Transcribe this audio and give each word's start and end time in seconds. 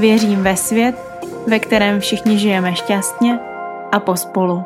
Věřím 0.00 0.42
ve 0.42 0.56
svět, 0.56 0.96
ve 1.46 1.58
kterém 1.58 2.00
všichni 2.00 2.38
žijeme 2.38 2.76
šťastně 2.76 3.38
a 3.92 4.00
pospolu. 4.00 4.64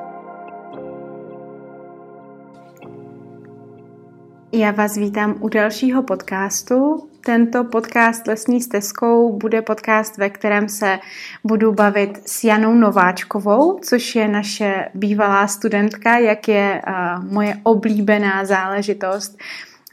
Já 4.52 4.70
vás 4.70 4.96
vítám 4.96 5.34
u 5.40 5.48
dalšího 5.48 6.02
podcastu. 6.02 7.08
Tento 7.24 7.64
podcast 7.64 8.26
Lesní 8.26 8.60
stezkou 8.60 9.38
bude 9.38 9.62
podcast, 9.62 10.18
ve 10.18 10.30
kterém 10.30 10.68
se 10.68 10.98
budu 11.44 11.72
bavit 11.72 12.28
s 12.28 12.44
Janou 12.44 12.74
Nováčkovou, 12.74 13.78
což 13.78 14.14
je 14.14 14.28
naše 14.28 14.88
bývalá 14.94 15.46
studentka, 15.46 16.18
jak 16.18 16.48
je 16.48 16.82
uh, 16.86 17.24
moje 17.32 17.56
oblíbená 17.62 18.44
záležitost 18.44 19.38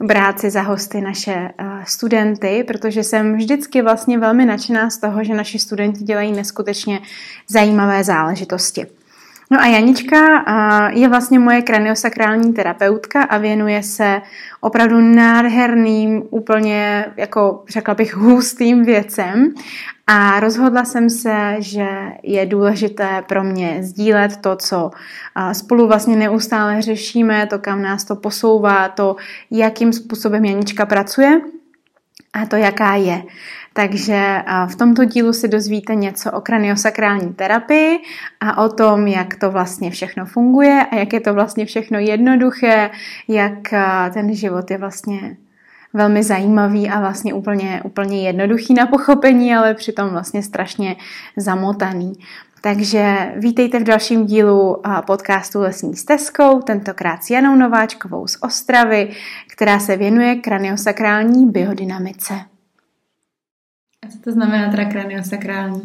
brát 0.00 0.40
si 0.40 0.50
za 0.50 0.62
hosty 0.62 1.00
naše 1.00 1.50
uh, 1.60 1.84
studenty, 1.84 2.64
protože 2.66 3.04
jsem 3.04 3.36
vždycky 3.36 3.82
vlastně 3.82 4.18
velmi 4.18 4.46
nadšená 4.46 4.90
z 4.90 4.98
toho, 4.98 5.24
že 5.24 5.34
naši 5.34 5.58
studenti 5.58 6.04
dělají 6.04 6.32
neskutečně 6.32 7.00
zajímavé 7.48 8.04
záležitosti. 8.04 8.86
No 9.52 9.60
a 9.60 9.66
Janička 9.66 10.44
je 10.90 11.08
vlastně 11.08 11.38
moje 11.38 11.62
kraniosakrální 11.62 12.52
terapeutka 12.52 13.22
a 13.22 13.38
věnuje 13.38 13.82
se 13.82 14.22
opravdu 14.60 15.00
nádherným, 15.00 16.22
úplně, 16.30 17.06
jako 17.16 17.64
řekla 17.68 17.94
bych, 17.94 18.16
hustým 18.16 18.84
věcem. 18.84 19.54
A 20.06 20.40
rozhodla 20.40 20.84
jsem 20.84 21.10
se, 21.10 21.56
že 21.58 21.86
je 22.22 22.46
důležité 22.46 23.24
pro 23.28 23.44
mě 23.44 23.78
sdílet 23.80 24.36
to, 24.36 24.56
co 24.56 24.90
spolu 25.52 25.86
vlastně 25.86 26.16
neustále 26.16 26.82
řešíme, 26.82 27.46
to, 27.46 27.58
kam 27.58 27.82
nás 27.82 28.04
to 28.04 28.16
posouvá, 28.16 28.88
to, 28.88 29.16
jakým 29.50 29.92
způsobem 29.92 30.44
Janička 30.44 30.86
pracuje 30.86 31.40
a 32.32 32.46
to, 32.46 32.56
jaká 32.56 32.94
je. 32.94 33.22
Takže 33.80 34.42
v 34.66 34.76
tomto 34.76 35.04
dílu 35.04 35.32
si 35.32 35.48
dozvíte 35.48 35.94
něco 35.94 36.32
o 36.32 36.40
kraniosakrální 36.40 37.34
terapii 37.34 37.98
a 38.40 38.64
o 38.64 38.68
tom, 38.68 39.06
jak 39.06 39.34
to 39.34 39.50
vlastně 39.50 39.90
všechno 39.90 40.26
funguje 40.26 40.86
a 40.90 40.96
jak 40.96 41.12
je 41.12 41.20
to 41.20 41.34
vlastně 41.34 41.66
všechno 41.66 41.98
jednoduché, 41.98 42.90
jak 43.28 43.74
ten 44.14 44.34
život 44.34 44.70
je 44.70 44.78
vlastně 44.78 45.36
velmi 45.92 46.22
zajímavý 46.22 46.90
a 46.90 47.00
vlastně 47.00 47.34
úplně, 47.34 47.80
úplně 47.84 48.26
jednoduchý 48.26 48.74
na 48.74 48.86
pochopení, 48.86 49.54
ale 49.54 49.74
přitom 49.74 50.08
vlastně 50.08 50.42
strašně 50.42 50.96
zamotaný. 51.36 52.12
Takže 52.60 53.32
vítejte 53.36 53.78
v 53.78 53.84
dalším 53.84 54.26
dílu 54.26 54.82
podcastu 55.06 55.60
Lesní 55.60 55.96
stezkou, 55.96 56.60
tentokrát 56.60 57.24
s 57.24 57.30
Janou 57.30 57.56
Nováčkovou 57.56 58.26
z 58.26 58.36
Ostravy, 58.40 59.10
která 59.52 59.78
se 59.78 59.96
věnuje 59.96 60.36
kraniosakrální 60.36 61.46
biodynamice. 61.46 62.34
Co 64.12 64.18
to 64.18 64.32
znamená 64.32 64.70
teda 64.70 64.84
kraniosakrální? 64.84 65.80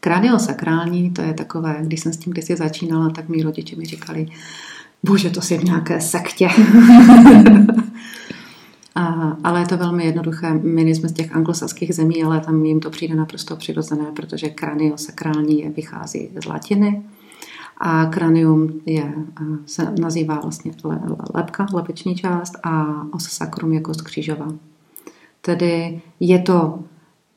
Kraniosakrální, 0.00 1.10
to 1.10 1.22
je 1.22 1.34
takové, 1.34 1.76
když 1.82 2.00
jsem 2.00 2.12
s 2.12 2.16
tím 2.16 2.32
kdysi 2.32 2.56
začínala, 2.56 3.10
tak 3.10 3.28
mý 3.28 3.42
rodiče 3.42 3.76
mi 3.76 3.84
říkali, 3.84 4.26
bože, 5.02 5.30
to 5.30 5.40
si 5.40 5.58
v 5.58 5.64
nějaké 5.64 6.00
sektě. 6.00 6.48
A, 8.94 9.36
ale 9.44 9.60
je 9.60 9.66
to 9.66 9.76
velmi 9.76 10.04
jednoduché. 10.04 10.54
My 10.54 10.84
nejsme 10.84 11.08
z 11.08 11.12
těch 11.12 11.36
anglosaských 11.36 11.94
zemí, 11.94 12.24
ale 12.24 12.40
tam 12.40 12.64
jim 12.64 12.80
to 12.80 12.90
přijde 12.90 13.14
naprosto 13.14 13.56
přirozené, 13.56 14.04
protože 14.16 14.48
kraniosakrální 14.48 15.60
je, 15.60 15.70
vychází 15.70 16.30
z 16.42 16.46
latiny. 16.46 17.02
A 17.78 18.06
kranium 18.06 18.80
je, 18.86 19.14
se 19.66 19.92
nazývá 20.00 20.40
vlastně 20.40 20.72
lepka, 21.34 21.66
lepeční 21.72 22.14
část 22.14 22.52
a 22.62 22.86
os 23.12 23.24
sacrum 23.24 23.72
je 23.72 23.80
kost 23.80 24.02
křížová. 24.02 24.48
Tedy 25.40 26.00
je 26.20 26.38
to 26.38 26.78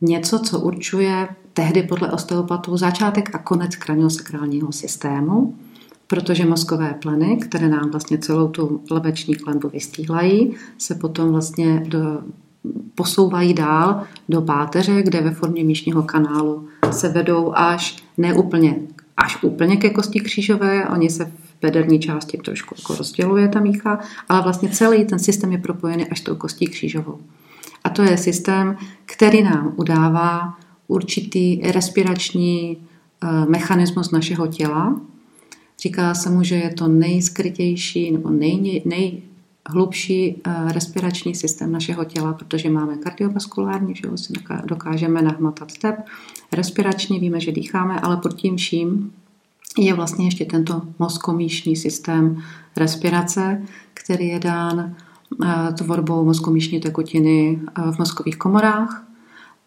něco, 0.01 0.39
co 0.39 0.59
určuje 0.59 1.27
tehdy 1.53 1.83
podle 1.83 2.11
osteopatů 2.11 2.77
začátek 2.77 3.35
a 3.35 3.37
konec 3.37 3.75
kraniosakrálního 3.75 4.71
systému, 4.71 5.55
protože 6.07 6.45
mozkové 6.45 6.93
pleny, 7.01 7.37
které 7.37 7.69
nám 7.69 7.91
vlastně 7.91 8.17
celou 8.17 8.47
tu 8.47 8.81
lebeční 8.91 9.35
klenbu 9.35 9.69
vystíhlají, 9.69 10.55
se 10.77 10.95
potom 10.95 11.31
vlastně 11.31 11.83
do, 11.87 12.21
posouvají 12.95 13.53
dál 13.53 14.03
do 14.29 14.41
páteře, 14.41 15.01
kde 15.01 15.21
ve 15.21 15.31
formě 15.31 15.63
míšního 15.63 16.03
kanálu 16.03 16.67
se 16.91 17.09
vedou 17.09 17.51
až 17.55 18.03
neúplně, 18.17 18.79
až 19.17 19.43
úplně 19.43 19.77
ke 19.77 19.89
kosti 19.89 20.19
křížové, 20.19 20.87
oni 20.89 21.09
se 21.09 21.25
v 21.25 21.31
bederní 21.61 21.99
části 21.99 22.37
trošku 22.37 22.75
jako 22.77 22.95
rozděluje 22.95 23.47
ta 23.47 23.59
mícha, 23.59 23.99
ale 24.29 24.41
vlastně 24.41 24.69
celý 24.69 25.05
ten 25.05 25.19
systém 25.19 25.51
je 25.51 25.57
propojený 25.57 26.07
až 26.07 26.21
tou 26.21 26.35
kostí 26.35 26.67
křížovou. 26.67 27.19
A 27.83 27.89
to 27.89 28.03
je 28.03 28.17
systém, 28.17 28.77
který 29.05 29.43
nám 29.43 29.73
udává 29.75 30.57
určitý 30.87 31.61
respirační 31.61 32.77
eh, 32.77 33.27
mechanismus 33.49 34.11
našeho 34.11 34.47
těla. 34.47 35.01
Říká 35.81 36.13
se 36.13 36.29
mu, 36.29 36.43
že 36.43 36.55
je 36.55 36.73
to 36.73 36.87
nejskrytější 36.87 38.11
nebo 38.11 38.29
nej, 38.29 38.83
nejhlubší 38.85 40.35
eh, 40.35 40.73
respirační 40.73 41.35
systém 41.35 41.71
našeho 41.71 42.05
těla, 42.05 42.33
protože 42.33 42.69
máme 42.69 42.97
kardiovaskulární, 42.97 43.95
že 43.95 44.03
si 44.15 44.33
dokážeme 44.65 45.21
nahmatat 45.21 45.77
tep, 45.81 45.95
respirační, 46.51 47.19
víme, 47.19 47.39
že 47.39 47.51
dýcháme, 47.51 47.99
ale 47.99 48.17
pod 48.17 48.33
tím 48.33 48.57
vším 48.57 49.13
je 49.77 49.93
vlastně 49.93 50.25
ještě 50.25 50.45
tento 50.45 50.81
mozkomíšní 50.99 51.75
systém 51.75 52.43
respirace, 52.75 53.61
který 53.93 54.27
je 54.27 54.39
dán 54.39 54.95
tvorbou 55.77 56.25
mozkomíšní 56.25 56.79
tekutiny 56.79 57.59
eh, 57.77 57.91
v 57.91 57.99
mozkových 57.99 58.37
komorách 58.37 59.03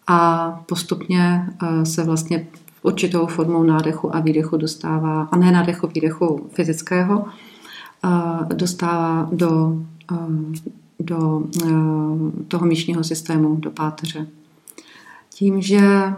a 0.07 0.49
postupně 0.65 1.49
eh, 1.63 1.85
se 1.85 2.03
vlastně 2.03 2.47
určitou 2.81 3.27
formou 3.27 3.63
nádechu 3.63 4.15
a 4.15 4.19
výdechu 4.19 4.57
dostává, 4.57 5.23
a 5.31 5.37
ne 5.37 5.51
nádechu, 5.51 5.87
výdechu 5.87 6.49
fyzického, 6.53 7.25
dostává 8.53 9.29
do, 9.31 9.81
do 10.99 11.43
toho 12.47 12.65
míšního 12.65 13.03
systému, 13.03 13.55
do 13.55 13.71
páteře. 13.71 14.27
Tím, 15.29 15.61
že 15.61 16.13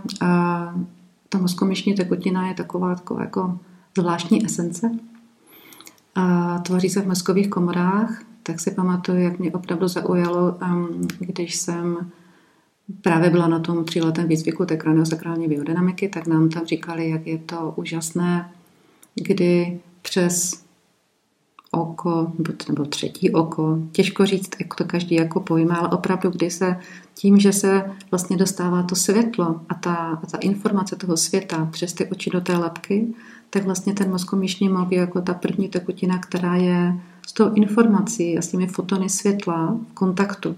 ta 1.29 1.37
mozkomíšní 1.39 1.93
tekutina 1.93 2.47
je 2.47 2.53
taková, 2.53 2.95
taková 2.95 3.21
jako 3.21 3.59
zvláštní 3.97 4.45
esence, 4.45 4.91
tvoří 6.63 6.89
se 6.89 7.01
v 7.01 7.07
mozkových 7.07 7.49
komorách, 7.49 8.21
tak 8.49 8.59
si 8.59 8.71
pamatuju, 8.71 9.19
jak 9.19 9.39
mě 9.39 9.51
opravdu 9.51 9.87
zaujalo, 9.87 10.57
když 11.19 11.55
jsem 11.55 12.11
právě 13.01 13.29
byla 13.29 13.47
na 13.47 13.59
tom 13.59 13.85
tříletém 13.85 14.27
výcviku 14.27 14.65
té 14.65 14.77
kraniosakrální 14.77 15.47
biodynamiky, 15.47 16.09
tak 16.09 16.27
nám 16.27 16.49
tam 16.49 16.65
říkali, 16.65 17.09
jak 17.09 17.27
je 17.27 17.37
to 17.37 17.73
úžasné, 17.75 18.51
kdy 19.15 19.79
přes 20.01 20.63
oko, 21.71 22.31
nebo 22.69 22.85
třetí 22.85 23.31
oko, 23.31 23.79
těžko 23.91 24.25
říct, 24.25 24.49
jak 24.59 24.75
to 24.75 24.85
každý 24.85 25.15
jako 25.15 25.39
pojme, 25.39 25.75
ale 25.75 25.89
opravdu, 25.89 26.29
kdy 26.29 26.51
se 26.51 26.79
tím, 27.13 27.39
že 27.39 27.53
se 27.53 27.91
vlastně 28.11 28.37
dostává 28.37 28.83
to 28.83 28.95
světlo 28.95 29.61
a 29.69 29.73
ta, 29.73 29.95
a 29.95 30.25
ta 30.25 30.37
informace 30.37 30.95
toho 30.95 31.17
světa 31.17 31.67
přes 31.71 31.93
ty 31.93 32.05
oči 32.05 32.29
do 32.29 32.41
té 32.41 32.57
lepky, 32.57 33.07
tak 33.49 33.63
vlastně 33.63 33.93
ten 33.93 34.09
mozkomíšní 34.09 34.69
mok 34.69 34.91
je 34.91 34.99
jako 34.99 35.21
ta 35.21 35.33
první 35.33 35.69
tekutina, 35.69 36.19
která 36.19 36.55
je 36.55 36.99
s 37.27 37.33
tou 37.33 37.53
informací 37.53 38.37
a 38.37 38.41
s 38.41 38.47
těmi 38.47 38.67
fotony 38.67 39.09
světla 39.09 39.77
v 39.91 39.93
kontaktu. 39.93 40.55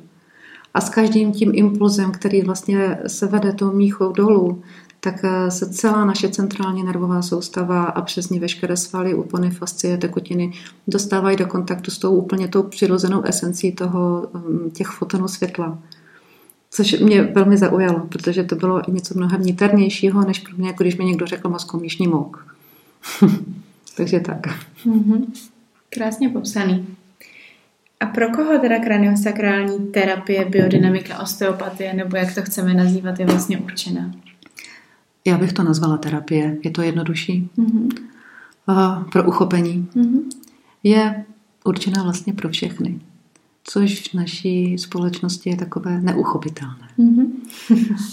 A 0.74 0.82
s 0.82 0.90
každým 0.90 1.32
tím 1.32 1.52
impulzem, 1.54 2.12
který 2.12 2.42
vlastně 2.42 3.00
se 3.08 3.28
vede 3.28 3.54
tou 3.54 3.72
míchou 3.72 4.12
dolů, 4.12 4.62
tak 5.04 5.16
eh, 5.24 5.52
se 5.52 5.70
celá 5.70 6.06
naše 6.06 6.30
centrální 6.30 6.84
nervová 6.84 7.22
soustava 7.22 7.84
a 7.84 8.02
přes 8.02 8.30
ní 8.30 8.40
veškeré 8.40 8.78
svaly, 8.78 9.14
úpony, 9.14 9.52
fascie, 9.52 9.98
tekutiny 9.98 10.54
dostávají 10.88 11.38
do 11.38 11.48
kontaktu 11.48 11.92
s 11.92 11.98
tou 11.98 12.16
úplně 12.16 12.48
tou 12.48 12.64
přirozenou 12.64 13.24
esencí 13.24 13.72
toho, 13.72 14.28
mm, 14.34 14.72
těch 14.72 14.88
fotonů 14.88 15.28
světla. 15.28 15.80
Což 16.72 17.00
mě 17.00 17.22
velmi 17.24 17.58
zaujalo, 17.58 18.00
protože 18.00 18.44
to 18.44 18.56
bylo 18.56 18.82
něco 18.88 19.14
mnohem 19.18 19.42
niternějšího, 19.42 20.26
než 20.26 20.40
pro 20.40 20.58
mě, 20.58 20.68
jako 20.68 20.84
když 20.84 20.98
mi 20.98 21.06
někdo 21.06 21.26
řekl 21.26 21.50
mozkomíšní 21.50 22.08
mouk. 22.08 22.56
Takže 23.98 24.20
tak. 24.20 24.48
Mm-hmm. 24.86 25.26
Krásně 25.94 26.30
popsaný. 26.30 26.88
A 28.00 28.06
pro 28.06 28.30
koho 28.30 28.60
teda 28.60 28.80
kraniosakrální 28.80 29.88
terapie, 29.88 30.46
biodynamika, 30.46 31.20
osteopatie, 31.20 31.94
nebo 31.94 32.18
jak 32.18 32.36
to 32.36 32.42
chceme 32.42 32.74
nazývat, 32.74 33.20
je 33.20 33.26
vlastně 33.26 33.58
určena? 33.58 34.12
Já 35.26 35.38
bych 35.38 35.54
to 35.54 35.64
nazvala 35.64 35.98
terapie, 35.98 36.58
je 36.64 36.72
to 36.72 36.82
jednodušší. 36.82 37.50
Mm-hmm. 37.58 37.90
Uh, 38.70 39.04
pro 39.04 39.24
uchopení. 39.24 39.90
Mm-hmm. 39.96 40.22
Je 40.84 41.26
určená 41.64 42.04
vlastně 42.04 42.34
pro 42.34 42.50
všechny, 42.50 43.00
což 43.64 44.10
v 44.10 44.14
naší 44.14 44.78
společnosti 44.78 45.50
je 45.50 45.58
takové 45.58 46.02
neuchopitelné. 46.02 46.88
Mm-hmm. 47.00 47.28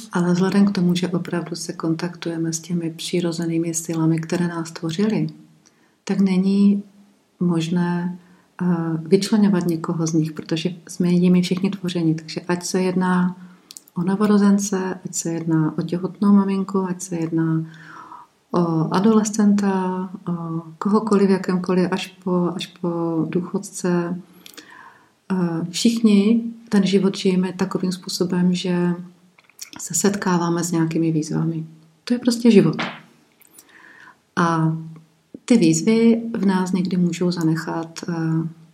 Ale 0.13 0.33
vzhledem 0.33 0.67
k 0.67 0.73
tomu, 0.73 0.95
že 0.95 1.09
opravdu 1.09 1.57
se 1.57 1.73
kontaktujeme 1.73 2.53
s 2.53 2.61
těmi 2.61 2.91
přirozenými 2.91 3.75
silami, 3.75 4.19
které 4.19 4.49
nás 4.49 4.71
tvořily, 4.71 5.27
tak 6.05 6.21
není 6.21 6.83
možné 7.41 8.19
vyčlenovat 9.03 9.67
někoho 9.67 10.07
z 10.07 10.13
nich, 10.13 10.33
protože 10.33 10.75
jsme 10.89 11.09
jimi 11.09 11.43
všichni 11.43 11.71
tvořeni. 11.71 12.15
Takže 12.15 12.41
ať 12.41 12.65
se 12.65 12.83
jedná 12.83 13.37
o 13.95 14.03
novorozence, 14.03 15.01
ať 15.05 15.15
se 15.15 15.33
jedná 15.33 15.79
o 15.79 15.83
těhotnou 15.83 16.33
maminku, 16.33 16.87
ať 16.89 17.03
se 17.03 17.17
jedná 17.17 17.65
o 18.51 18.95
adolescenta, 18.95 20.09
o 20.29 20.63
kohokoliv, 20.79 21.31
jakémkoliv, 21.31 21.89
až 21.93 22.07
po, 22.07 22.53
až 22.57 22.67
po 22.67 23.25
důchodce. 23.29 24.21
Všichni 25.71 26.43
ten 26.69 26.87
život 26.87 27.17
žijeme 27.17 27.53
takovým 27.53 27.93
způsobem, 27.93 28.55
že 28.55 28.95
se 29.79 29.95
setkáváme 29.95 30.65
s 30.65 30.73
nějakými 30.73 31.13
výzvami. 31.13 31.67
To 32.05 32.15
je 32.15 32.19
prostě 32.19 32.51
život. 32.51 32.77
A 34.37 34.77
ty 35.49 35.57
výzvy 35.57 36.23
v 36.37 36.47
nás 36.47 36.73
někdy 36.73 36.97
můžou 36.97 37.31
zanechat 37.31 38.01
eh, 38.09 38.13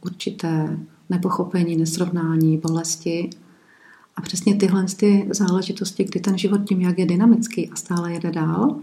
určité 0.04 0.78
nepochopení, 1.10 1.76
nesrovnání, 1.76 2.58
bolesti. 2.58 3.30
A 4.16 4.20
přesně 4.20 4.54
tyhle 4.54 4.84
ty 4.96 5.28
záležitosti, 5.30 6.04
kdy 6.04 6.20
ten 6.20 6.38
život 6.38 6.60
tím, 6.68 6.80
jak 6.80 6.98
je 6.98 7.06
dynamický 7.06 7.70
a 7.70 7.76
stále 7.76 8.12
jede 8.12 8.30
dál, 8.30 8.76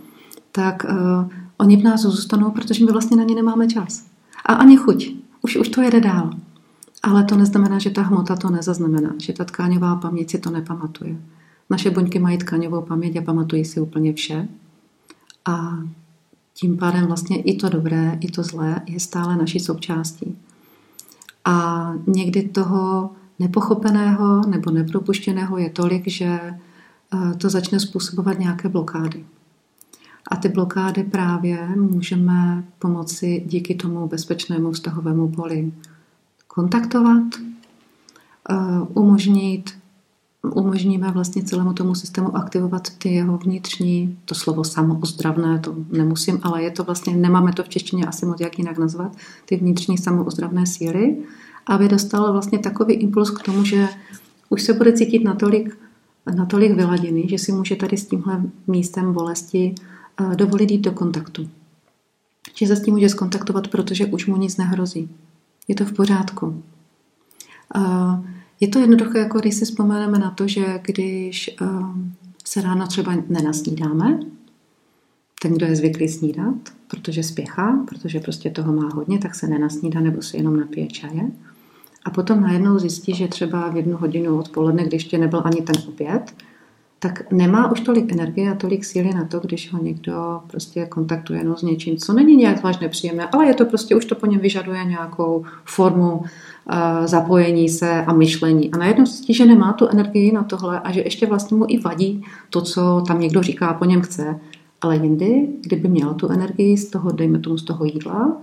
tak 0.51 0.85
uh, 0.89 1.29
oni 1.57 1.77
v 1.77 1.83
nás 1.83 2.01
zůstanou, 2.01 2.51
protože 2.51 2.85
my 2.85 2.91
vlastně 2.91 3.17
na 3.17 3.23
ně 3.23 3.35
nemáme 3.35 3.67
čas. 3.67 4.05
A 4.45 4.53
ani 4.53 4.77
chuť. 4.77 5.15
Už, 5.41 5.55
už 5.55 5.69
to 5.69 5.81
jede 5.81 5.99
dál. 6.01 6.31
Ale 7.03 7.23
to 7.23 7.35
neznamená, 7.35 7.79
že 7.79 7.89
ta 7.89 8.01
hmota 8.01 8.35
to 8.35 8.49
nezaznamená, 8.49 9.13
že 9.17 9.33
ta 9.33 9.45
tkáňová 9.45 9.95
paměť 9.95 10.31
si 10.31 10.39
to 10.39 10.49
nepamatuje. 10.49 11.15
Naše 11.69 11.89
buňky 11.89 12.19
mají 12.19 12.37
tkáňovou 12.37 12.81
paměť 12.81 13.17
a 13.17 13.21
pamatují 13.21 13.65
si 13.65 13.79
úplně 13.81 14.13
vše. 14.13 14.47
A 15.45 15.79
tím 16.61 16.77
pádem 16.77 17.05
vlastně 17.05 17.41
i 17.41 17.55
to 17.55 17.69
dobré, 17.69 18.17
i 18.19 18.31
to 18.31 18.43
zlé 18.43 18.81
je 18.85 18.99
stále 18.99 19.35
naší 19.35 19.59
součástí. 19.59 20.37
A 21.45 21.87
někdy 22.07 22.43
toho 22.43 23.09
nepochopeného 23.39 24.41
nebo 24.47 24.71
nepropuštěného 24.71 25.57
je 25.57 25.69
tolik, 25.69 26.07
že 26.07 26.39
eh, 26.39 27.33
to 27.37 27.49
začne 27.49 27.79
způsobovat 27.79 28.39
nějaké 28.39 28.69
blokády. 28.69 29.25
A 30.31 30.35
ty 30.35 30.49
blokády 30.49 31.03
právě 31.03 31.67
můžeme 31.75 32.63
pomoci 32.79 33.43
díky 33.47 33.75
tomu 33.75 34.07
bezpečnému 34.07 34.71
vztahovému 34.71 35.31
poli 35.31 35.71
kontaktovat, 36.47 37.23
eh, 38.49 38.55
umožnit 38.93 39.80
umožníme 40.43 41.11
vlastně 41.11 41.43
celému 41.43 41.73
tomu 41.73 41.95
systému 41.95 42.35
aktivovat 42.35 42.89
ty 42.97 43.09
jeho 43.09 43.37
vnitřní, 43.37 44.19
to 44.25 44.35
slovo 44.35 44.63
samoozdravné, 44.63 45.59
to 45.59 45.75
nemusím, 45.91 46.39
ale 46.43 46.63
je 46.63 46.71
to 46.71 46.83
vlastně, 46.83 47.15
nemáme 47.15 47.53
to 47.53 47.63
v 47.63 47.69
češtině 47.69 48.05
asi 48.05 48.25
moc 48.25 48.39
jak 48.39 48.57
jinak 48.57 48.77
nazvat, 48.77 49.15
ty 49.45 49.57
vnitřní 49.57 49.97
samoozdravné 49.97 50.65
síly, 50.65 51.17
aby 51.65 51.87
dostal 51.87 52.31
vlastně 52.31 52.59
takový 52.59 52.93
impuls 52.93 53.29
k 53.29 53.43
tomu, 53.43 53.65
že 53.65 53.87
už 54.49 54.61
se 54.61 54.73
bude 54.73 54.93
cítit 54.93 55.23
natolik, 55.23 55.77
natolik 56.35 56.71
vyladěný, 56.71 57.29
že 57.29 57.37
si 57.37 57.51
může 57.51 57.75
tady 57.75 57.97
s 57.97 58.07
tímhle 58.07 58.41
místem 58.67 59.13
bolesti 59.13 59.75
eh, 60.21 60.35
dovolit 60.35 60.71
jít 60.71 60.81
do 60.81 60.91
kontaktu. 60.91 61.49
Že 62.55 62.67
se 62.67 62.75
s 62.75 62.83
tím 62.83 62.93
může 62.93 63.09
skontaktovat, 63.09 63.67
protože 63.67 64.05
už 64.05 64.27
mu 64.27 64.37
nic 64.37 64.57
nehrozí. 64.57 65.09
Je 65.67 65.75
to 65.75 65.85
v 65.85 65.93
pořádku. 65.93 66.63
Uh, 67.75 68.25
je 68.61 68.67
to 68.67 68.79
jednoduché, 68.79 69.19
jako 69.19 69.39
když 69.39 69.55
si 69.55 69.65
vzpomeneme 69.65 70.19
na 70.19 70.31
to, 70.31 70.47
že 70.47 70.79
když 70.83 71.55
um, 71.61 72.13
se 72.45 72.61
ráno 72.61 72.87
třeba 72.87 73.13
nenasnídáme, 73.29 74.19
ten, 75.41 75.53
kdo 75.53 75.65
je 75.65 75.75
zvyklý 75.75 76.09
snídat, 76.09 76.55
protože 76.87 77.23
spěchá, 77.23 77.85
protože 77.87 78.19
prostě 78.19 78.49
toho 78.49 78.73
má 78.73 78.89
hodně, 78.95 79.19
tak 79.19 79.35
se 79.35 79.47
nenasnídá 79.47 79.99
nebo 79.99 80.21
si 80.21 80.37
jenom 80.37 80.59
napije 80.59 80.87
čaje. 80.87 81.31
A 82.05 82.09
potom 82.09 82.41
najednou 82.41 82.79
zjistí, 82.79 83.15
že 83.15 83.27
třeba 83.27 83.69
v 83.69 83.75
jednu 83.75 83.97
hodinu 83.97 84.39
odpoledne, 84.39 84.83
když 84.83 85.03
ještě 85.03 85.17
nebyl 85.17 85.41
ani 85.45 85.61
ten 85.61 85.75
oběd, 85.87 86.33
tak 86.99 87.31
nemá 87.31 87.71
už 87.71 87.81
tolik 87.81 88.11
energie 88.11 88.51
a 88.51 88.55
tolik 88.55 88.85
síly 88.85 89.13
na 89.13 89.25
to, 89.25 89.39
když 89.39 89.73
ho 89.73 89.83
někdo 89.83 90.41
prostě 90.47 90.85
kontaktuje 90.85 91.39
jenom 91.39 91.55
s 91.55 91.61
něčím, 91.61 91.97
co 91.97 92.13
není 92.13 92.35
nějak 92.35 92.57
zvlášť 92.57 92.81
nepříjemné, 92.81 93.27
ale 93.27 93.45
je 93.45 93.53
to 93.53 93.65
prostě, 93.65 93.95
už 93.95 94.05
to 94.05 94.15
po 94.15 94.25
něm 94.25 94.39
vyžaduje 94.39 94.85
nějakou 94.85 95.45
formu 95.65 96.23
zapojení 97.05 97.69
se 97.69 98.05
a 98.05 98.13
myšlení. 98.13 98.71
A 98.71 98.77
najednou 98.77 99.05
zjistí, 99.05 99.33
že 99.33 99.45
nemá 99.45 99.73
tu 99.73 99.87
energii 99.87 100.31
na 100.31 100.43
tohle 100.43 100.79
a 100.79 100.91
že 100.91 101.01
ještě 101.01 101.25
vlastně 101.25 101.57
mu 101.57 101.65
i 101.67 101.79
vadí 101.79 102.25
to, 102.49 102.61
co 102.61 103.03
tam 103.07 103.19
někdo 103.19 103.41
říká 103.41 103.73
po 103.73 103.85
něm 103.85 104.01
chce. 104.01 104.39
Ale 104.81 104.95
jindy, 104.95 105.47
kdyby 105.61 105.87
měl 105.87 106.13
tu 106.13 106.29
energii 106.29 106.77
z 106.77 106.89
toho, 106.89 107.11
dejme 107.11 107.39
tomu 107.39 107.57
z 107.57 107.63
toho 107.63 107.85
jídla, 107.85 108.37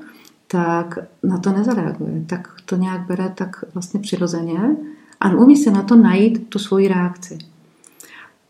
tak 0.46 0.98
na 1.22 1.38
to 1.38 1.52
nezareaguje. 1.52 2.24
Tak 2.26 2.48
to 2.64 2.76
nějak 2.76 3.06
bere 3.06 3.28
tak 3.34 3.64
vlastně 3.74 4.00
přirozeně 4.00 4.76
a 5.20 5.30
umí 5.30 5.56
se 5.56 5.70
na 5.70 5.82
to 5.82 5.96
najít 5.96 6.48
tu 6.48 6.58
svoji 6.58 6.88
reakci. 6.88 7.38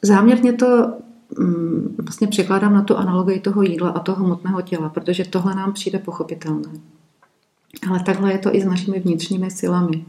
Záměrně 0.03 0.53
to 0.53 0.93
mm, 1.39 1.97
vlastně 2.03 2.27
překládám 2.27 2.75
na 2.75 2.83
tu 2.83 2.97
analogii 2.97 3.41
toho 3.41 3.63
jídla 3.63 3.91
a 3.91 3.99
toho 3.99 4.25
hmotného 4.25 4.63
těla, 4.63 4.89
protože 4.89 5.25
tohle 5.25 5.55
nám 5.55 5.73
přijde 5.73 5.99
pochopitelné. 5.99 6.69
Ale 7.91 8.03
takhle 8.03 8.33
je 8.33 8.39
to 8.39 8.55
i 8.55 8.61
s 8.61 8.65
našimi 8.65 9.01
vnitřními 9.01 9.51
silami. 9.51 10.05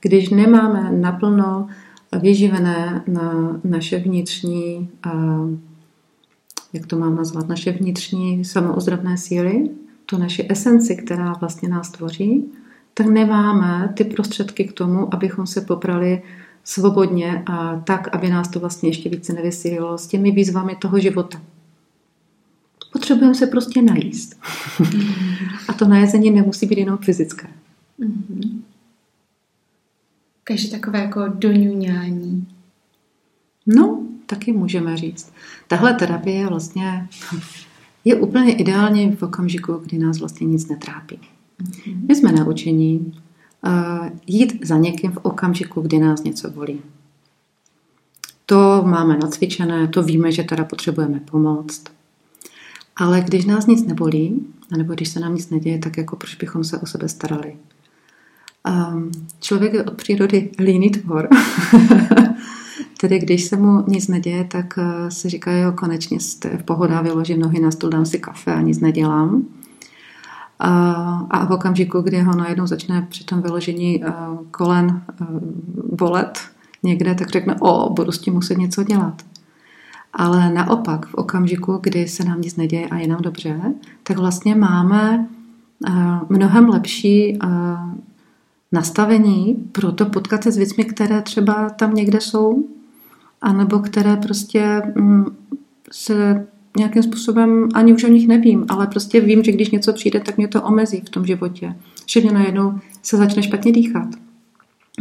Když 0.00 0.30
nemáme 0.30 0.92
naplno 0.92 1.68
vyživené 2.20 3.02
na 3.06 3.60
naše 3.64 3.98
vnitřní, 3.98 4.88
jak 6.72 6.86
to 6.86 6.98
mám 6.98 7.16
nazvat, 7.16 7.48
naše 7.48 7.72
vnitřní 7.72 8.44
samoozdravné 8.44 9.18
síly, 9.18 9.70
tu 10.06 10.18
naši 10.18 10.46
esenci, 10.50 10.96
která 10.96 11.32
vlastně 11.32 11.68
nás 11.68 11.90
tvoří, 11.90 12.44
tak 12.94 13.06
nemáme 13.06 13.92
ty 13.96 14.04
prostředky 14.04 14.64
k 14.64 14.72
tomu, 14.72 15.14
abychom 15.14 15.46
se 15.46 15.60
poprali 15.60 16.22
svobodně 16.64 17.42
a 17.46 17.76
tak, 17.76 18.08
aby 18.12 18.30
nás 18.30 18.48
to 18.48 18.60
vlastně 18.60 18.88
ještě 18.88 19.08
více 19.08 19.32
nevysílilo 19.32 19.98
s 19.98 20.06
těmi 20.06 20.30
výzvami 20.30 20.76
toho 20.76 20.98
života. 20.98 21.40
Potřebujeme 22.92 23.34
se 23.34 23.46
prostě 23.46 23.82
najíst. 23.82 24.40
a 25.68 25.72
to 25.72 25.88
najezení 25.88 26.30
nemusí 26.30 26.66
být 26.66 26.78
jenom 26.78 26.98
fyzické. 26.98 27.48
Mm-hmm. 28.00 28.60
Takže 30.48 30.70
takové 30.70 30.98
jako 30.98 31.28
doňuňání. 31.28 32.48
No, 33.66 34.06
taky 34.26 34.52
můžeme 34.52 34.96
říct. 34.96 35.32
Tahle 35.68 35.94
terapie 35.94 36.36
je 36.36 36.46
vlastně 36.46 37.08
je 38.04 38.14
úplně 38.14 38.56
ideální 38.56 39.16
v 39.16 39.22
okamžiku, 39.22 39.72
kdy 39.72 39.98
nás 39.98 40.18
vlastně 40.18 40.46
nic 40.46 40.68
netrápí. 40.68 41.18
Mm-hmm. 41.62 42.08
My 42.08 42.14
jsme 42.14 42.32
naučení 42.32 43.14
jít 44.26 44.66
za 44.66 44.76
někým 44.76 45.12
v 45.12 45.16
okamžiku, 45.16 45.80
kdy 45.80 45.98
nás 45.98 46.22
něco 46.22 46.50
bolí. 46.50 46.80
To 48.46 48.82
máme 48.86 49.16
nacvičené, 49.16 49.88
to 49.88 50.02
víme, 50.02 50.32
že 50.32 50.42
teda 50.42 50.64
potřebujeme 50.64 51.20
pomoct. 51.20 51.84
Ale 53.02 53.20
když 53.20 53.44
nás 53.44 53.66
nic 53.66 53.86
nebolí, 53.86 54.46
nebo 54.76 54.94
když 54.94 55.08
se 55.08 55.20
nám 55.20 55.34
nic 55.34 55.50
neděje, 55.50 55.78
tak 55.78 55.98
jako 55.98 56.16
proč 56.16 56.34
bychom 56.34 56.64
se 56.64 56.78
o 56.78 56.86
sebe 56.86 57.08
starali? 57.08 57.56
Um, 58.92 59.10
člověk 59.40 59.74
je 59.74 59.84
od 59.84 59.94
přírody 59.94 60.50
líný 60.58 60.90
tvor. 60.90 61.28
Tedy 63.00 63.18
když 63.18 63.44
se 63.44 63.56
mu 63.56 63.84
nic 63.88 64.08
neděje, 64.08 64.44
tak 64.44 64.78
uh, 64.78 65.08
se 65.08 65.30
říká, 65.30 65.52
jo, 65.52 65.72
konečně 65.72 66.20
jste 66.20 66.56
v 66.56 66.62
pohoda, 66.62 67.00
vyložím 67.00 67.40
nohy 67.40 67.60
na 67.60 67.70
stůl, 67.70 67.90
dám 67.90 68.06
si 68.06 68.18
kafe 68.18 68.54
a 68.54 68.60
nic 68.60 68.80
nedělám. 68.80 69.46
A 71.30 71.46
v 71.46 71.52
okamžiku, 71.52 72.00
kdy 72.00 72.20
ho 72.20 72.36
najednou 72.36 72.66
začne 72.66 73.06
při 73.10 73.24
tom 73.24 73.42
vyložení 73.42 74.04
eh, 74.04 74.12
kolen 74.50 75.02
eh, 75.10 75.24
bolet 75.96 76.40
někde, 76.82 77.14
tak 77.14 77.30
řekne, 77.30 77.56
o, 77.60 77.92
budu 77.92 78.12
s 78.12 78.18
tím 78.18 78.34
muset 78.34 78.58
něco 78.58 78.84
dělat. 78.84 79.22
Ale 80.12 80.52
naopak, 80.52 81.06
v 81.06 81.14
okamžiku, 81.14 81.78
kdy 81.82 82.08
se 82.08 82.24
nám 82.24 82.40
nic 82.40 82.56
neděje 82.56 82.88
a 82.88 82.98
je 82.98 83.06
nám 83.06 83.22
dobře, 83.22 83.60
tak 84.02 84.18
vlastně 84.18 84.54
máme 84.54 85.28
eh, 85.88 85.92
mnohem 86.28 86.68
lepší 86.68 87.38
nastavení 88.72 89.54
pro 89.72 89.92
to 89.92 90.06
potkat 90.06 90.42
se 90.42 90.52
s 90.52 90.56
věcmi, 90.56 90.84
které 90.84 91.22
třeba 91.22 91.70
tam 91.70 91.94
někde 91.94 92.20
jsou, 92.20 92.64
anebo 93.40 93.78
které 93.78 94.16
prostě 94.16 94.82
mm, 94.96 95.24
se 95.90 96.46
nějakým 96.76 97.02
způsobem 97.02 97.68
ani 97.74 97.92
už 97.92 98.04
o 98.04 98.08
nich 98.08 98.28
nevím, 98.28 98.64
ale 98.68 98.86
prostě 98.86 99.20
vím, 99.20 99.44
že 99.44 99.52
když 99.52 99.70
něco 99.70 99.92
přijde, 99.92 100.20
tak 100.20 100.36
mě 100.36 100.48
to 100.48 100.62
omezí 100.62 101.00
v 101.00 101.10
tom 101.10 101.26
životě. 101.26 101.76
Že 102.06 102.20
mě 102.20 102.32
najednou 102.32 102.78
se 103.02 103.16
začne 103.16 103.42
špatně 103.42 103.72
dýchat. 103.72 104.08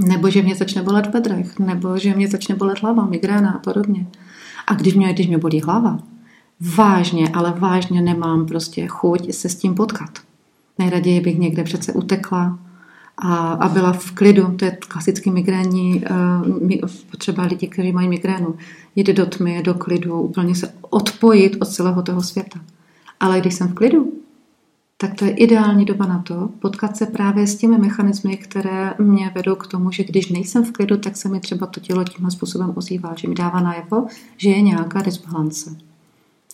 nebo 0.07 0.29
že 0.29 0.41
mě 0.41 0.55
začne 0.55 0.81
bolet 0.81 1.07
v 1.07 1.09
bedrech, 1.09 1.59
nebo 1.59 1.97
že 1.97 2.13
mě 2.15 2.27
začne 2.27 2.55
bolet 2.55 2.81
hlava, 2.81 3.05
migréna 3.05 3.51
a 3.51 3.59
podobně. 3.59 4.07
A 4.71 4.73
když 4.73 4.93
mě, 4.93 5.13
když 5.13 5.27
mě 5.27 5.37
bolí 5.37 5.61
hlava, 5.61 5.99
vážně, 6.75 7.29
ale 7.29 7.53
vážně 7.59 8.01
nemám 8.01 8.45
prostě 8.45 8.87
chuť 8.87 9.33
se 9.33 9.49
s 9.49 9.55
tím 9.55 9.75
potkat. 9.75 10.09
Nejraději 10.79 11.21
bych 11.21 11.39
někde 11.39 11.63
přece 11.63 11.93
utekla 11.93 12.59
a, 13.17 13.35
a 13.35 13.69
byla 13.69 13.93
v 13.93 14.11
klidu. 14.11 14.51
To 14.51 14.65
je 14.65 14.77
klasický 14.87 15.31
migrénní 15.31 16.03
uh, 16.71 16.89
potřeba 17.11 17.43
lidí, 17.43 17.67
kteří 17.67 17.91
mají 17.91 18.09
migrénu. 18.09 18.55
Jít 18.95 19.07
do 19.07 19.25
tmy, 19.25 19.63
do 19.63 19.73
klidu, 19.73 20.21
úplně 20.21 20.55
se 20.55 20.73
odpojit 20.81 21.57
od 21.59 21.67
celého 21.67 22.01
toho 22.01 22.21
světa. 22.21 22.59
Ale 23.19 23.39
když 23.39 23.53
jsem 23.53 23.67
v 23.67 23.73
klidu, 23.73 24.13
tak 25.01 25.15
to 25.15 25.25
je 25.25 25.31
ideální 25.31 25.86
doba 25.86 26.05
na 26.05 26.20
to 26.20 26.50
potkat 26.60 26.98
se 26.98 27.05
právě 27.05 27.48
s 27.48 27.55
těmi 27.55 27.77
mechanismy, 27.77 28.38
které 28.38 28.93
mě 29.00 29.31
vedou 29.36 29.55
k 29.55 29.67
tomu, 29.67 29.91
že 29.91 30.03
když 30.03 30.29
nejsem 30.29 30.65
v 30.65 30.72
klidu, 30.72 30.98
tak 30.98 31.17
se 31.17 31.29
mi 31.29 31.39
třeba 31.39 31.67
to 31.67 31.79
tělo 31.79 32.03
tímhle 32.03 32.31
způsobem 32.31 32.74
ozývá, 32.75 33.15
že 33.15 33.27
mi 33.27 33.36
dává 33.36 33.60
najevo, 33.60 34.08
že 34.38 34.50
je 34.50 34.62
nějaká 34.62 35.01
disbalance 35.01 35.75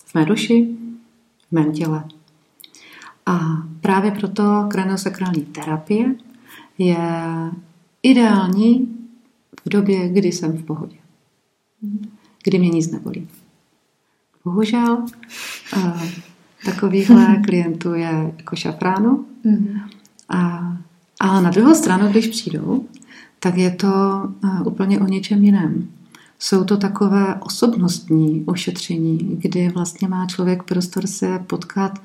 v 0.06 0.14
mé 0.14 0.24
duši, 0.24 0.76
v 1.48 1.52
mém 1.52 1.72
těle. 1.72 2.04
A 3.26 3.38
právě 3.80 4.10
proto 4.10 4.66
kraniosakrální 4.70 5.42
terapie 5.42 6.14
je 6.78 6.96
ideální 8.02 8.88
v 9.64 9.68
době, 9.68 10.08
kdy 10.08 10.32
jsem 10.32 10.52
v 10.52 10.64
pohodě. 10.64 10.96
Kdy 12.44 12.58
mě 12.58 12.68
nic 12.68 12.90
nebolí. 12.90 13.28
Bohužel 14.44 15.06
eh, 15.76 16.27
takovýchhle 16.64 17.36
klientů 17.44 17.94
je 17.94 18.32
jako 18.36 18.56
šafránu. 18.56 19.24
A, 20.28 20.72
a 21.20 21.40
na 21.40 21.50
druhou 21.50 21.74
stranu, 21.74 22.08
když 22.08 22.26
přijdou, 22.26 22.84
tak 23.40 23.56
je 23.56 23.70
to 23.70 24.22
eh, 24.44 24.62
úplně 24.64 25.00
o 25.00 25.06
něčem 25.06 25.44
jiném. 25.44 25.88
Jsou 26.38 26.64
to 26.64 26.76
takové 26.76 27.34
osobnostní 27.34 28.42
ošetření, 28.46 29.18
kdy 29.18 29.68
vlastně 29.68 30.08
má 30.08 30.26
člověk 30.26 30.62
prostor 30.62 31.06
se 31.06 31.38
potkat 31.46 32.00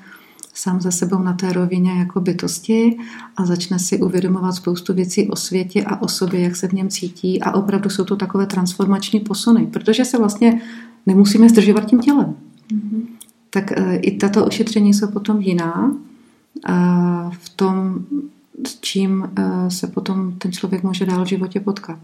sám 0.54 0.80
za 0.80 0.90
sebou 0.90 1.18
na 1.18 1.32
té 1.32 1.52
rovině 1.52 1.92
jako 1.92 2.20
bytosti 2.20 2.98
a 3.36 3.46
začne 3.46 3.78
si 3.78 4.00
uvědomovat 4.00 4.52
spoustu 4.52 4.94
věcí 4.94 5.28
o 5.28 5.36
světě 5.36 5.84
a 5.84 6.02
o 6.02 6.08
sobě, 6.08 6.40
jak 6.40 6.56
se 6.56 6.68
v 6.68 6.72
něm 6.72 6.88
cítí 6.88 7.42
a 7.42 7.54
opravdu 7.54 7.90
jsou 7.90 8.04
to 8.04 8.16
takové 8.16 8.46
transformační 8.46 9.20
posuny, 9.20 9.66
protože 9.66 10.04
se 10.04 10.18
vlastně 10.18 10.60
nemusíme 11.06 11.48
zdržovat 11.48 11.86
tím 11.86 12.00
tělem. 12.00 12.34
Mm-hmm. 12.72 13.02
Tak 13.54 13.72
e, 13.72 13.96
i 13.96 14.16
tato 14.16 14.46
ošetření 14.46 14.94
jsou 14.94 15.08
potom 15.08 15.40
jiná 15.40 15.96
v 17.30 17.48
tom, 17.56 18.06
s 18.66 18.80
čím 18.80 19.30
e, 19.36 19.70
se 19.70 19.86
potom 19.86 20.32
ten 20.32 20.52
člověk 20.52 20.82
může 20.82 21.06
dál 21.06 21.24
v 21.24 21.28
životě 21.28 21.60
potkat. 21.60 21.98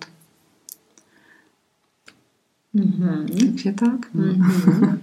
Mm-hmm. 2.75 3.47
Takže 3.47 3.73
tak. 3.73 4.15
Mm-hmm. 4.15 4.99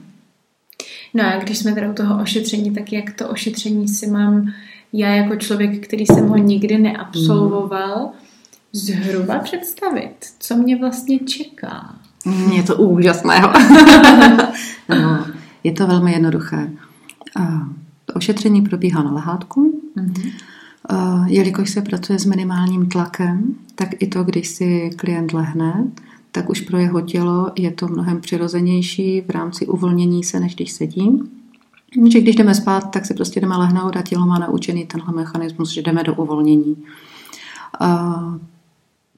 No 1.14 1.24
a 1.24 1.40
když 1.40 1.58
jsme 1.58 1.74
teda 1.74 1.90
u 1.90 1.94
toho 1.94 2.22
ošetření, 2.22 2.72
tak 2.72 2.94
jak 2.94 3.14
to 3.14 3.30
ošetření 3.30 3.88
si 3.88 4.08
mám 4.08 4.54
já 4.94 5.10
jako 5.10 5.36
člověk, 5.36 5.88
který 5.88 6.06
jsem 6.06 6.28
ho 6.28 6.38
nikdy 6.38 6.78
neabsolvoval, 6.78 8.12
zhruba 8.74 9.40
představit, 9.40 10.16
co 10.40 10.56
mě 10.56 10.78
vlastně 10.78 11.20
čeká. 11.20 11.96
Je 12.56 12.64
to 12.64 12.76
úžasného. 12.76 13.54
no, 14.90 15.26
je 15.68 15.74
to 15.74 15.88
velmi 15.88 16.12
jednoduché. 16.12 16.70
To 18.06 18.14
ošetření 18.14 18.62
probíhá 18.62 19.04
na 19.04 19.12
lehátku. 19.12 19.82
Mm-hmm. 19.98 20.32
Jelikož 21.26 21.70
se 21.70 21.82
pracuje 21.82 22.20
s 22.20 22.26
minimálním 22.26 22.90
tlakem, 22.90 23.56
tak 23.76 23.90
i 24.00 24.08
to, 24.08 24.24
když 24.24 24.48
si 24.48 24.90
klient 24.96 25.34
lehne, 25.34 25.92
tak 26.32 26.50
už 26.50 26.62
pro 26.62 26.78
jeho 26.78 27.02
tělo 27.02 27.52
je 27.56 27.72
to 27.72 27.88
mnohem 27.88 28.22
přirozenější 28.22 29.22
v 29.22 29.30
rámci 29.30 29.68
uvolnění 29.68 30.24
se, 30.24 30.40
než 30.40 30.56
když 30.56 30.72
sedí. 30.72 31.22
Že 32.12 32.22
když 32.22 32.36
jdeme 32.36 32.56
spát, 32.56 32.92
tak 32.92 33.06
si 33.06 33.14
prostě 33.14 33.40
jdeme 33.40 33.58
lehnout 33.58 33.96
a 33.96 34.02
tělo 34.02 34.26
má 34.26 34.40
naučený 34.40 34.86
tenhle 34.86 35.14
mechanismus, 35.14 35.72
že 35.72 35.82
jdeme 35.82 36.04
do 36.04 36.14
uvolnění. 36.14 36.76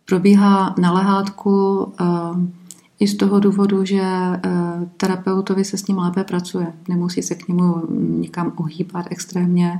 Probíhá 0.05 0.75
na 0.79 0.91
lehátku 0.91 1.87
i 2.99 3.07
z 3.07 3.17
toho 3.17 3.39
důvodu, 3.39 3.85
že 3.85 4.01
uh, 4.01 4.87
terapeutovi 4.97 5.65
se 5.65 5.77
s 5.77 5.87
ním 5.87 5.97
lépe 5.97 6.23
pracuje. 6.23 6.73
Nemusí 6.87 7.21
se 7.21 7.35
k 7.35 7.47
němu 7.47 7.83
nikam 7.99 8.53
ohýbat 8.55 9.05
extrémně, 9.09 9.79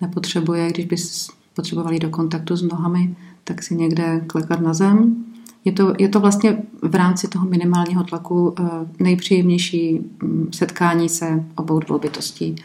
nepotřebuje, 0.00 0.68
když 0.68 0.86
bys 0.86 1.28
potřebovali 1.54 1.98
do 1.98 2.10
kontaktu 2.10 2.56
s 2.56 2.62
nohami, 2.62 3.16
tak 3.44 3.62
si 3.62 3.74
někde 3.74 4.20
klekat 4.26 4.60
na 4.60 4.74
zem 4.74 5.24
je 5.68 5.72
to, 5.72 5.94
je 5.98 6.08
to 6.08 6.20
vlastně 6.20 6.62
v 6.82 6.94
rámci 6.94 7.28
toho 7.28 7.46
minimálního 7.46 8.04
tlaku 8.04 8.54
eh, 8.58 8.64
nejpříjemnější 8.98 10.00
mm, 10.22 10.48
setkání 10.52 11.08
se 11.08 11.44
obou 11.56 11.78
dvou 11.78 11.98
bytostí. 11.98 12.56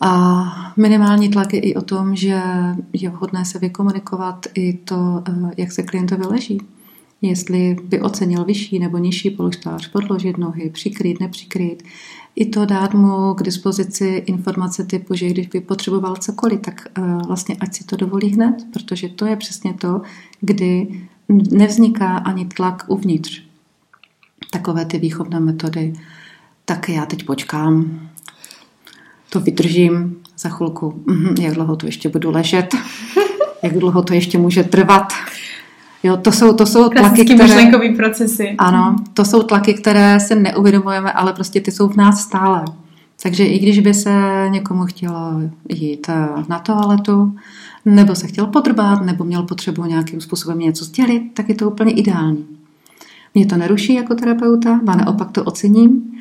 A 0.00 0.44
minimální 0.76 1.28
tlak 1.28 1.54
je 1.54 1.60
i 1.60 1.74
o 1.74 1.82
tom, 1.82 2.16
že 2.16 2.42
je 2.92 3.10
vhodné 3.10 3.44
se 3.44 3.58
vykomunikovat 3.58 4.46
i 4.54 4.72
to, 4.72 5.22
eh, 5.28 5.50
jak 5.56 5.72
se 5.72 5.82
klientovi 5.82 6.26
leží. 6.26 6.58
Jestli 7.22 7.76
by 7.84 8.00
ocenil 8.00 8.44
vyšší 8.44 8.78
nebo 8.78 8.98
nižší 8.98 9.30
polštář, 9.30 9.88
podložit 9.88 10.38
nohy, 10.38 10.70
přikrýt, 10.70 11.20
nepřikrýt. 11.20 11.82
I 12.36 12.46
to 12.46 12.66
dát 12.66 12.94
mu 12.94 13.34
k 13.34 13.42
dispozici 13.42 14.22
informace 14.26 14.84
typu, 14.84 15.14
že 15.14 15.28
když 15.28 15.46
by 15.46 15.60
potřeboval 15.60 16.16
cokoliv, 16.16 16.60
tak 16.60 16.88
eh, 16.98 17.02
vlastně 17.26 17.56
ať 17.60 17.74
si 17.74 17.84
to 17.84 17.96
dovolí 17.96 18.28
hned, 18.28 18.54
protože 18.72 19.08
to 19.08 19.26
je 19.26 19.36
přesně 19.36 19.74
to, 19.74 20.00
kdy 20.40 20.88
nevzniká 21.50 22.16
ani 22.16 22.46
tlak 22.46 22.84
uvnitř. 22.88 23.42
Takové 24.50 24.84
ty 24.84 24.98
výchovné 24.98 25.40
metody. 25.40 25.92
Tak 26.64 26.88
já 26.88 27.06
teď 27.06 27.24
počkám, 27.24 28.00
to 29.30 29.40
vydržím 29.40 30.16
za 30.38 30.48
chvilku, 30.48 31.02
mhm, 31.06 31.34
jak 31.40 31.54
dlouho 31.54 31.76
to 31.76 31.86
ještě 31.86 32.08
budu 32.08 32.30
ležet, 32.30 32.74
jak 33.62 33.78
dlouho 33.78 34.02
to 34.02 34.14
ještě 34.14 34.38
může 34.38 34.64
trvat. 34.64 35.12
Jo, 36.02 36.16
to 36.16 36.32
jsou, 36.32 36.52
to 36.52 36.66
jsou 36.66 36.88
tlaky, 36.88 37.24
které... 37.24 37.94
procesy. 37.96 38.54
Ano, 38.58 38.96
to 39.14 39.24
jsou 39.24 39.42
tlaky, 39.42 39.74
které 39.74 40.20
si 40.20 40.34
neuvědomujeme, 40.34 41.12
ale 41.12 41.32
prostě 41.32 41.60
ty 41.60 41.70
jsou 41.72 41.88
v 41.88 41.96
nás 41.96 42.20
stále. 42.20 42.64
Takže 43.22 43.44
i 43.44 43.58
když 43.58 43.78
by 43.78 43.94
se 43.94 44.46
někomu 44.48 44.84
chtělo 44.86 45.40
jít 45.68 46.08
eh, 46.08 46.28
na 46.48 46.58
toaletu, 46.58 47.36
nebo 47.84 48.14
se 48.14 48.26
chtěl 48.26 48.46
podrbat, 48.46 49.02
nebo 49.02 49.24
měl 49.24 49.42
potřebu 49.42 49.84
nějakým 49.84 50.20
způsobem 50.20 50.58
něco 50.58 50.84
sdělit, 50.84 51.22
tak 51.34 51.48
je 51.48 51.54
to 51.54 51.70
úplně 51.70 51.92
ideální. 51.92 52.46
Mě 53.34 53.46
to 53.46 53.56
neruší 53.56 53.94
jako 53.94 54.14
terapeuta, 54.14 54.80
a 54.86 54.96
naopak 54.96 55.30
to 55.30 55.44
ocením, 55.44 56.12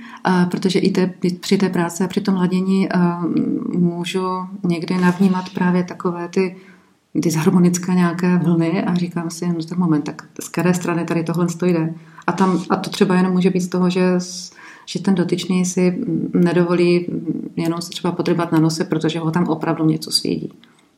protože 0.52 0.80
i 0.80 0.92
te, 0.92 1.14
při 1.40 1.58
té 1.58 1.70
práci 1.70 2.04
a 2.04 2.08
při 2.08 2.22
tom 2.22 2.36
ladění 2.36 2.90
můžu 3.78 4.28
někdy 4.64 4.98
navnímat 4.98 5.50
právě 5.50 5.84
takové 5.84 6.28
ty 6.28 6.56
disharmonické 7.16 7.94
nějaké 7.94 8.38
vlny 8.38 8.84
a 8.84 8.96
říkám 8.96 9.30
si, 9.30 9.48
no 9.48 9.64
tak 9.70 9.78
moment, 9.78 10.02
tak 10.02 10.28
z 10.42 10.50
které 10.50 10.74
strany 10.74 11.06
tady 11.06 11.24
tohle 11.24 11.48
jde. 11.66 11.94
A, 12.28 12.32
tam, 12.32 12.64
a 12.70 12.76
to 12.76 12.90
třeba 12.90 13.16
jenom 13.16 13.34
může 13.34 13.50
být 13.50 13.62
z 13.62 13.68
toho, 13.68 13.90
že, 13.90 14.04
že 14.86 15.00
ten 15.00 15.16
dotyčný 15.16 15.66
si 15.66 16.06
nedovolí 16.34 17.08
jenom 17.56 17.82
se 17.82 17.90
třeba 17.90 18.12
podrbat 18.12 18.52
na 18.52 18.60
nose, 18.60 18.84
protože 18.84 19.20
ho 19.20 19.32
tam 19.32 19.48
opravdu 19.48 19.86
něco 19.86 20.12
svědí 20.12 20.52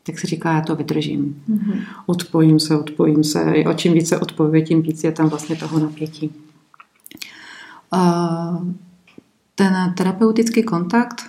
tak 0.05 0.20
si 0.20 0.27
říká, 0.27 0.53
já 0.53 0.62
to 0.62 0.75
vydržím. 0.75 1.43
Mm-hmm. 1.50 1.82
Odpojím 2.05 2.60
se, 2.60 2.77
odpojím 2.77 3.24
se. 3.24 3.43
A 3.43 3.74
čím 3.74 3.93
více 3.93 4.20
odpojuje, 4.20 4.62
tím 4.62 4.82
víc 4.82 5.03
je 5.03 5.12
tam 5.12 5.29
vlastně 5.29 5.55
toho 5.55 5.79
napětí. 5.79 6.32
Ten 9.55 9.93
terapeutický 9.98 10.63
kontakt 10.63 11.24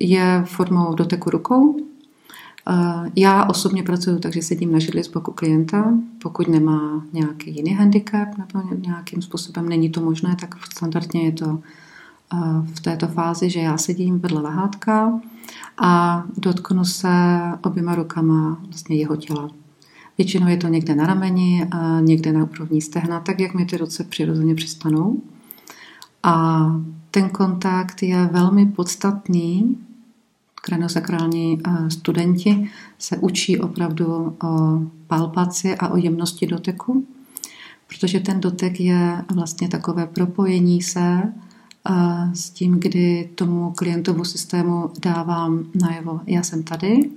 je 0.00 0.42
formou 0.46 0.94
doteku 0.94 1.30
rukou. 1.30 1.76
Já 3.16 3.44
osobně 3.44 3.82
pracuji 3.82 4.18
tak, 4.18 4.32
že 4.32 4.42
sedím 4.42 4.72
na 4.72 4.78
židli 4.78 5.04
z 5.04 5.08
boku 5.08 5.32
klienta. 5.32 5.94
Pokud 6.22 6.48
nemá 6.48 7.04
nějaký 7.12 7.56
jiný 7.56 7.74
handicap 7.74 8.28
nebo 8.38 8.76
nějakým 8.86 9.22
způsobem 9.22 9.68
není 9.68 9.90
to 9.90 10.00
možné, 10.00 10.36
tak 10.40 10.54
standardně 10.74 11.24
je 11.24 11.32
to 11.32 11.58
v 12.74 12.80
této 12.80 13.06
fázi, 13.06 13.50
že 13.50 13.60
já 13.60 13.78
sedím 13.78 14.18
vedle 14.18 14.42
lehátka 14.42 15.20
a 15.78 16.24
dotknu 16.36 16.84
se 16.84 17.08
oběma 17.62 17.94
rukama 17.94 18.58
vlastně 18.68 18.96
jeho 18.96 19.16
těla. 19.16 19.50
Většinou 20.18 20.46
je 20.46 20.56
to 20.56 20.68
někde 20.68 20.94
na 20.94 21.06
rameni 21.06 21.68
a 21.70 22.00
někde 22.00 22.32
na 22.32 22.44
úrovni 22.44 22.80
stehna, 22.80 23.20
tak 23.20 23.40
jak 23.40 23.54
mi 23.54 23.66
ty 23.66 23.76
ruce 23.76 24.04
přirozeně 24.04 24.54
přistanou. 24.54 25.22
A 26.22 26.66
ten 27.10 27.28
kontakt 27.28 28.02
je 28.02 28.28
velmi 28.32 28.66
podstatný. 28.66 29.76
Kraniosakrální 30.66 31.58
studenti 31.88 32.70
se 32.98 33.16
učí 33.16 33.58
opravdu 33.58 34.36
o 34.44 34.80
palpaci 35.06 35.76
a 35.76 35.88
o 35.88 35.96
jemnosti 35.96 36.46
doteku, 36.46 37.06
protože 37.86 38.20
ten 38.20 38.40
dotek 38.40 38.80
je 38.80 39.24
vlastně 39.34 39.68
takové 39.68 40.06
propojení 40.06 40.82
se 40.82 41.22
a 41.84 42.28
s 42.34 42.50
tím, 42.50 42.80
kdy 42.80 43.30
tomu 43.34 43.72
klientovu 43.76 44.24
systému 44.24 44.90
dávám 45.02 45.64
najevo, 45.80 46.20
já 46.26 46.42
jsem 46.42 46.62
tady, 46.62 47.10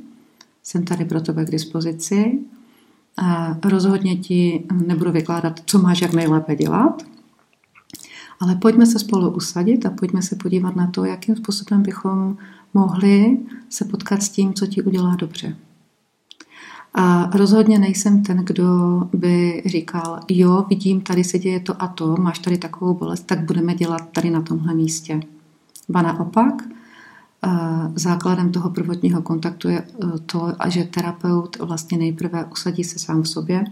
jsem 0.64 0.84
tady 0.84 1.06
pro 1.06 1.22
tebe 1.22 1.46
k 1.46 1.52
dispozici 1.52 2.40
rozhodně 3.64 4.16
ti 4.16 4.66
nebudu 4.86 5.12
vykládat, 5.12 5.60
co 5.66 5.80
máš 5.80 6.02
jak 6.02 6.14
nejlépe 6.14 6.56
dělat, 6.56 7.04
ale 8.40 8.56
pojďme 8.56 8.86
se 8.86 9.00
spolu 9.00 9.30
usadit 9.30 9.86
a 9.86 9.90
pojďme 9.90 10.22
se 10.22 10.36
podívat 10.36 10.76
na 10.76 10.88
to, 10.88 11.06
jakým 11.06 11.36
způsobem 11.36 11.84
bychom 11.84 12.38
mohli 12.74 13.38
se 13.70 13.86
potkat 13.86 14.24
s 14.24 14.30
tím, 14.30 14.54
co 14.54 14.68
ti 14.68 14.82
udělá 14.82 15.16
dobře. 15.16 15.56
A 16.94 17.30
rozhodně 17.34 17.80
nejsem 17.80 18.24
ten, 18.24 18.38
kdo 18.38 18.64
by 19.14 19.64
říkal, 19.66 20.20
jo, 20.30 20.66
vidím, 20.70 21.02
tady 21.02 21.24
se 21.24 21.40
děje 21.40 21.60
to 21.60 21.82
a 21.82 21.88
to, 21.88 22.16
máš 22.18 22.40
tady 22.40 22.58
takovou 22.58 22.94
bolest, 22.94 23.26
tak 23.26 23.46
budeme 23.46 23.76
dělat 23.76 24.10
tady 24.12 24.30
na 24.30 24.42
tomhle 24.42 24.74
místě. 24.74 25.20
Ba 25.90 26.02
naopak, 26.02 26.64
základem 27.96 28.52
toho 28.52 28.70
prvotního 28.70 29.22
kontaktu 29.22 29.70
je 29.70 29.80
e, 29.80 29.86
to, 30.26 30.54
že 30.68 30.84
terapeut 30.84 31.60
vlastně 31.60 31.98
nejprve 31.98 32.46
usadí 32.46 32.84
se 32.84 33.00
sám 33.00 33.22
v 33.22 33.30
sobě, 33.30 33.64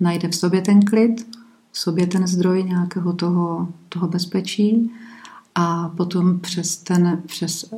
najde 0.00 0.28
v 0.28 0.34
sobě 0.34 0.60
ten 0.60 0.82
klid, 0.82 1.26
v 1.72 1.78
sobě 1.78 2.06
ten 2.06 2.26
zdroj 2.26 2.62
nějakého 2.62 3.12
toho, 3.12 3.68
toho 3.88 4.08
bezpečí 4.08 4.90
a 5.58 5.88
potom 5.88 6.40
přes 6.40 6.76
ten, 6.76 7.22
přes 7.26 7.74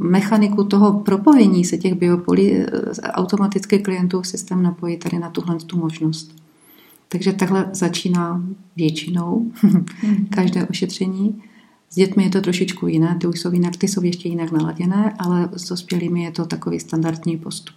mechaniku 0.00 0.64
toho 0.64 1.00
propojení 1.00 1.64
se 1.64 1.78
těch 1.78 1.94
biopolí 1.94 2.52
e, 2.52 2.66
automaticky 3.02 3.78
klientů 3.78 4.22
systém 4.22 4.62
napojí 4.62 4.96
tady 4.96 5.18
na 5.18 5.30
tuhle 5.30 5.56
tu 5.56 5.78
možnost. 5.78 6.34
Takže 7.08 7.32
takhle 7.32 7.70
začíná 7.72 8.42
většinou 8.76 9.52
každé 10.30 10.66
ošetření. 10.66 11.42
S 11.90 11.94
dětmi 11.94 12.24
je 12.24 12.30
to 12.30 12.40
trošičku 12.40 12.86
jiné, 12.86 13.16
ty 13.20 13.26
už 13.26 13.40
jsou 13.40 13.52
jinak, 13.52 13.76
ty 13.76 13.88
jsou 13.88 14.02
ještě 14.02 14.28
jinak 14.28 14.52
naladěné, 14.52 15.14
ale 15.18 15.48
s 15.52 15.68
dospělými 15.68 16.22
je 16.22 16.30
to 16.30 16.46
takový 16.46 16.80
standardní 16.80 17.36
postup. 17.36 17.76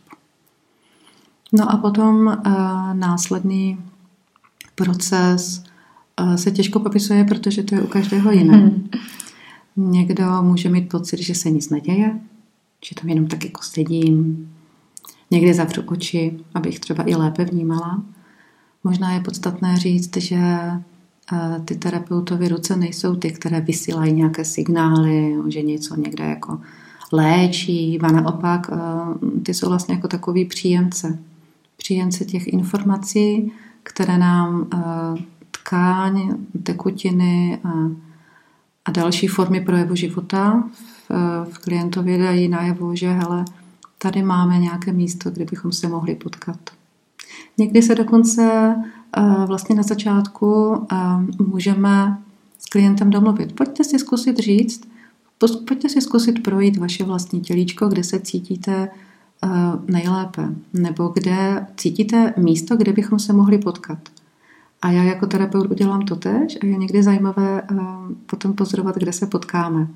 No 1.53 1.71
a 1.71 1.77
potom 1.77 2.27
uh, 2.27 2.33
následný 2.93 3.79
proces 4.75 5.62
se 6.35 6.51
těžko 6.51 6.79
popisuje, 6.79 7.23
protože 7.23 7.63
to 7.63 7.75
je 7.75 7.81
u 7.81 7.87
každého 7.87 8.31
jiné. 8.31 8.57
Hmm. 8.57 8.89
Někdo 9.77 10.25
může 10.41 10.69
mít 10.69 10.89
pocit, 10.89 11.19
že 11.19 11.35
se 11.35 11.51
nic 11.51 11.69
neděje, 11.69 12.19
že 12.85 12.95
tam 13.01 13.09
jenom 13.09 13.27
tak 13.27 13.45
jako 13.45 13.61
sedím. 13.63 14.49
Někdy 15.31 15.53
zavřu 15.53 15.81
oči, 15.85 16.39
abych 16.53 16.79
třeba 16.79 17.09
i 17.09 17.15
lépe 17.15 17.45
vnímala. 17.45 18.03
Možná 18.83 19.11
je 19.11 19.19
podstatné 19.19 19.77
říct, 19.77 20.17
že 20.17 20.37
ty 21.65 21.75
terapeutovy 21.75 22.47
ruce 22.47 22.75
nejsou 22.75 23.15
ty, 23.15 23.31
které 23.31 23.61
vysílají 23.61 24.13
nějaké 24.13 24.45
signály, 24.45 25.35
že 25.47 25.61
něco 25.61 25.95
někde 25.95 26.23
jako 26.23 26.59
léčí, 27.11 27.99
a 28.01 28.11
naopak 28.11 28.69
ty 29.43 29.53
jsou 29.53 29.69
vlastně 29.69 29.95
jako 29.95 30.07
takový 30.07 30.45
příjemce. 30.45 31.19
Příjemce 31.77 32.25
těch 32.25 32.47
informací, 32.47 33.51
které 33.83 34.17
nám 34.17 34.67
tkáň, 35.63 36.35
tekutiny 36.63 37.59
a, 37.63 37.69
a 38.85 38.91
další 38.91 39.27
formy 39.27 39.61
projevu 39.61 39.95
života 39.95 40.63
v, 40.71 41.11
v 41.51 41.59
klientově 41.59 42.17
dají 42.17 42.47
najevo, 42.47 42.95
že 42.95 43.11
hele, 43.11 43.45
tady 43.97 44.23
máme 44.23 44.59
nějaké 44.59 44.93
místo, 44.93 45.31
kde 45.31 45.45
bychom 45.45 45.71
se 45.71 45.87
mohli 45.87 46.15
potkat. 46.15 46.59
Někdy 47.57 47.81
se 47.81 47.95
dokonce 47.95 48.75
vlastně 49.45 49.75
na 49.75 49.83
začátku 49.83 50.75
můžeme 51.47 52.17
s 52.59 52.65
klientem 52.65 53.09
domluvit. 53.09 53.55
Pojďte 53.55 53.83
si 53.83 53.99
zkusit 53.99 54.37
říct, 54.37 54.87
pojďte 55.67 55.89
si 55.89 56.01
zkusit 56.01 56.43
projít 56.43 56.77
vaše 56.77 57.03
vlastní 57.03 57.41
tělíčko, 57.41 57.87
kde 57.87 58.03
se 58.03 58.19
cítíte 58.19 58.89
nejlépe, 59.87 60.49
nebo 60.73 61.07
kde 61.07 61.67
cítíte 61.77 62.33
místo, 62.37 62.75
kde 62.75 62.93
bychom 62.93 63.19
se 63.19 63.33
mohli 63.33 63.57
potkat. 63.57 63.99
A 64.83 64.91
já 64.91 65.03
jako 65.03 65.25
terapeut 65.27 65.71
udělám 65.71 66.01
to 66.01 66.15
tež 66.15 66.57
a 66.61 66.65
je 66.65 66.77
někdy 66.77 67.03
zajímavé 67.03 67.63
potom 68.25 68.53
pozorovat, 68.53 68.95
kde 68.95 69.13
se 69.13 69.27
potkáme. 69.27 69.87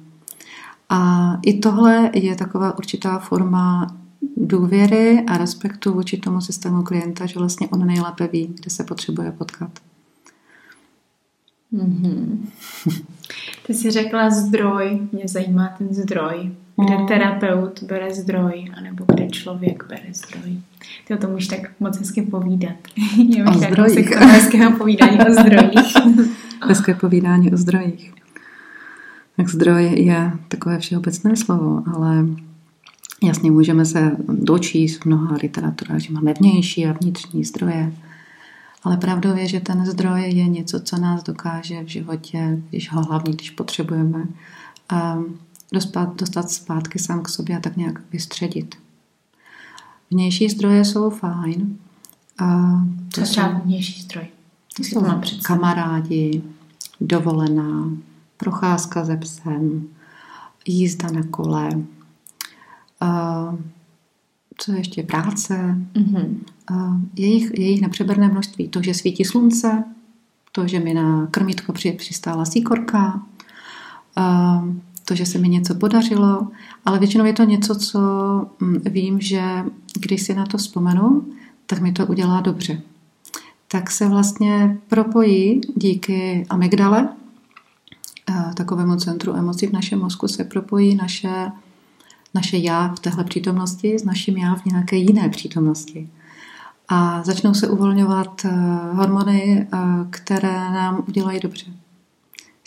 A 0.90 1.32
i 1.46 1.60
tohle 1.60 2.12
je 2.14 2.36
taková 2.36 2.78
určitá 2.78 3.20
forma 3.20 3.96
důvěry 4.38 5.24
a 5.28 5.38
respektu 5.38 5.94
vůči 5.94 6.18
tomu 6.18 6.42
systému 6.42 6.84
klienta, 6.84 7.26
že 7.26 7.40
vlastně 7.40 7.68
on 7.68 7.88
nejlépe 7.88 8.28
ví, 8.28 8.48
kde 8.48 8.70
se 8.70 8.84
potřebuje 8.84 9.32
potkat. 9.32 9.72
Mm-hmm. 11.74 12.38
Ty 13.66 13.74
jsi 13.74 13.92
řekla 13.92 14.30
zdroj, 14.30 15.08
mě 15.12 15.28
zajímá 15.28 15.68
ten 15.78 15.94
zdroj. 15.94 16.52
Kde 16.86 16.98
mm. 16.98 17.08
terapeut 17.08 17.84
bere 17.84 18.14
zdroj, 18.14 18.66
anebo 18.78 19.06
kde 19.08 19.28
člověk 19.30 19.86
bere 19.90 20.14
zdroj. 20.14 20.58
Ty 21.08 21.14
o 21.14 21.18
tom 21.18 21.34
už 21.34 21.48
tak 21.48 21.60
moc 21.80 22.00
hezky 22.00 22.22
povídat. 22.22 22.76
o 23.50 23.54
zdrojích. 23.54 24.16
Hezkého 24.16 24.78
povídání 24.78 25.18
o 25.20 25.32
zdrojích. 25.32 25.94
Hezké 26.68 26.94
povídání 26.94 27.54
o 27.54 27.58
zdrojích. 27.58 28.14
Tak 29.38 29.50
zdroj 29.50 29.84
je 29.84 30.32
takové 30.48 30.80
všeobecné 30.80 31.36
slovo, 31.36 31.84
ale 31.96 32.26
Jasně, 33.24 33.52
můžeme 33.52 33.86
se 33.86 34.18
dočíst 34.30 35.02
v 35.02 35.06
mnoha 35.06 35.38
literaturách, 35.44 36.00
že 36.00 36.14
máme 36.14 36.34
vnější 36.34 36.86
a 36.86 36.94
vnitřní 37.02 37.44
zdroje, 37.44 37.94
ale 38.84 38.98
pravdou 38.98 39.36
je, 39.36 39.48
že 39.48 39.60
ten 39.60 39.86
zdroj 39.86 40.22
je 40.22 40.48
něco, 40.48 40.80
co 40.80 40.98
nás 40.98 41.24
dokáže 41.24 41.84
v 41.84 41.88
životě, 41.88 42.62
když 42.70 42.92
ho 42.92 43.04
hlavně, 43.04 43.34
když 43.34 43.50
potřebujeme, 43.50 44.24
dostat, 45.74 46.16
dostat 46.16 46.50
zpátky 46.50 47.00
sám 47.00 47.24
k 47.24 47.30
sobě 47.30 47.58
a 47.58 47.60
tak 47.60 47.78
nějak 47.78 48.02
vystředit. 48.12 48.76
Vnější 50.12 50.50
zdroje 50.50 50.86
jsou 50.86 51.10
fajn. 51.10 51.78
A 52.40 52.72
to 53.16 53.22
Co 53.22 53.28
třeba 53.28 53.48
vnější 53.48 54.02
zdroj? 54.02 54.28
Jsou 54.80 55.06
kamarádi, 55.42 56.44
dovolená, 57.02 57.92
procházka 58.38 59.06
ze 59.06 59.18
psem, 59.18 59.88
jízda 60.66 61.12
na 61.12 61.24
kole, 61.24 61.70
co 64.58 64.72
ještě 64.72 65.04
práce, 65.04 65.78
mm-hmm. 65.94 66.38
jejich, 67.16 67.52
jejich 67.60 67.82
nepřeberné 67.82 68.28
množství. 68.28 68.68
To, 68.68 68.82
že 68.82 68.94
svítí 68.94 69.26
slunce, 69.26 69.84
to, 70.52 70.68
že 70.68 70.80
mi 70.80 70.94
na 70.94 71.28
krmítko 71.28 71.74
při, 71.74 71.92
přistála 71.92 72.46
síkorka, 72.46 73.22
to, 75.08 75.16
že 75.16 75.26
se 75.26 75.38
mi 75.38 75.50
něco 75.50 75.76
podařilo, 75.76 76.48
ale 76.86 77.00
většinou 77.00 77.26
je 77.26 77.34
to 77.34 77.44
něco, 77.44 77.76
co 77.76 78.00
mm, 78.60 78.82
vím, 78.86 79.22
že 79.22 79.42
když 80.00 80.22
si 80.22 80.34
na 80.34 80.46
to 80.46 80.58
vzpomenu, 80.58 81.26
tak 81.66 81.82
mi 81.82 81.92
to 81.92 82.06
udělá 82.06 82.42
dobře. 82.42 82.82
Tak 83.68 83.92
se 83.92 84.08
vlastně 84.08 84.78
propojí 84.88 85.62
díky 85.76 86.46
amygdale, 86.50 87.10
takovému 88.54 88.96
centru 88.96 89.34
emocí 89.34 89.68
v 89.68 89.74
našem 89.74 90.00
mozku, 90.00 90.28
se 90.28 90.44
propojí 90.44 90.96
naše 90.96 91.52
naše 92.34 92.58
já 92.58 92.88
v 92.88 93.00
téhle 93.00 93.24
přítomnosti 93.24 94.00
s 94.00 94.04
naším 94.04 94.38
já 94.38 94.56
v 94.56 94.66
nějaké 94.66 94.96
jiné 94.96 95.30
přítomnosti. 95.30 96.10
A 96.90 97.24
začnou 97.24 97.54
se 97.54 97.68
uvolňovat 97.68 98.46
eh, 98.46 98.52
hormony, 98.94 99.68
eh, 99.74 99.78
které 100.10 100.72
nám 100.72 101.04
udělají 101.08 101.40
dobře. 101.40 101.66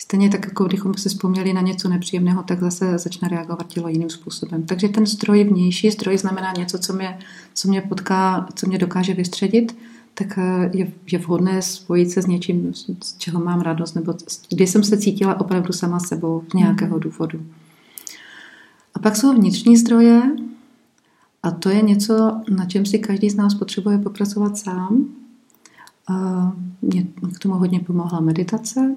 Stejně 0.03 0.29
tak, 0.29 0.45
jako 0.45 0.63
kdybychom 0.63 0.93
si 0.93 1.09
vzpomněli 1.09 1.53
na 1.53 1.61
něco 1.61 1.89
nepříjemného, 1.89 2.43
tak 2.43 2.59
zase 2.59 2.97
začne 2.97 3.27
reagovat 3.27 3.67
tělo 3.67 3.87
jiným 3.87 4.09
způsobem. 4.09 4.63
Takže 4.63 4.89
ten 4.89 5.05
zdroj 5.05 5.43
vnější, 5.43 5.91
zdroj 5.91 6.17
znamená 6.17 6.53
něco, 6.57 6.79
co 6.79 6.93
mě, 6.93 7.19
co 7.53 7.67
mě 7.67 7.81
potká, 7.81 8.47
co 8.55 8.67
mě 8.67 8.77
dokáže 8.77 9.13
vystředit, 9.13 9.77
tak 10.13 10.37
eh, 10.37 10.69
je, 10.73 10.91
je 11.11 11.19
vhodné 11.19 11.61
spojit 11.61 12.11
se 12.11 12.21
s 12.21 12.27
něčím, 12.27 12.73
z 13.03 13.17
čeho 13.17 13.39
mám 13.39 13.61
radost, 13.61 13.93
nebo 13.93 14.13
kdy 14.49 14.67
jsem 14.67 14.83
se 14.83 14.97
cítila 14.97 15.39
opravdu 15.39 15.73
sama 15.73 15.99
sebou 15.99 16.43
z 16.51 16.53
nějakého 16.53 16.97
mhm. 16.97 16.99
důvodu. 16.99 17.45
A 18.93 18.99
pak 18.99 19.15
jsou 19.15 19.33
vnitřní 19.33 19.77
zdroje 19.77 20.21
a 21.43 21.51
to 21.51 21.69
je 21.69 21.81
něco, 21.81 22.41
na 22.49 22.65
čem 22.65 22.85
si 22.85 22.99
každý 22.99 23.29
z 23.29 23.35
nás 23.35 23.53
potřebuje 23.53 23.97
popracovat 23.97 24.57
sám. 24.57 25.05
A 26.07 26.51
mě 26.81 27.07
k 27.35 27.39
tomu 27.39 27.55
hodně 27.55 27.79
pomohla 27.79 28.19
meditace, 28.19 28.95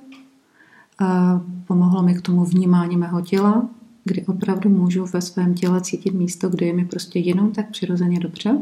a 0.99 1.41
pomohlo 1.67 2.03
mi 2.03 2.15
k 2.15 2.23
tomu 2.23 2.45
vnímání 2.45 2.97
mého 2.97 3.21
těla, 3.21 3.69
kdy 4.05 4.27
opravdu 4.27 4.71
můžu 4.71 5.07
ve 5.07 5.21
svém 5.21 5.55
těle 5.55 5.81
cítit 5.81 6.15
místo, 6.15 6.49
kde 6.49 6.67
je 6.67 6.73
mi 6.73 6.85
prostě 6.85 7.19
jenom 7.19 7.53
tak 7.53 7.71
přirozeně 7.71 8.21
dobře. 8.21 8.59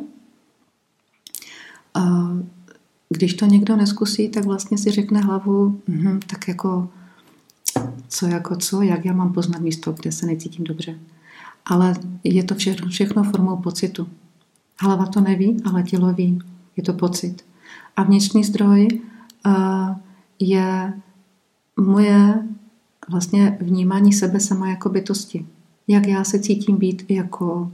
A 1.95 2.31
když 3.09 3.35
to 3.35 3.47
někdo 3.47 3.77
neskusí, 3.77 4.29
tak 4.29 4.45
vlastně 4.45 4.79
si 4.79 4.91
řekne 4.91 5.21
hlavu, 5.21 5.81
hm, 5.89 6.21
tak 6.27 6.49
jako 6.49 6.89
co 8.09 8.27
jako 8.27 8.57
co, 8.57 8.83
jak 8.83 9.05
já 9.05 9.13
mám 9.13 9.33
poznat 9.33 9.61
místo, 9.61 9.93
kde 9.93 10.13
se 10.13 10.27
necítím 10.27 10.65
dobře 10.65 10.99
ale 11.67 11.95
je 12.25 12.45
to 12.45 12.55
všechno, 12.55 12.89
všechno 12.89 13.23
formou 13.25 13.57
pocitu. 13.57 14.09
Hlava 14.81 15.07
to 15.07 15.21
neví, 15.21 15.57
ale 15.65 15.83
tělo 15.83 16.13
ví. 16.13 16.39
Je 16.77 16.83
to 16.83 16.93
pocit. 16.93 17.45
A 17.97 18.03
vnitřní 18.03 18.45
zdroj 18.45 18.89
uh, 19.47 19.97
je 20.39 20.93
moje 21.77 22.49
vlastně 23.09 23.59
vnímání 23.61 24.13
sebe 24.13 24.41
sama 24.41 24.69
jako 24.69 24.89
bytosti. 24.89 25.47
Jak 25.89 26.07
já 26.07 26.25
se 26.25 26.39
cítím 26.39 26.77
být 26.77 27.11
jako 27.11 27.73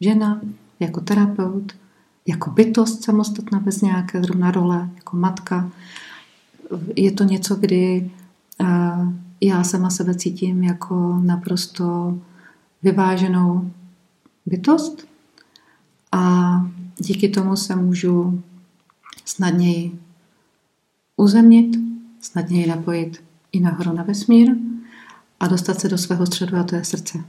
žena, 0.00 0.40
jako 0.80 1.00
terapeut, 1.00 1.72
jako 2.26 2.50
bytost 2.50 3.04
samostatná 3.04 3.60
bez 3.60 3.80
nějaké 3.80 4.22
zrovna 4.22 4.50
role, 4.50 4.90
jako 4.94 5.16
matka. 5.16 5.70
Je 6.96 7.12
to 7.12 7.24
něco, 7.24 7.56
kdy 7.56 8.10
uh, 8.60 9.12
já 9.40 9.64
sama 9.64 9.90
sebe 9.90 10.14
cítím 10.14 10.62
jako 10.62 11.20
naprosto 11.22 12.18
vyváženou 12.82 13.70
bytost 14.46 15.06
a 16.12 16.54
díky 16.98 17.28
tomu 17.28 17.56
se 17.56 17.76
můžu 17.76 18.42
snadněji 19.24 19.98
uzemnit, 21.16 21.76
snadněji 22.20 22.66
napojit 22.66 23.25
i 23.56 23.60
nahoru 23.60 23.92
na 23.92 24.02
vesmír 24.02 24.56
a 25.40 25.46
dostat 25.48 25.80
se 25.80 25.88
do 25.88 25.98
svého 25.98 26.26
středu 26.26 26.56
a 26.56 26.62
to 26.62 26.74
je 26.74 26.84
srdce. 26.84 27.24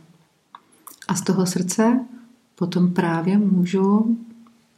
A 1.07 1.15
z 1.15 1.21
toho 1.21 1.45
srdce 1.45 2.05
potom 2.55 2.93
právě 2.93 3.37
můžu 3.37 4.17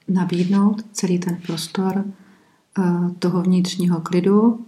nabídnout 0.07 0.85
celý 0.91 1.19
ten 1.19 1.41
prostor 1.45 2.05
eh, 2.05 2.83
toho 3.19 3.41
vnitřního 3.41 4.01
klidu 4.01 4.65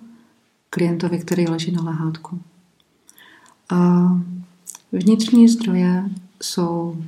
klientovi, 0.70 1.20
který 1.20 1.48
leží 1.48 1.72
na 1.72 1.84
lehátku. 1.84 2.42
Vnitřní 4.92 5.48
zdroje 5.50 6.10
jsou 6.42 7.04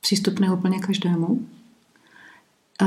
přístupné 0.00 0.52
úplně 0.52 0.78
každému. 0.78 1.46
A 2.80 2.86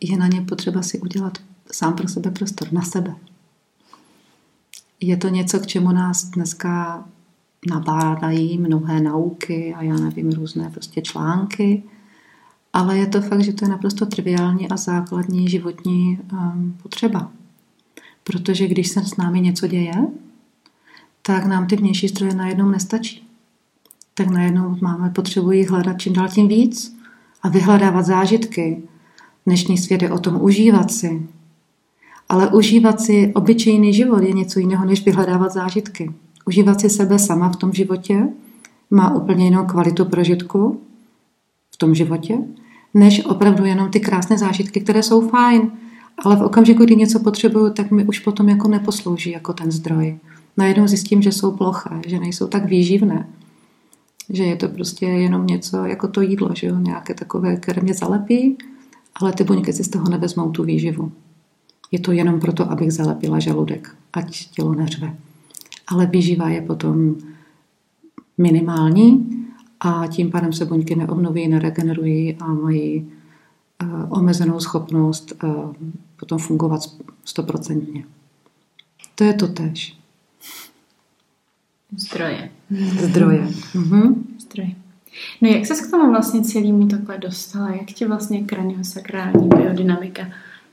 je 0.00 0.16
na 0.16 0.26
ně 0.26 0.40
potřeba 0.40 0.82
si 0.82 1.00
udělat 1.00 1.38
sám 1.72 1.94
pro 1.94 2.08
sebe 2.08 2.30
prostor, 2.30 2.72
na 2.72 2.82
sebe. 2.82 3.14
Je 5.06 5.16
to 5.16 5.28
něco, 5.28 5.60
k 5.60 5.66
čemu 5.66 5.92
nás 5.92 6.24
dneska 6.24 7.04
nabádají 7.70 8.58
mnohé 8.58 9.00
nauky 9.00 9.74
a 9.74 9.82
já 9.82 9.96
nevím, 9.96 10.30
různé 10.30 10.70
prostě 10.70 11.02
články, 11.02 11.82
ale 12.72 12.98
je 12.98 13.06
to 13.06 13.20
fakt, 13.20 13.44
že 13.44 13.52
to 13.52 13.64
je 13.64 13.68
naprosto 13.68 14.06
triviální 14.06 14.68
a 14.68 14.76
základní 14.76 15.48
životní 15.48 16.18
um, 16.32 16.76
potřeba. 16.82 17.30
Protože 18.24 18.68
když 18.68 18.88
se 18.88 19.04
s 19.04 19.16
námi 19.16 19.40
něco 19.40 19.66
děje, 19.66 20.06
tak 21.22 21.46
nám 21.46 21.66
ty 21.66 21.76
vnější 21.76 22.08
zdroje 22.08 22.34
najednou 22.34 22.70
nestačí. 22.70 23.28
Tak 24.14 24.28
najednou 24.28 24.76
máme 24.80 25.10
potřebu 25.10 25.52
jich 25.52 25.70
hledat 25.70 25.98
čím 25.98 26.12
dál 26.12 26.28
tím 26.28 26.48
víc 26.48 26.96
a 27.42 27.48
vyhledávat 27.48 28.06
zážitky. 28.06 28.82
Dnešní 29.46 29.78
svět 29.78 30.02
je 30.02 30.12
o 30.12 30.18
tom 30.18 30.42
užívat 30.42 30.90
si. 30.90 31.26
Ale 32.28 32.48
užívat 32.48 33.00
si 33.00 33.32
obyčejný 33.34 33.94
život 33.94 34.22
je 34.22 34.32
něco 34.32 34.60
jiného, 34.60 34.84
než 34.84 35.04
vyhledávat 35.04 35.52
zážitky. 35.52 36.12
Užívat 36.46 36.80
si 36.80 36.90
sebe 36.90 37.18
sama 37.18 37.48
v 37.48 37.56
tom 37.56 37.72
životě 37.72 38.28
má 38.90 39.14
úplně 39.14 39.44
jinou 39.44 39.66
kvalitu 39.66 40.04
prožitku 40.04 40.80
v 41.74 41.76
tom 41.76 41.94
životě, 41.94 42.38
než 42.94 43.24
opravdu 43.24 43.64
jenom 43.64 43.90
ty 43.90 44.00
krásné 44.00 44.38
zážitky, 44.38 44.80
které 44.80 45.02
jsou 45.02 45.28
fajn, 45.28 45.70
ale 46.24 46.36
v 46.36 46.42
okamžiku, 46.42 46.84
kdy 46.84 46.96
něco 46.96 47.20
potřebuju, 47.20 47.70
tak 47.70 47.90
mi 47.90 48.04
už 48.04 48.18
potom 48.18 48.48
jako 48.48 48.68
neposlouží 48.68 49.30
jako 49.30 49.52
ten 49.52 49.70
zdroj. 49.70 50.18
Najednou 50.56 50.86
zjistím, 50.86 51.22
že 51.22 51.32
jsou 51.32 51.52
ploché, 51.52 52.00
že 52.06 52.18
nejsou 52.18 52.46
tak 52.46 52.64
výživné, 52.64 53.28
že 54.30 54.44
je 54.44 54.56
to 54.56 54.68
prostě 54.68 55.06
jenom 55.06 55.46
něco 55.46 55.84
jako 55.84 56.08
to 56.08 56.20
jídlo, 56.20 56.50
že 56.54 56.66
jo, 56.66 56.78
nějaké 56.78 57.14
takové, 57.14 57.56
které 57.56 57.82
mě 57.82 57.94
zalepí, 57.94 58.58
ale 59.20 59.32
ty 59.32 59.44
buňky 59.44 59.72
si 59.72 59.84
z 59.84 59.88
toho 59.88 60.08
nevezmou 60.08 60.50
tu 60.50 60.64
výživu. 60.64 61.12
Je 61.90 61.98
to 61.98 62.12
jenom 62.12 62.40
proto, 62.40 62.70
abych 62.70 62.92
zalepila 62.92 63.38
žaludek, 63.38 63.96
ať 64.12 64.50
tělo 64.50 64.74
neřve. 64.74 65.16
Ale 65.86 66.06
výživa 66.06 66.48
je 66.48 66.62
potom 66.62 67.16
minimální 68.38 69.30
a 69.80 70.06
tím 70.06 70.30
pádem 70.30 70.52
se 70.52 70.64
buňky 70.64 70.96
neobnoví, 70.96 71.48
neregenerují 71.48 72.34
a 72.34 72.46
mají 72.46 73.12
uh, 73.82 74.18
omezenou 74.18 74.60
schopnost 74.60 75.32
uh, 75.42 75.72
potom 76.16 76.38
fungovat 76.38 76.80
stoprocentně. 77.24 78.04
To 79.14 79.24
je 79.24 79.34
to 79.34 79.48
tež. 79.48 79.96
Zdroje. 81.96 82.50
Zdroje. 83.00 83.48
Mhm. 83.74 84.24
Zdroje. 84.40 84.70
No 85.40 85.48
jak 85.48 85.66
se 85.66 85.86
k 85.86 85.90
tomu 85.90 86.10
vlastně 86.10 86.42
celému 86.42 86.88
takhle 86.88 87.18
dostala? 87.18 87.70
Jak 87.70 87.86
ti 87.86 88.06
vlastně 88.06 88.44
kraniosakrální 88.44 89.48
biodynamika 89.48 90.22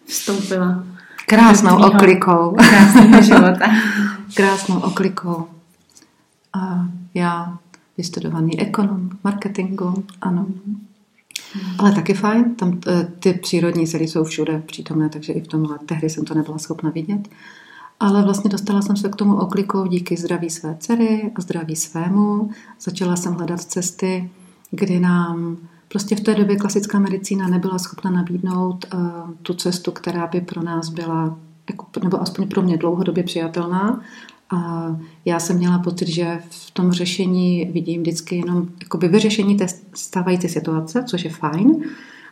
vstoupila? 0.06 0.84
Krásnou 1.32 1.76
tvýho, 1.76 1.92
oklikou. 1.92 2.56
Krásného 2.70 3.22
života. 3.22 3.66
Krásnou 4.36 4.80
oklikou. 4.80 5.48
A 6.54 6.88
já 7.14 7.58
vystudovaný 7.98 8.60
ekonom 8.60 9.10
marketingu, 9.24 10.04
ano. 10.22 10.46
Ale 11.78 11.92
taky 11.92 12.14
fajn, 12.14 12.56
tam 12.56 12.80
eh, 12.88 13.08
ty 13.20 13.34
přírodní 13.34 13.88
sely 13.88 14.08
jsou 14.08 14.24
všude 14.24 14.64
přítomné, 14.66 15.10
takže 15.10 15.34
i 15.34 15.42
v 15.42 15.48
tomhle 15.48 15.80
tehdy 15.86 16.10
jsem 16.10 16.26
to 16.26 16.34
nebyla 16.34 16.58
schopna 16.58 16.90
vidět. 16.90 17.30
Ale 18.00 18.24
vlastně 18.24 18.50
dostala 18.50 18.82
jsem 18.82 18.98
se 18.98 19.10
k 19.10 19.16
tomu 19.16 19.36
oklikou 19.36 19.88
díky 19.88 20.18
zdraví 20.18 20.50
své 20.50 20.76
dcery 20.80 21.32
a 21.36 21.42
zdraví 21.42 21.76
svému. 21.76 22.50
Začala 22.82 23.16
jsem 23.16 23.34
hledat 23.34 23.62
cesty, 23.62 24.30
kdy 24.72 25.00
nám 25.00 25.58
prostě 25.92 26.16
v 26.16 26.20
té 26.20 26.36
době 26.36 26.56
klasická 26.56 27.00
medicína 27.00 27.48
nebyla 27.48 27.80
schopna 27.80 28.12
nabídnout 28.12 28.86
uh, 28.94 29.00
tu 29.42 29.54
cestu, 29.54 29.92
která 29.92 30.28
by 30.28 30.42
pro 30.42 30.64
nás 30.64 30.90
byla, 30.90 31.38
jako, 31.70 31.86
nebo 32.04 32.22
aspoň 32.22 32.48
pro 32.48 32.62
mě 32.62 32.78
dlouhodobě 32.78 33.24
přijatelná. 33.24 34.02
A 34.54 34.88
já 35.26 35.40
jsem 35.40 35.58
měla 35.58 35.80
pocit, 35.80 36.08
že 36.08 36.40
v 36.50 36.72
tom 36.72 36.92
řešení 36.92 37.72
vidím 37.74 38.02
vždycky 38.02 38.36
jenom 38.36 38.68
jakoby 38.82 39.08
vyřešení 39.08 39.58
té 39.58 39.68
stávající 39.94 40.50
situace, 40.50 41.04
což 41.04 41.24
je 41.24 41.32
fajn, 41.32 41.84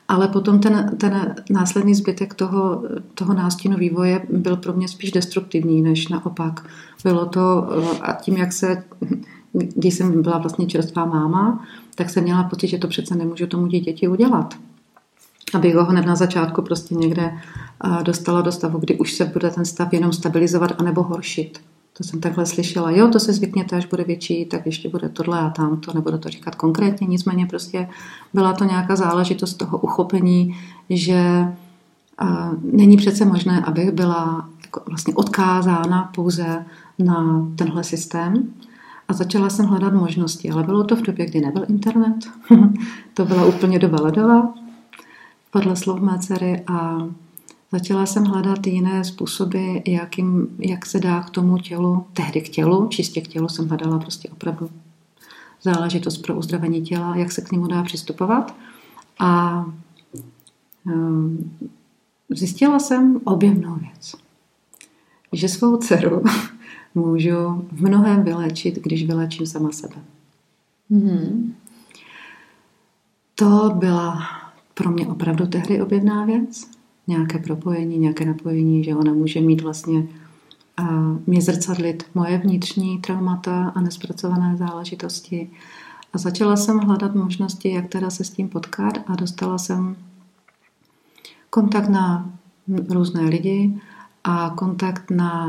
ale 0.08 0.28
potom 0.28 0.60
ten, 0.60 0.96
ten 0.98 1.36
následný 1.50 1.96
zbytek 1.96 2.34
toho, 2.34 2.84
toho 3.14 3.34
nástěnu 3.34 3.78
vývoje 3.78 4.26
byl 4.30 4.56
pro 4.56 4.74
mě 4.74 4.88
spíš 4.88 5.12
destruktivní, 5.12 5.82
než 5.82 6.08
naopak. 6.08 6.66
Bylo 7.04 7.26
to, 7.26 7.70
a 8.02 8.14
tím, 8.14 8.38
jak 8.38 8.54
se, 8.54 8.84
když 9.54 9.94
jsem 9.94 10.22
byla 10.22 10.38
vlastně 10.38 10.66
čerstvá 10.66 11.06
máma, 11.06 11.66
tak 12.00 12.10
jsem 12.10 12.24
měla 12.24 12.44
pocit, 12.44 12.68
že 12.68 12.78
to 12.78 12.88
přece 12.88 13.16
nemůžu 13.16 13.48
tomu 13.48 13.68
dítěti 13.68 14.08
udělat. 14.08 14.54
Abych 15.54 15.76
ho 15.76 15.86
hned 15.86 16.06
na 16.06 16.16
začátku 16.16 16.62
prostě 16.62 16.96
někde 16.96 17.34
dostala 18.04 18.42
do 18.42 18.52
stavu, 18.52 18.80
kdy 18.80 18.98
už 18.98 19.14
se 19.14 19.26
bude 19.26 19.50
ten 19.50 19.66
stav 19.66 19.94
jenom 19.94 20.14
stabilizovat 20.14 20.72
anebo 20.78 21.04
horšit. 21.04 21.60
To 21.98 22.04
jsem 22.04 22.20
takhle 22.20 22.46
slyšela. 22.46 22.92
Jo, 22.92 23.08
to 23.08 23.20
se 23.20 23.34
zvykněte, 23.34 23.76
až 23.76 23.86
bude 23.86 24.04
větší, 24.04 24.46
tak 24.46 24.66
ještě 24.66 24.90
bude 24.90 25.10
tohle 25.10 25.40
a 25.40 25.50
tamto, 25.50 25.94
nebudu 25.94 26.18
to 26.18 26.30
říkat 26.30 26.56
konkrétně, 26.56 27.08
nicméně 27.08 27.46
prostě 27.46 27.90
byla 28.34 28.54
to 28.54 28.64
nějaká 28.64 28.96
záležitost 28.96 29.54
toho 29.54 29.78
uchopení, 29.78 30.56
že 30.90 31.48
a, 32.18 32.52
není 32.64 32.98
přece 32.98 33.26
možné, 33.26 33.62
abych 33.62 33.92
byla 33.92 34.50
jako 34.64 34.82
vlastně 34.86 35.14
odkázána 35.14 36.12
pouze 36.16 36.66
na 37.00 37.48
tenhle 37.56 37.84
systém. 37.84 38.54
A 39.10 39.14
začala 39.14 39.50
jsem 39.50 39.66
hledat 39.66 39.94
možnosti, 39.94 40.50
ale 40.50 40.64
bylo 40.64 40.84
to 40.84 40.96
v 40.96 41.02
době, 41.02 41.26
kdy 41.26 41.42
nebyl 41.42 41.66
internet. 41.70 42.16
to 43.14 43.26
byla 43.26 43.46
úplně 43.46 43.80
doba 43.80 44.02
ledová, 44.02 44.54
podle 45.52 45.76
slov 45.76 46.00
mé 46.00 46.20
dcery 46.20 46.64
a 46.68 47.08
Začala 47.72 48.06
jsem 48.06 48.26
hledat 48.26 48.68
jiné 48.68 49.04
způsoby, 49.04 49.78
jak, 49.88 50.18
jim, 50.18 50.48
jak 50.60 50.86
se 50.86 51.00
dá 51.00 51.22
k 51.24 51.30
tomu 51.30 51.58
tělu, 51.58 52.06
tehdy 52.14 52.42
k 52.42 52.50
tělu, 52.50 52.88
čistě 52.88 53.22
k 53.22 53.28
tělu 53.28 53.50
jsem 53.50 53.68
hledala 53.68 54.00
prostě 54.00 54.30
opravdu 54.30 54.70
záležitost 55.62 56.18
pro 56.18 56.36
uzdravení 56.36 56.82
těla, 56.82 57.16
jak 57.16 57.32
se 57.32 57.42
k 57.42 57.52
němu 57.52 57.68
dá 57.68 57.84
přistupovat. 57.84 58.56
A 59.20 59.66
um, 60.86 61.52
zjistila 62.30 62.80
jsem 62.80 63.22
objemnou 63.24 63.76
věc. 63.76 64.16
Že 65.34 65.50
svou 65.50 65.78
dceru 65.78 66.24
můžu 67.00 67.68
v 67.72 67.82
mnohem 67.82 68.24
vylečit, 68.24 68.80
když 68.84 69.08
vylečím 69.08 69.46
sama 69.46 69.72
sebe. 69.72 69.96
Mm-hmm. 70.92 71.52
To 73.36 73.72
byla 73.76 74.20
pro 74.74 74.92
mě 74.92 75.08
opravdu 75.08 75.48
tehdy 75.48 75.82
objevná 75.82 76.26
věc 76.26 76.68
nějaké 77.08 77.40
propojení, 77.40 77.98
nějaké 77.98 78.26
napojení, 78.26 78.84
že 78.84 78.96
ona 78.96 79.14
může 79.14 79.42
mít 79.42 79.62
vlastně 79.62 80.08
a 80.78 81.16
mě 81.28 81.42
zrcadlit 81.42 82.04
moje 82.16 82.38
vnitřní 82.38 83.00
traumata 83.00 83.70
a 83.76 83.82
nespracované 83.82 84.58
záležitosti. 84.58 85.50
A 86.14 86.18
začala 86.18 86.56
jsem 86.56 86.78
hledat 86.78 87.16
možnosti, 87.16 87.72
jak 87.72 87.88
teda 87.88 88.10
se 88.10 88.24
s 88.24 88.30
tím 88.30 88.50
potkat 88.50 88.94
a 89.08 89.16
dostala 89.16 89.58
jsem 89.58 89.96
kontakt 91.50 91.90
na 91.90 92.34
různé 92.90 93.22
lidi 93.22 93.82
a 94.24 94.50
kontakt 94.50 95.12
na 95.12 95.48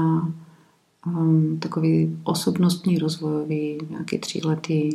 takový 1.59 2.19
osobnostní 2.25 2.99
rozvojový, 2.99 3.79
nějaký 3.91 4.19
tříletý 4.19 4.91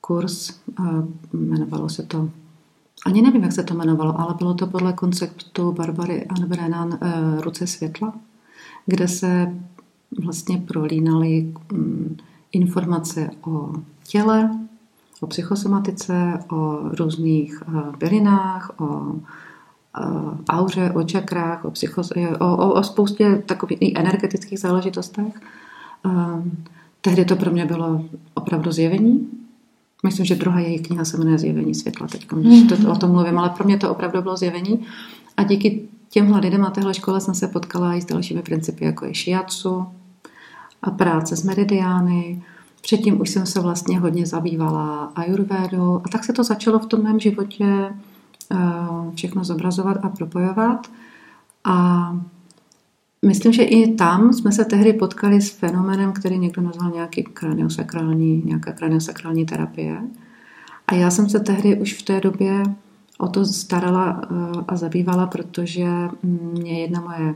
kurz. 0.00 0.50
A 0.76 1.04
jmenovalo 1.32 1.88
se 1.88 2.02
to 2.02 2.30
ani 3.06 3.22
nevím, 3.22 3.42
jak 3.42 3.52
se 3.52 3.62
to 3.62 3.74
jmenovalo, 3.74 4.20
ale 4.20 4.34
bylo 4.34 4.54
to 4.54 4.66
podle 4.66 4.92
konceptu 4.92 5.72
Barbary 5.72 6.26
Ann 6.26 6.48
Brennan 6.48 6.98
eh, 7.00 7.40
Ruce 7.40 7.66
světla, 7.66 8.12
kde 8.86 9.08
se 9.08 9.54
vlastně 10.24 10.58
prolínaly 10.58 11.52
mm, 11.72 12.16
informace 12.52 13.30
o 13.46 13.72
těle, 14.04 14.50
o 15.20 15.26
psychosomatice, 15.26 16.38
o 16.50 16.80
různých 16.98 17.62
bylinách, 17.98 18.70
o 18.80 19.14
auře, 20.48 20.92
o 20.94 21.02
čakrách, 21.02 21.64
o, 21.64 21.70
psychos, 21.70 22.12
o, 22.38 22.56
o, 22.56 22.74
o 22.74 22.82
spoustě 22.82 23.42
takových 23.46 23.78
energetických 23.94 24.58
záležitostech. 24.58 25.40
Tehdy 27.00 27.24
to 27.24 27.36
pro 27.36 27.50
mě 27.50 27.66
bylo 27.66 28.02
opravdu 28.34 28.72
zjevení. 28.72 29.28
Myslím, 30.02 30.26
že 30.26 30.34
druhá 30.34 30.60
její 30.60 30.78
kniha 30.78 31.04
se 31.04 31.16
jmenuje 31.16 31.38
Zjevení 31.38 31.74
světla 31.74 32.06
teď, 32.06 32.26
když 32.28 32.62
to, 32.62 32.92
o 32.92 32.96
tom 32.96 33.10
mluvím, 33.10 33.38
ale 33.38 33.50
pro 33.50 33.64
mě 33.64 33.78
to 33.78 33.90
opravdu 33.90 34.22
bylo 34.22 34.36
zjevení. 34.36 34.86
A 35.36 35.42
díky 35.42 35.88
těmhle 36.10 36.40
lidem 36.40 36.64
a 36.64 36.70
téhle 36.70 36.94
škole 36.94 37.20
jsem 37.20 37.34
se 37.34 37.48
potkala 37.48 37.94
i 37.94 38.00
s 38.00 38.04
dalšími 38.04 38.42
principy, 38.42 38.84
jako 38.84 39.04
je 39.04 39.14
shiatsu 39.14 39.86
a 40.82 40.90
práce 40.90 41.36
s 41.36 41.42
meridiány. 41.42 42.42
Předtím 42.80 43.20
už 43.20 43.30
jsem 43.30 43.46
se 43.46 43.60
vlastně 43.60 43.98
hodně 43.98 44.26
zabývala 44.26 45.12
ayurvédou 45.14 46.00
a 46.04 46.08
tak 46.08 46.24
se 46.24 46.32
to 46.32 46.44
začalo 46.44 46.78
v 46.78 46.86
tom 46.86 47.02
mém 47.02 47.20
životě 47.20 47.94
všechno 49.14 49.44
zobrazovat 49.44 50.04
a 50.04 50.08
propojovat. 50.08 50.86
A 51.64 52.16
myslím, 53.26 53.52
že 53.52 53.62
i 53.62 53.94
tam 53.94 54.32
jsme 54.32 54.52
se 54.52 54.64
tehdy 54.64 54.92
potkali 54.92 55.40
s 55.40 55.50
fenomenem, 55.50 56.12
který 56.12 56.38
někdo 56.38 56.62
nazval 56.62 56.90
nějaký 56.90 57.22
kraniosakrální, 57.22 58.42
nějaká 58.44 58.72
kraniosakrální 58.72 59.46
terapie. 59.46 60.00
A 60.86 60.94
já 60.94 61.10
jsem 61.10 61.28
se 61.28 61.40
tehdy 61.40 61.80
už 61.80 61.94
v 61.94 62.02
té 62.02 62.20
době 62.20 62.62
o 63.18 63.28
to 63.28 63.44
starala 63.44 64.22
eh, 64.22 64.64
a 64.68 64.76
zabývala, 64.76 65.26
protože 65.26 65.86
mě 66.52 66.80
jedna 66.80 67.00
moje 67.00 67.34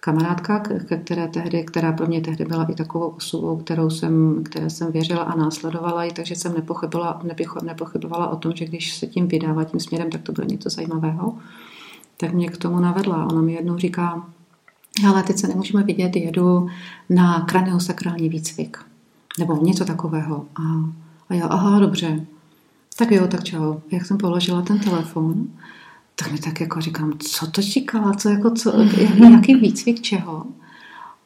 kamarádka, 0.00 0.62
které 1.04 1.28
tehdy, 1.28 1.64
která 1.64 1.92
pro 1.92 2.06
mě 2.06 2.20
tehdy 2.20 2.44
byla 2.44 2.64
i 2.64 2.74
takovou 2.74 3.06
osobou, 3.06 3.56
kterou 3.56 3.90
jsem, 3.90 4.44
které 4.44 4.70
jsem 4.70 4.92
věřila 4.92 5.22
a 5.22 5.36
následovala 5.36 6.04
ji, 6.04 6.12
takže 6.12 6.36
jsem 6.36 6.54
nepochybovala, 6.54 7.22
nepochybovala 7.62 8.28
o 8.28 8.36
tom, 8.36 8.52
že 8.54 8.64
když 8.64 8.96
se 8.96 9.06
tím 9.06 9.28
vydává 9.28 9.64
tím 9.64 9.80
směrem, 9.80 10.10
tak 10.10 10.22
to 10.22 10.32
bude 10.32 10.46
něco 10.46 10.70
zajímavého. 10.70 11.38
Tak 12.16 12.32
mě 12.32 12.48
k 12.48 12.56
tomu 12.56 12.80
navedla. 12.80 13.26
Ona 13.26 13.42
mi 13.42 13.52
jednou 13.52 13.78
říká, 13.78 14.26
ale 15.08 15.22
teď 15.22 15.38
se 15.38 15.48
nemůžeme 15.48 15.82
vidět, 15.82 16.16
jedu 16.16 16.68
na 17.10 17.40
kraniosakrální 17.40 18.28
výcvik. 18.28 18.78
Nebo 19.38 19.64
něco 19.64 19.84
takového. 19.84 20.46
A, 20.56 20.62
a 21.28 21.34
já, 21.34 21.46
aha, 21.46 21.80
dobře. 21.80 22.26
Tak 22.98 23.10
jo, 23.10 23.26
tak 23.26 23.44
čau. 23.44 23.74
Jak 23.90 24.06
jsem 24.06 24.18
položila 24.18 24.62
ten 24.62 24.78
telefon, 24.78 25.46
tak 26.22 26.32
mi 26.32 26.38
tak 26.38 26.60
jako 26.60 26.80
říkám, 26.80 27.12
co 27.18 27.46
to 27.46 27.62
říkala, 27.62 28.12
co 28.12 28.28
jako, 28.28 28.50
co, 28.50 28.72
jaký 29.30 29.54
výcvik 29.54 30.00
čeho. 30.00 30.46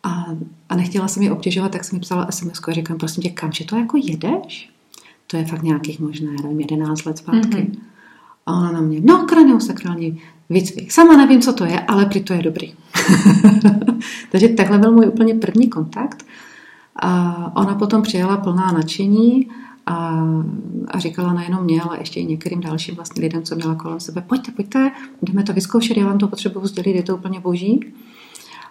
A, 0.02 0.24
a 0.68 0.76
nechtěla 0.76 1.08
jsem 1.08 1.22
ji 1.22 1.30
obtěžovat, 1.30 1.72
tak 1.72 1.84
jsem 1.84 1.96
mi 1.96 2.00
psala 2.00 2.26
SMS 2.30 2.60
a 2.68 2.72
říkám, 2.72 2.98
prosím 2.98 3.22
tě, 3.22 3.30
kam, 3.30 3.52
že 3.52 3.64
to 3.64 3.76
jako 3.76 3.96
jedeš? 3.96 4.70
To 5.26 5.36
je 5.36 5.44
fakt 5.44 5.62
nějakých 5.62 6.00
možná, 6.00 6.30
nevím, 6.42 6.60
11 6.60 7.04
let 7.04 7.18
zpátky. 7.18 7.56
Mm-hmm. 7.56 7.78
A 8.46 8.52
ona 8.52 8.72
na 8.72 8.80
mě, 8.80 9.00
no, 9.00 9.18
kraniosakrální 9.18 10.22
výcvik. 10.50 10.92
Sama 10.92 11.16
nevím, 11.16 11.40
co 11.40 11.52
to 11.52 11.64
je, 11.64 11.80
ale 11.80 12.06
prý 12.06 12.22
to 12.22 12.32
je 12.32 12.42
dobrý. 12.42 12.74
Takže 14.32 14.48
takhle 14.48 14.78
byl 14.78 14.92
můj 14.92 15.08
úplně 15.08 15.34
první 15.34 15.68
kontakt. 15.68 16.26
A 16.96 17.52
ona 17.56 17.74
potom 17.74 18.02
přijela 18.02 18.36
plná 18.36 18.72
nadšení 18.72 19.50
a, 19.86 20.24
a 20.88 20.98
říkala 20.98 21.32
nejenom 21.32 21.64
mě, 21.64 21.82
ale 21.82 21.98
ještě 21.98 22.20
i 22.20 22.24
některým 22.24 22.60
dalším 22.60 22.94
vlastně 22.94 23.22
lidem, 23.22 23.42
co 23.42 23.54
měla 23.54 23.74
kolem 23.74 24.00
sebe, 24.00 24.24
pojďte, 24.26 24.52
pojďte, 24.52 24.90
jdeme 25.22 25.42
to 25.42 25.52
vyzkoušet, 25.52 25.96
já 25.96 26.06
vám 26.06 26.18
to 26.18 26.28
potřebuji 26.28 26.66
sdělit, 26.66 26.96
je 26.96 27.02
to 27.02 27.16
úplně 27.16 27.40
boží. 27.40 27.94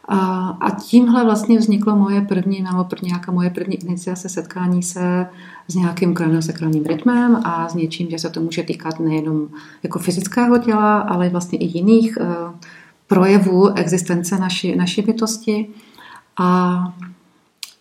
A, 0.08 0.47
a 0.47 0.69
tímhle 0.69 1.23
vlastně 1.23 1.58
vzniklo 1.58 1.95
moje 1.95 2.21
první, 2.21 2.62
nebo 2.62 2.84
první, 2.84 3.08
nějaká 3.08 3.32
moje 3.32 3.49
první 3.49 3.76
iniciace 3.76 4.30
setkání 4.30 4.84
se 4.84 5.28
s 5.67 5.76
nějakým 5.76 6.13
kraniosakrálním 6.13 6.86
rytmem 6.86 7.36
a 7.43 7.69
s 7.69 7.73
něčím, 7.73 8.10
že 8.10 8.19
se 8.19 8.30
to 8.30 8.41
může 8.41 8.63
týkat 8.63 8.99
nejenom 8.99 9.47
jako 9.84 9.99
fyzického 9.99 10.58
těla, 10.58 10.99
ale 10.99 11.30
vlastně 11.30 11.60
i 11.60 11.78
jiných 11.78 12.17
uh, 12.21 12.28
projevů 13.08 13.69
existence 13.69 14.38
naší, 14.38 14.76
naší 14.76 15.02
bytosti. 15.02 15.67
A 16.38 16.78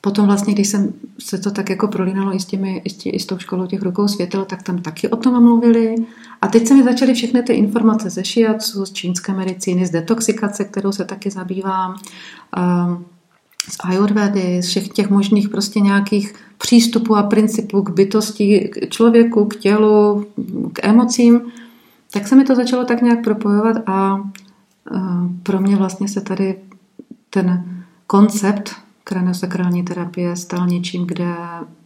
Potom 0.05 0.27
vlastně, 0.27 0.55
když 0.55 0.69
jsem 0.69 0.93
se 1.19 1.39
to 1.39 1.51
tak 1.51 1.71
jako 1.71 1.89
prolínalo 1.89 2.35
i 2.35 2.41
s, 2.41 2.45
těmi, 2.45 2.83
i 2.85 2.91
s, 2.91 2.97
tě, 2.97 3.11
i 3.11 3.19
s 3.19 3.27
tou 3.27 3.39
školou 3.39 3.67
těch 3.67 3.83
rukou 3.83 4.09
světel, 4.09 4.45
tak 4.45 4.63
tam 4.63 4.79
taky 4.79 5.09
o 5.09 5.17
tom 5.17 5.43
mluvili. 5.43 5.95
A 6.41 6.49
teď 6.49 6.69
se 6.69 6.75
mi 6.75 6.83
začaly 6.83 7.15
všechny 7.15 7.43
ty 7.43 7.53
informace 7.53 8.11
ze 8.11 8.25
šiacu, 8.25 8.87
z 8.87 8.93
čínské 8.93 9.33
medicíny, 9.33 9.87
z 9.87 9.91
detoxikace, 9.91 10.65
kterou 10.65 10.93
se 10.93 11.05
taky 11.05 11.31
zabývám, 11.31 11.95
um, 12.57 13.05
z 13.69 13.77
ayurvedy, 13.85 14.63
z 14.63 14.67
všech 14.67 14.89
těch 14.89 15.11
možných 15.11 15.49
prostě 15.49 15.81
nějakých 15.81 16.35
přístupů 16.59 17.17
a 17.17 17.23
principů 17.23 17.83
k 17.83 17.91
bytosti, 17.91 18.71
k 18.73 18.89
člověku, 18.89 19.45
k 19.45 19.57
tělu, 19.57 20.27
k 20.73 20.85
emocím, 20.85 21.41
tak 22.13 22.29
se 22.29 22.37
mi 22.37 22.45
to 22.45 22.55
začalo 22.55 22.85
tak 22.85 23.03
nějak 23.03 23.25
propojovat 23.25 23.77
a 23.87 24.15
uh, 24.15 24.23
pro 25.43 25.61
mě 25.61 25.77
vlastně 25.77 26.09
se 26.09 26.21
tady 26.21 26.59
ten 27.31 27.65
koncept 28.07 28.82
kraniosakrální 29.05 29.83
terapie 29.83 30.37
stal 30.37 30.67
něčím, 30.67 31.07
kde 31.07 31.35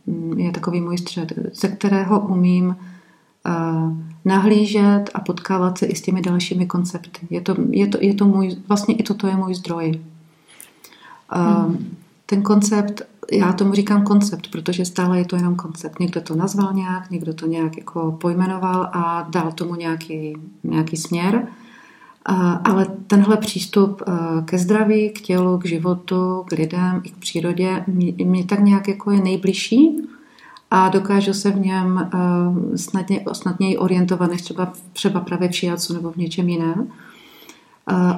mm, 0.06 0.38
je 0.38 0.52
takový 0.52 0.80
můj 0.80 0.98
střed, 0.98 1.32
ze 1.52 1.68
kterého 1.68 2.20
umím 2.20 2.76
uh, 3.46 3.92
nahlížet 4.24 5.10
a 5.14 5.20
potkávat 5.20 5.78
se 5.78 5.86
i 5.86 5.96
s 5.96 6.02
těmi 6.02 6.22
dalšími 6.22 6.66
koncepty. 6.66 7.26
Je 7.30 7.40
to, 7.40 7.56
je 7.70 7.86
to, 7.86 7.98
je 8.00 8.14
to 8.14 8.24
můj, 8.24 8.56
vlastně 8.68 8.94
i 8.94 9.02
toto 9.02 9.26
je 9.26 9.36
můj 9.36 9.54
zdroj. 9.54 10.00
Hmm. 11.30 11.96
Ten 12.26 12.42
koncept, 12.42 13.02
já 13.32 13.52
tomu 13.52 13.74
říkám 13.74 14.04
koncept, 14.04 14.48
protože 14.52 14.84
stále 14.84 15.18
je 15.18 15.24
to 15.24 15.36
jenom 15.36 15.56
koncept. 15.56 16.00
Někdo 16.00 16.20
to 16.20 16.36
nazval 16.36 16.72
nějak, 16.72 17.10
někdo 17.10 17.34
to 17.34 17.46
nějak 17.46 17.78
jako 17.78 18.12
pojmenoval 18.12 18.90
a 18.92 19.26
dal 19.30 19.52
tomu 19.52 19.74
nějaký, 19.74 20.36
nějaký 20.64 20.96
směr. 20.96 21.46
Ale 22.64 22.86
tenhle 23.06 23.36
přístup 23.36 24.02
eh, 24.06 24.12
ke 24.44 24.58
zdraví, 24.58 25.10
k 25.10 25.20
tělu, 25.20 25.58
k 25.58 25.66
životu, 25.66 26.44
k 26.48 26.52
lidem 26.52 27.00
i 27.04 27.10
k 27.10 27.16
přírodě 27.16 27.84
mě, 28.24 28.44
tak 28.44 28.60
nějak 28.60 28.88
jako 28.88 29.10
je 29.10 29.20
nejbližší 29.20 29.96
a 30.70 30.88
dokážu 30.88 31.34
se 31.34 31.50
v 31.50 31.60
něm 31.60 32.10
eh, 32.14 32.78
snadně, 32.78 33.24
snadněji 33.32 33.78
orientovat 33.78 34.30
než 34.30 34.42
třeba, 34.42 34.72
třeba 34.92 35.20
právě 35.20 35.48
v 35.48 35.56
šiacu 35.56 35.94
nebo 35.94 36.12
v 36.12 36.16
něčem 36.16 36.48
jiném. 36.48 36.88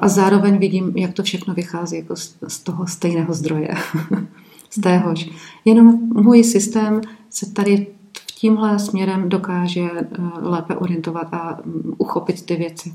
A 0.00 0.08
zároveň 0.08 0.58
vidím, 0.58 0.92
jak 0.96 1.12
to 1.12 1.22
všechno 1.22 1.54
vychází 1.54 1.96
jako 1.96 2.16
z 2.48 2.58
toho 2.58 2.86
stejného 2.86 3.34
zdroje. 3.34 3.68
z 4.70 4.80
téhož. 4.80 5.30
Jenom 5.64 6.00
můj 6.14 6.44
systém 6.44 7.00
se 7.30 7.52
tady 7.52 7.86
v 8.12 8.32
tímhle 8.32 8.78
směrem 8.78 9.28
dokáže 9.28 9.88
lépe 10.40 10.76
orientovat 10.76 11.34
a 11.34 11.58
uchopit 11.98 12.46
ty 12.46 12.56
věci. 12.56 12.94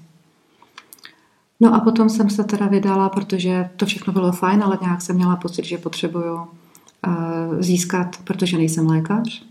No 1.63 1.75
a 1.75 1.79
potom 1.79 2.09
jsem 2.09 2.29
se 2.29 2.43
teda 2.43 2.67
vydala, 2.67 3.09
protože 3.09 3.69
to 3.77 3.85
všechno 3.85 4.13
bylo 4.13 4.31
fajn, 4.31 4.63
ale 4.63 4.77
nějak 4.81 5.01
jsem 5.01 5.15
měla 5.15 5.35
pocit, 5.35 5.65
že 5.65 5.77
potřebuju 5.77 6.35
uh, 6.35 6.45
získat, 7.59 8.17
protože 8.23 8.57
nejsem 8.57 8.87
lékař, 8.87 9.45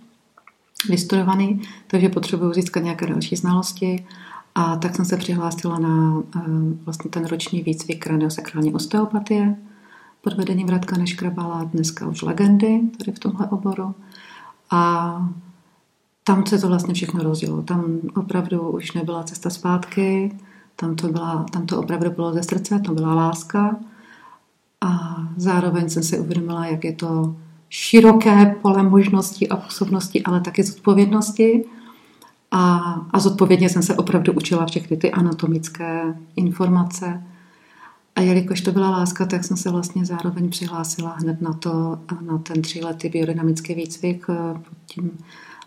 vystudovaný, 0.88 1.62
takže 1.86 2.08
potřebuju 2.08 2.52
získat 2.52 2.80
nějaké 2.80 3.06
další 3.06 3.36
znalosti. 3.36 4.06
A 4.54 4.76
tak 4.76 4.96
jsem 4.96 5.04
se 5.04 5.16
přihlásila 5.16 5.78
na 5.78 6.14
uh, 6.14 6.22
vlastně 6.84 7.10
ten 7.10 7.26
roční 7.26 7.62
výcvik 7.62 8.04
kraniosakrální 8.04 8.74
osteopatie 8.74 9.56
pod 10.20 10.32
vedením 10.32 10.68
Radka 10.68 10.96
Neškrabala, 10.96 11.64
dneska 11.64 12.08
už 12.08 12.22
legendy 12.22 12.80
tady 12.98 13.12
v 13.12 13.18
tomhle 13.18 13.46
oboru. 13.46 13.94
A 14.70 15.30
tam 16.24 16.46
se 16.46 16.58
to 16.58 16.68
vlastně 16.68 16.94
všechno 16.94 17.22
rozjelo. 17.22 17.62
Tam 17.62 17.84
opravdu 18.14 18.70
už 18.70 18.92
nebyla 18.92 19.22
cesta 19.22 19.50
zpátky, 19.50 20.38
tam 20.76 20.96
to, 20.96 21.08
byla, 21.08 21.46
tam 21.52 21.66
to 21.66 21.78
opravdu 21.78 22.10
bylo 22.10 22.32
ze 22.32 22.42
srdce, 22.42 22.78
to 22.78 22.94
byla 22.94 23.14
láska. 23.14 23.76
A 24.80 25.16
zároveň 25.36 25.90
jsem 25.90 26.02
si 26.02 26.18
uvědomila, 26.18 26.66
jak 26.66 26.84
je 26.84 26.92
to 26.92 27.36
široké 27.68 28.56
pole 28.62 28.82
možností 28.82 29.48
a 29.48 29.56
působnosti, 29.56 30.22
ale 30.22 30.40
taky 30.40 30.62
zodpovědnosti. 30.64 31.64
A, 32.50 32.76
a 33.10 33.18
zodpovědně 33.18 33.68
jsem 33.68 33.82
se 33.82 33.96
opravdu 33.96 34.32
učila 34.32 34.66
všechny 34.66 34.96
ty 34.96 35.12
anatomické 35.12 36.14
informace. 36.36 37.22
A 38.16 38.20
jelikož 38.20 38.60
to 38.60 38.72
byla 38.72 38.90
láska, 38.90 39.26
tak 39.26 39.44
jsem 39.44 39.56
se 39.56 39.70
vlastně 39.70 40.06
zároveň 40.06 40.50
přihlásila 40.50 41.16
hned 41.18 41.42
na 41.42 41.52
to, 41.52 41.98
na 42.20 42.38
ten 42.38 42.62
tříletý 42.62 43.08
biodynamický 43.08 43.74
výcvik 43.74 44.26
eh, 44.28 44.54
pod 44.54 44.78
tím 44.86 45.18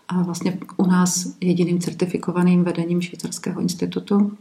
a 0.08 0.22
vlastně 0.22 0.58
u 0.76 0.86
nás 0.86 1.36
jediným 1.40 1.80
certifikovaným 1.80 2.64
vedením 2.64 3.02
Švýcarského 3.02 3.60
institutu 3.60 4.36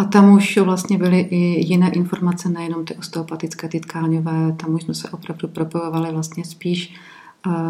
a 0.00 0.04
tam 0.04 0.32
už 0.32 0.58
vlastně 0.58 0.98
byly 0.98 1.20
i 1.20 1.66
jiné 1.66 1.90
informace, 1.90 2.48
nejenom 2.48 2.84
ty 2.84 2.94
osteopatické, 2.94 3.68
ty 3.68 3.80
tkáňové, 3.80 4.52
tam 4.52 4.74
už 4.74 4.82
jsme 4.82 4.94
se 4.94 5.08
opravdu 5.08 5.48
propojovali 5.48 6.12
vlastně 6.12 6.44
spíš 6.44 6.94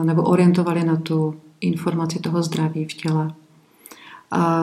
nebo 0.05 0.23
orientovali 0.23 0.85
na 0.85 0.97
tu 0.97 1.35
informaci 1.61 2.19
toho 2.19 2.43
zdraví 2.43 2.85
v 2.85 2.95
těle. 2.95 3.33
A 4.31 4.63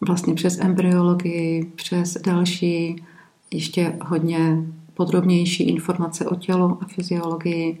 vlastně 0.00 0.34
přes 0.34 0.58
embryologii, 0.60 1.72
přes 1.74 2.14
další 2.26 3.02
ještě 3.50 3.92
hodně 4.04 4.66
podrobnější 4.94 5.64
informace 5.64 6.26
o 6.26 6.34
tělu 6.34 6.78
a 6.80 6.84
fyziologii, 6.86 7.80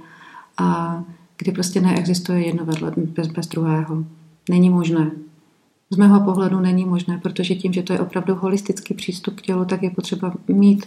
a 0.58 1.00
kdy 1.36 1.52
prostě 1.52 1.80
neexistuje 1.80 2.46
jedno 2.46 2.64
vedle 2.64 2.92
bez, 2.96 3.28
bez 3.28 3.46
druhého. 3.46 4.04
není 4.50 4.70
možné. 4.70 5.10
Z 5.90 5.96
mého 5.96 6.20
pohledu 6.20 6.60
není 6.60 6.84
možné, 6.84 7.18
protože 7.18 7.54
tím, 7.54 7.72
že 7.72 7.82
to 7.82 7.92
je 7.92 8.00
opravdu 8.00 8.34
holistický 8.34 8.94
přístup 8.94 9.34
k 9.34 9.42
tělu, 9.42 9.64
tak 9.64 9.82
je 9.82 9.90
potřeba 9.90 10.34
mít 10.48 10.86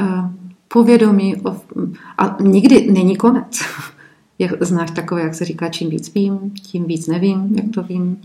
uh, 0.00 0.30
povědomí 0.68 1.36
o, 1.36 1.56
a 2.18 2.36
nikdy 2.42 2.92
není 2.92 3.16
konec. 3.16 3.60
jak, 4.38 4.62
znáš 4.62 4.90
takové, 4.90 5.22
jak 5.22 5.34
se 5.34 5.44
říká, 5.44 5.68
čím 5.68 5.90
víc 5.90 6.14
vím, 6.14 6.50
tím 6.50 6.84
víc 6.84 7.06
nevím, 7.06 7.54
jak 7.54 7.66
to 7.74 7.82
vím. 7.82 8.22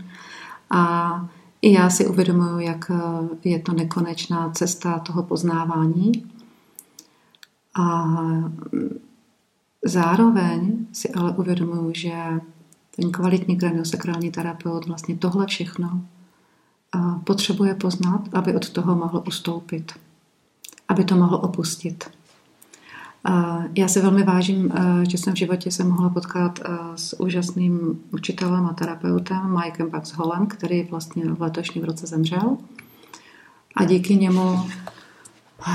A 0.70 1.28
i 1.62 1.72
já 1.72 1.90
si 1.90 2.06
uvědomuji, 2.06 2.58
jak 2.58 2.90
eh, 2.90 3.48
je 3.48 3.58
to 3.58 3.72
nekonečná 3.72 4.50
cesta 4.50 4.98
toho 4.98 5.22
poznávání. 5.22 6.12
A 7.74 8.04
zároveň 9.84 10.86
si 10.92 11.08
ale 11.08 11.32
uvědomuji, 11.32 11.92
že 11.94 12.12
ten 12.96 13.12
kvalitní 13.12 13.58
kraniosakrální 13.58 14.30
terapeut 14.30 14.86
vlastně 14.86 15.16
tohle 15.16 15.46
všechno 15.46 16.00
eh, 16.96 16.98
potřebuje 17.24 17.74
poznat, 17.74 18.22
aby 18.32 18.54
od 18.54 18.70
toho 18.70 18.96
mohl 18.96 19.22
ustoupit, 19.26 19.92
aby 20.88 21.04
to 21.04 21.16
mohl 21.16 21.36
opustit. 21.36 22.04
Já 23.74 23.88
se 23.88 24.02
velmi 24.02 24.22
vážím, 24.22 24.72
eh, 24.74 25.10
že 25.10 25.18
jsem 25.18 25.34
v 25.34 25.36
životě 25.36 25.70
se 25.70 25.84
mohla 25.84 26.10
potkat 26.10 26.60
eh, 26.64 26.68
s 26.96 27.20
úžasným 27.20 28.00
učitelem 28.10 28.66
a 28.66 28.72
terapeutem 28.72 29.58
Mikem 29.64 29.90
Paxholem, 29.90 30.46
který 30.46 30.82
vlastně 30.82 31.24
v 31.24 31.42
letošním 31.42 31.84
roce 31.84 32.06
zemřel. 32.06 32.56
A 33.76 33.84
díky 33.84 34.16
němu 34.16 34.58
eh, 35.68 35.72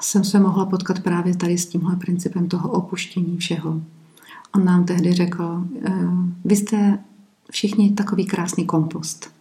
jsem 0.00 0.24
se 0.24 0.40
mohla 0.40 0.66
potkat 0.66 1.00
právě 1.00 1.36
tady 1.36 1.58
s 1.58 1.66
tímhle 1.66 1.96
principem 1.96 2.48
toho 2.48 2.70
opuštění 2.70 3.36
všeho. 3.36 3.80
On 4.54 4.64
nám 4.64 4.84
tehdy 4.84 5.12
řekl, 5.12 5.64
vy 6.44 6.56
jste 6.56 6.98
všichni 7.50 7.90
takový 7.90 8.26
krásný 8.26 8.66
kompost. 8.66 9.32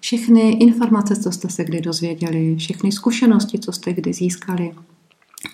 Všechny 0.00 0.50
informace, 0.50 1.16
co 1.16 1.32
jste 1.32 1.48
se 1.48 1.64
kdy 1.64 1.80
dozvěděli, 1.80 2.56
všechny 2.56 2.92
zkušenosti, 2.92 3.58
co 3.58 3.72
jste 3.72 3.92
kdy 3.92 4.12
získali, 4.12 4.72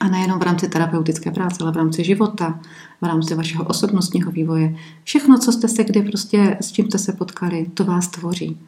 a 0.01 0.09
nejenom 0.09 0.38
v 0.38 0.42
rámci 0.42 0.68
terapeutické 0.68 1.31
práce, 1.31 1.57
ale 1.61 1.72
v 1.72 1.77
rámci 1.77 2.05
života, 2.05 2.61
v 3.01 3.05
rámci 3.05 3.35
vašeho 3.35 3.64
osobnostního 3.64 4.33
vývoje. 4.33 4.77
Všechno, 5.05 5.38
co 5.38 5.53
jste 5.53 5.68
se 5.68 5.85
kdy 5.85 6.03
prostě, 6.03 6.57
s 6.61 6.72
čím 6.72 6.87
jste 6.87 6.99
se 6.99 7.12
potkali, 7.12 7.66
to 7.75 7.85
vás 7.85 8.09
tvoří. 8.09 8.59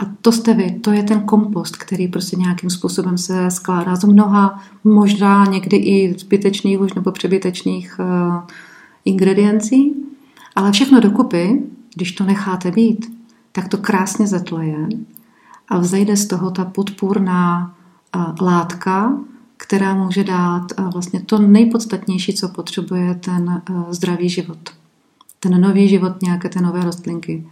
A 0.00 0.04
to 0.22 0.32
jste 0.32 0.54
vy, 0.54 0.70
to 0.70 0.92
je 0.92 1.02
ten 1.02 1.20
kompost, 1.20 1.76
který 1.76 2.08
prostě 2.08 2.36
nějakým 2.36 2.70
způsobem 2.70 3.18
se 3.18 3.50
skládá 3.50 3.96
z 3.96 4.04
mnoha, 4.04 4.62
možná 4.84 5.44
někdy 5.44 5.76
i 5.76 6.18
zbytečných 6.18 6.80
už 6.80 6.94
nebo 6.94 7.12
přebytečných 7.12 8.00
uh, 8.00 8.40
ingrediencí, 9.04 9.94
ale 10.56 10.72
všechno 10.72 11.00
dokupy, 11.00 11.62
když 11.94 12.12
to 12.12 12.24
necháte 12.24 12.70
být, 12.70 13.12
tak 13.52 13.68
to 13.68 13.78
krásně 13.78 14.26
zatleje 14.26 14.88
a 15.68 15.78
vzejde 15.78 16.16
z 16.16 16.26
toho 16.26 16.50
ta 16.50 16.64
podpůrná 16.64 17.74
uh, 18.16 18.46
látka, 18.46 19.18
která 19.58 19.94
může 19.94 20.24
dát 20.24 20.66
eh, 20.78 20.82
vlastně 20.92 21.20
to 21.20 21.38
nejpodstatnější, 21.38 22.34
co 22.34 22.48
potřebuje 22.48 23.14
ten 23.14 23.62
eh, 23.70 23.84
zdravý 23.90 24.28
život. 24.28 24.58
Ten 25.40 25.60
nový 25.60 25.88
život, 25.88 26.22
nějaké 26.22 26.48
ty 26.48 26.60
nové 26.60 26.84
rostlinky. 26.84 27.46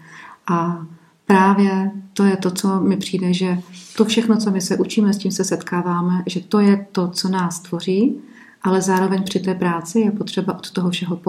A 0.49 0.87
právě 1.27 1.91
to 2.13 2.25
je 2.25 2.37
to, 2.37 2.51
co 2.51 2.81
mi 2.81 2.97
přijde, 2.97 3.33
že 3.35 3.59
to 3.97 4.05
všechno, 4.05 4.37
co 4.37 4.51
my 4.51 4.61
se 4.61 4.77
učíme, 4.77 5.13
s 5.13 5.19
tím 5.19 5.33
se 5.33 5.45
setkáváme, 5.45 6.23
že 6.27 6.41
to 6.41 6.61
je 6.61 6.87
to, 6.93 7.09
co 7.09 7.29
nás 7.29 7.61
tvoří, 7.61 8.21
ale 8.63 8.83
zároveň 8.83 9.23
při 9.23 9.41
té 9.41 9.55
práci 9.55 10.01
je 10.01 10.11
potřeba 10.11 10.55
od 10.59 10.71
toho 10.71 10.91
všeho 10.91 11.21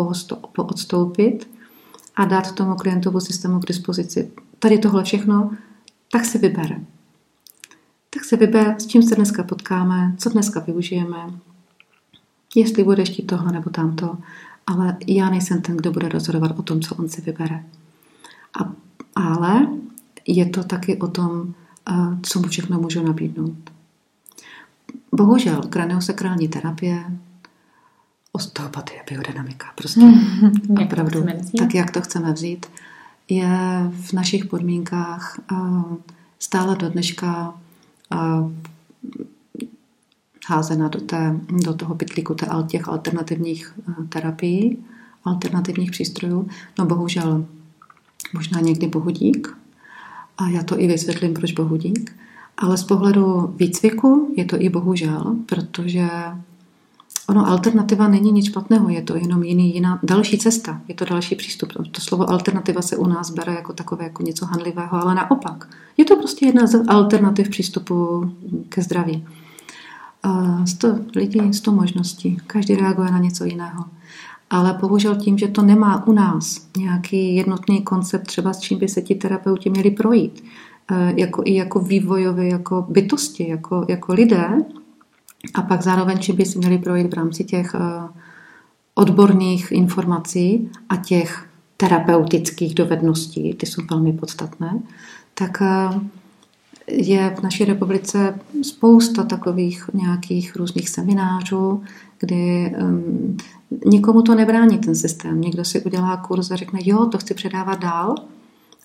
odstoupit 0.57 1.49
a 2.15 2.25
dát 2.25 2.51
tomu 2.51 2.75
klientovu 2.75 3.19
systému 3.19 3.59
k 3.59 3.67
dispozici. 3.67 4.31
Tady 4.59 4.77
tohle 4.77 5.03
všechno, 5.03 5.51
tak 6.11 6.25
si 6.25 6.37
vybere 6.37 6.79
tak 8.17 8.25
se 8.25 8.37
vyber, 8.37 8.75
s 8.79 8.87
čím 8.87 9.03
se 9.03 9.15
dneska 9.15 9.43
potkáme, 9.43 10.15
co 10.17 10.29
dneska 10.29 10.59
využijeme, 10.59 11.17
jestli 12.55 12.83
bude 12.83 13.03
chtít 13.03 13.23
tohle 13.23 13.51
nebo 13.51 13.69
tamto, 13.69 14.17
ale 14.67 14.97
já 15.07 15.29
nejsem 15.29 15.61
ten, 15.61 15.77
kdo 15.77 15.91
bude 15.91 16.09
rozhodovat 16.09 16.59
o 16.59 16.61
tom, 16.61 16.81
co 16.81 16.95
on 16.95 17.09
si 17.09 17.21
vybere. 17.21 17.63
A, 18.61 18.71
ale 19.15 19.67
je 20.27 20.45
to 20.45 20.63
taky 20.63 20.97
o 20.97 21.07
tom, 21.07 21.53
co 22.23 22.39
mu 22.39 22.47
všechno 22.47 22.79
můžu 22.79 23.03
nabídnout. 23.03 23.57
Bohužel, 25.11 25.61
kraniosakrální 25.69 26.47
terapie, 26.47 27.03
osteopatie, 28.31 29.03
biodynamika, 29.09 29.67
prostě 29.75 29.99
mm, 29.99 30.77
opravdu, 30.83 31.25
tak 31.57 31.75
jak 31.75 31.91
to 31.91 32.01
chceme 32.01 32.33
vzít, 32.33 32.65
je 33.29 33.49
v 34.01 34.13
našich 34.13 34.45
podmínkách 34.45 35.39
stále 36.39 36.75
do 36.75 36.89
dneška 36.89 37.53
házena 40.47 40.87
do, 40.87 41.01
té, 41.01 41.39
do 41.65 41.73
toho 41.73 41.95
pytlíku 41.95 42.33
té, 42.33 42.47
těch 42.67 42.87
alternativních 42.87 43.73
eh, 43.89 44.03
terapií, 44.09 44.77
alternativních 45.25 45.91
přístrojů. 45.91 46.47
No 46.79 46.85
bohužel, 46.85 47.45
možná 48.33 48.59
někdy 48.59 48.87
bohudík, 48.87 49.57
a 50.37 50.49
já 50.49 50.63
to 50.63 50.79
i 50.79 50.87
vysvětlím, 50.87 51.33
proč 51.33 51.51
bohudík, 51.51 52.15
ale 52.57 52.77
z 52.77 52.83
pohledu 52.83 53.53
výcviku 53.55 54.33
je 54.37 54.45
to 54.45 54.61
i 54.61 54.69
bohužel, 54.69 55.35
protože 55.45 56.09
ono 57.29 57.47
alternativa 57.47 58.07
není 58.07 58.31
nic 58.31 58.45
špatného, 58.45 58.89
je 58.89 59.01
to 59.01 59.15
jenom 59.15 59.43
jiný, 59.43 59.73
jiná, 59.75 59.99
další 60.03 60.37
cesta, 60.37 60.81
je 60.87 60.95
to 60.95 61.05
další 61.05 61.35
přístup. 61.35 61.73
To 61.91 62.01
slovo 62.01 62.29
alternativa 62.29 62.81
se 62.81 62.97
u 62.97 63.07
nás 63.07 63.29
bere 63.29 63.53
jako 63.53 63.73
takové 63.73 64.03
jako 64.03 64.23
něco 64.23 64.45
hanlivého, 64.45 64.93
ale 65.03 65.15
naopak. 65.15 65.69
Je 65.97 66.05
to 66.05 66.15
prostě 66.15 66.45
jedna 66.45 66.67
z 66.67 66.87
alternativ 66.87 67.49
přístupu 67.49 68.31
ke 68.69 68.81
zdraví. 68.81 69.25
Sto 70.65 70.95
lidí, 71.15 71.53
sto 71.53 71.71
možností. 71.71 72.37
Každý 72.47 72.75
reaguje 72.75 73.11
na 73.11 73.19
něco 73.19 73.45
jiného. 73.45 73.85
Ale 74.49 74.77
bohužel 74.81 75.15
tím, 75.15 75.37
že 75.37 75.47
to 75.47 75.61
nemá 75.61 76.07
u 76.07 76.11
nás 76.11 76.67
nějaký 76.77 77.35
jednotný 77.35 77.81
koncept, 77.81 78.27
třeba 78.27 78.53
s 78.53 78.59
čím 78.59 78.79
by 78.79 78.87
se 78.87 79.01
ti 79.01 79.15
terapeuti 79.15 79.69
měli 79.69 79.91
projít, 79.91 80.43
e, 80.91 81.13
jako 81.21 81.41
i 81.45 81.55
jako 81.55 81.79
vývojové, 81.79 82.47
jako 82.47 82.85
bytosti, 82.89 83.49
jako, 83.49 83.85
jako 83.89 84.13
lidé, 84.13 84.65
a 85.53 85.61
pak 85.61 85.81
zároveň, 85.81 86.19
či 86.19 86.33
by 86.33 86.45
si 86.45 86.57
měli 86.57 86.77
projít 86.77 87.07
v 87.07 87.13
rámci 87.13 87.43
těch 87.43 87.75
eh, 87.75 88.09
odborných 88.95 89.71
informací 89.71 90.69
a 90.89 90.95
těch 90.95 91.45
terapeutických 91.77 92.75
dovedností, 92.75 93.53
ty 93.53 93.65
jsou 93.65 93.81
velmi 93.89 94.13
podstatné, 94.13 94.79
tak 95.33 95.61
eh, 95.61 95.89
je 96.87 97.35
v 97.39 97.43
naší 97.43 97.65
republice 97.65 98.39
spousta 98.61 99.23
takových 99.23 99.89
nějakých 99.93 100.55
různých 100.55 100.89
seminářů, 100.89 101.83
kdy 102.19 102.75
um, 102.81 103.37
nikomu 103.85 104.21
to 104.21 104.35
nebrání 104.35 104.77
ten 104.77 104.95
systém. 104.95 105.41
Někdo 105.41 105.65
si 105.65 105.81
udělá 105.81 106.17
kurz 106.17 106.51
a 106.51 106.55
řekne, 106.55 106.79
jo, 106.83 107.05
to 107.05 107.17
chci 107.17 107.33
předávat 107.33 107.79
dál 107.79 108.15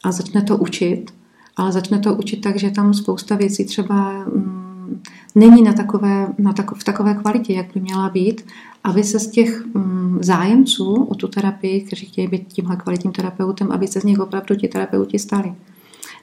a 0.04 0.12
začne 0.12 0.42
to 0.42 0.56
učit, 0.56 1.10
ale 1.56 1.72
začne 1.72 1.98
to 1.98 2.14
učit 2.14 2.36
tak, 2.36 2.58
že 2.58 2.70
tam 2.70 2.94
spousta 2.94 3.36
věcí 3.36 3.64
třeba 3.64 4.26
um, 4.26 5.02
není 5.34 5.62
na 5.62 5.72
takové, 5.72 6.26
na 6.38 6.52
tak, 6.52 6.74
v 6.74 6.84
takové 6.84 7.14
kvalitě, 7.14 7.52
jak 7.52 7.66
by 7.74 7.80
měla 7.80 8.08
být, 8.08 8.46
aby 8.84 9.04
se 9.04 9.18
z 9.18 9.30
těch 9.30 9.64
mm, 9.74 10.18
zájemců 10.20 10.94
o 10.94 11.14
tu 11.14 11.28
terapii, 11.28 11.80
kteří 11.80 12.06
chtějí 12.06 12.28
být 12.28 12.52
tímhle 12.52 12.76
kvalitním 12.76 13.12
terapeutem, 13.12 13.72
aby 13.72 13.86
se 13.86 14.00
z 14.00 14.04
nich 14.04 14.20
opravdu 14.20 14.54
ti 14.54 14.68
terapeuti 14.68 15.18
stali. 15.18 15.54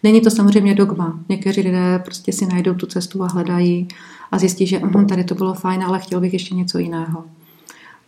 Není 0.03 0.21
to 0.21 0.31
samozřejmě 0.31 0.75
dogma. 0.75 1.19
Někteří 1.29 1.61
lidé 1.61 1.99
prostě 1.99 2.33
si 2.33 2.45
najdou 2.45 2.73
tu 2.73 2.85
cestu 2.85 3.23
a 3.23 3.27
hledají 3.27 3.87
a 4.31 4.39
zjistí, 4.39 4.67
že 4.67 4.81
tady 5.09 5.23
to 5.23 5.35
bylo 5.35 5.53
fajn, 5.53 5.83
ale 5.83 5.99
chtěl 5.99 6.21
bych 6.21 6.33
ještě 6.33 6.55
něco 6.55 6.79
jiného. 6.79 7.23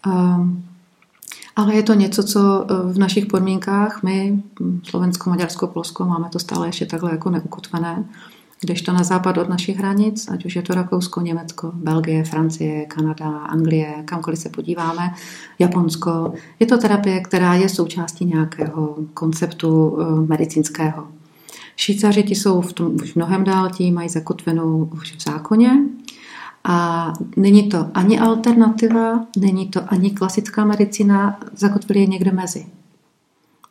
Um, 0.08 0.64
ale 1.56 1.76
je 1.76 1.84
to 1.84 1.94
něco, 1.94 2.24
co 2.24 2.66
eh, 2.70 2.94
v 2.94 2.98
našich 2.98 3.26
podmínkách 3.26 4.04
my, 4.04 4.44
Slovensko, 4.84 5.30
Maďarsko, 5.30 5.68
Polsko, 5.68 6.06
máme 6.06 6.30
to 6.30 6.40
stále 6.40 6.68
ještě 6.68 6.86
takhle 6.86 7.12
jako 7.12 7.30
neukotvené 7.30 8.06
kdežto 8.62 8.94
na 8.94 9.04
západ 9.04 9.38
od 9.38 9.50
našich 9.50 9.78
hranic, 9.78 10.30
ať 10.32 10.46
už 10.46 10.56
je 10.56 10.62
to 10.62 10.74
Rakousko, 10.74 11.22
Německo, 11.22 11.72
Belgie, 11.74 12.24
Francie, 12.24 12.86
Kanada, 12.86 13.30
Anglie, 13.30 14.04
kamkoliv 14.06 14.40
se 14.40 14.50
podíváme, 14.50 15.14
Japonsko, 15.60 16.34
je 16.60 16.66
to 16.68 16.78
terapie, 16.78 17.22
která 17.22 17.54
je 17.54 17.70
součástí 17.70 18.26
nějakého 18.26 18.96
konceptu 19.14 19.98
eh, 20.02 20.28
medicínského. 20.28 21.08
Švýcaři 21.76 22.24
ti 22.24 22.36
jsou 22.36 22.62
v 22.62 22.74
tom 22.74 22.96
už 22.96 23.14
mnohem 23.14 23.44
dál, 23.44 23.70
ti 23.70 23.92
mají 23.92 24.10
zakotvenou 24.10 24.90
už 24.94 25.16
v 25.16 25.24
zákoně 25.24 25.72
a 26.64 27.14
není 27.38 27.70
to 27.70 27.88
ani 27.94 28.20
alternativa, 28.20 29.26
není 29.38 29.68
to 29.68 29.82
ani 29.88 30.12
klasická 30.12 30.66
medicína, 30.66 31.40
zakotvili 31.56 32.00
je 32.00 32.08
někde 32.08 32.32
mezi. 32.32 32.66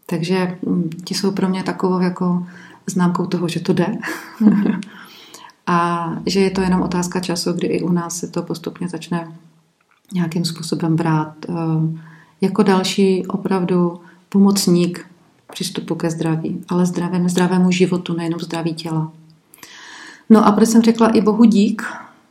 Takže 0.06 0.58
hm, 0.66 0.90
ti 1.04 1.14
jsou 1.14 1.30
pro 1.32 1.48
mě 1.48 1.62
takovou 1.62 2.00
jako 2.00 2.46
známkou 2.86 3.26
toho, 3.26 3.48
že 3.48 3.60
to 3.60 3.72
jde. 3.72 3.86
Mm-hmm. 4.40 4.80
a 5.66 6.10
že 6.26 6.40
je 6.40 6.50
to 6.50 6.60
jenom 6.60 6.82
otázka 6.82 7.20
času, 7.20 7.52
kdy 7.52 7.66
i 7.66 7.82
u 7.82 7.92
nás 7.92 8.18
se 8.18 8.28
to 8.28 8.42
postupně 8.42 8.88
začne 8.88 9.32
nějakým 10.12 10.44
způsobem 10.44 10.96
brát 10.96 11.34
eh, 11.48 11.52
jako 12.40 12.62
další 12.62 13.26
opravdu 13.26 14.00
pomocník 14.28 15.06
přístupu 15.52 15.94
ke 15.94 16.10
zdraví, 16.10 16.64
ale 16.68 16.86
zdravému, 16.86 17.28
zdravému 17.28 17.70
životu, 17.70 18.16
nejenom 18.16 18.40
zdraví 18.40 18.74
těla. 18.74 19.12
No 20.30 20.46
a 20.46 20.52
proč 20.52 20.68
jsem 20.68 20.82
řekla 20.82 21.08
i 21.08 21.20
Bohu 21.20 21.44
dík, 21.44 21.82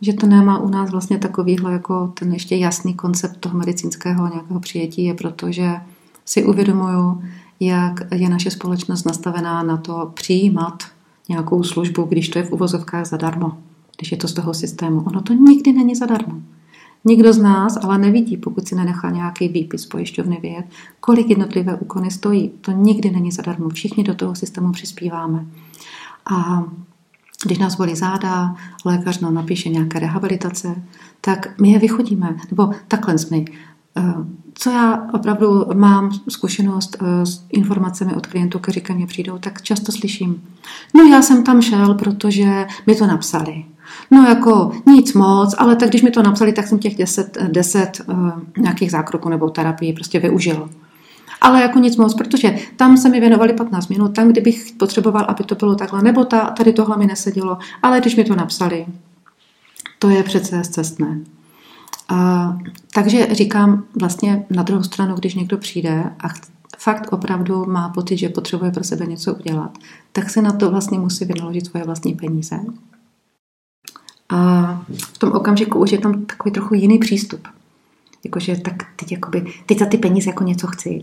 že 0.02 0.14
to 0.14 0.28
nemá 0.28 0.60
u 0.60 0.70
nás 0.70 0.92
vlastně 0.92 1.18
takovýhle 1.18 1.74
jako 1.74 2.14
ten 2.20 2.34
ještě 2.34 2.56
jasný 2.56 2.94
koncept 2.94 3.38
toho 3.38 3.58
medicínského 3.58 4.28
nějakého 4.28 4.60
přijetí, 4.60 5.04
je 5.04 5.14
proto, 5.14 5.52
že 5.52 5.72
si 6.26 6.46
uvědomuju, 6.46 7.22
jak 7.60 8.14
je 8.14 8.30
naše 8.30 8.52
společnost 8.52 9.04
nastavená 9.04 9.64
na 9.64 9.78
to 9.78 10.12
přijímat 10.14 10.84
nějakou 11.30 11.64
službu, 11.64 12.04
když 12.04 12.30
to 12.30 12.40
je 12.40 12.46
v 12.46 12.52
uvozovkách 12.52 13.06
zadarmo, 13.06 13.58
když 13.98 14.12
je 14.12 14.18
to 14.18 14.28
z 14.28 14.34
toho 14.34 14.54
systému. 14.54 15.02
Ono 15.02 15.22
to 15.22 15.34
nikdy 15.34 15.74
není 15.74 15.96
zadarmo. 15.96 16.42
Nikdo 17.06 17.34
z 17.34 17.38
nás 17.38 17.78
ale 17.84 17.98
nevidí, 17.98 18.38
pokud 18.38 18.68
si 18.68 18.76
nenechá 18.76 19.10
nějaký 19.10 19.48
výpis 19.48 19.86
pojišťovny 19.86 20.38
vědět, 20.42 20.66
kolik 21.00 21.30
jednotlivé 21.30 21.76
úkony 21.76 22.12
stojí. 22.12 22.52
To 22.62 22.72
nikdy 22.72 23.12
není 23.12 23.32
zadarmo. 23.32 23.70
Všichni 23.70 24.04
do 24.04 24.16
toho 24.16 24.36
systému 24.36 24.72
přispíváme. 24.72 25.46
A 26.32 26.64
když 27.46 27.58
nás 27.58 27.76
bolí 27.76 27.96
záda, 27.96 28.56
lékař 28.86 29.20
nám 29.20 29.34
napíše 29.34 29.70
nějaké 29.70 30.00
rehabilitace, 30.00 30.76
tak 31.22 31.60
my 31.62 31.72
je 31.72 31.80
vychodíme. 31.80 32.36
Nebo 32.52 32.70
takhle 32.88 33.18
jsme. 33.18 33.38
Eh, 33.38 34.14
co 34.54 34.70
já 34.70 35.08
opravdu 35.14 35.66
mám 35.74 36.12
zkušenost 36.30 36.98
eh, 37.02 37.26
s 37.26 37.46
informacemi 37.50 38.16
od 38.16 38.28
klientů, 38.28 38.60
kteří 38.60 38.82
ke 38.82 38.94
mně 38.94 39.08
přijdou, 39.08 39.38
tak 39.38 39.62
často 39.62 39.92
slyším, 39.92 40.44
no 40.96 41.04
já 41.04 41.22
jsem 41.22 41.44
tam 41.44 41.62
šel, 41.62 41.94
protože 41.94 42.68
mi 42.88 42.96
to 42.96 43.08
napsali. 43.08 43.66
No 44.12 44.24
jako 44.24 44.72
nic 44.86 45.14
moc, 45.14 45.56
ale 45.58 45.76
tak 45.76 45.90
když 45.90 46.02
mi 46.02 46.12
to 46.12 46.24
napsali, 46.24 46.54
tak 46.54 46.68
jsem 46.68 46.80
těch 46.80 46.98
deset, 46.98 47.38
deset 47.52 48.02
uh, 48.08 48.30
nějakých 48.58 48.92
zákroků 48.92 49.30
nebo 49.30 49.50
terapii 49.50 49.94
prostě 49.94 50.20
využil. 50.20 50.70
Ale 51.42 51.62
jako 51.62 51.80
nic 51.80 51.98
moc, 51.98 52.14
protože 52.14 52.58
tam 52.76 52.98
se 52.98 53.10
mi 53.10 53.20
věnovali 53.20 53.54
15 53.54 53.88
minut, 53.88 54.16
tam, 54.16 54.28
kdybych 54.28 54.72
potřeboval, 54.78 55.26
aby 55.28 55.44
to 55.44 55.56
bylo 55.56 55.76
takhle, 55.76 56.02
nebo 56.02 56.26
ta, 56.26 56.40
tady 56.40 56.74
tohle 56.74 56.98
mi 56.98 57.08
nesedělo, 57.08 57.58
ale 57.84 58.00
když 58.00 58.16
mi 58.16 58.24
to 58.24 58.36
napsali, 58.36 58.86
to 60.00 60.10
je 60.10 60.24
přece 60.24 60.62
cestné. 60.64 61.20
A, 62.10 62.58
takže 62.94 63.28
říkám 63.32 63.84
vlastně 64.00 64.46
na 64.50 64.64
druhou 64.64 64.84
stranu, 64.84 65.16
když 65.16 65.36
někdo 65.36 65.58
přijde 65.58 66.04
a 66.24 66.28
fakt 66.78 67.14
opravdu 67.14 67.66
má 67.66 67.90
pocit, 67.90 68.18
že 68.18 68.30
potřebuje 68.30 68.72
pro 68.72 68.84
sebe 68.84 69.06
něco 69.06 69.34
udělat, 69.34 69.78
tak 70.12 70.30
si 70.30 70.42
na 70.42 70.52
to 70.52 70.72
vlastně 70.72 71.00
musí 71.00 71.26
vynaložit 71.26 71.66
svoje 71.66 71.86
vlastní 71.86 72.14
peníze. 72.14 72.60
A 74.30 74.82
v 75.14 75.18
tom 75.18 75.32
okamžiku 75.32 75.80
už 75.80 75.92
je 75.92 75.98
tam 75.98 76.26
takový 76.26 76.52
trochu 76.52 76.74
jiný 76.74 77.00
přístup. 77.00 77.48
Jakože 78.24 78.56
tak 78.56 78.76
teď, 78.96 79.12
jakoby, 79.12 79.54
teď 79.66 79.80
za 79.80 79.86
ty 79.86 79.98
peníze 79.98 80.30
jako 80.30 80.44
něco 80.44 80.68
chci. 80.68 81.02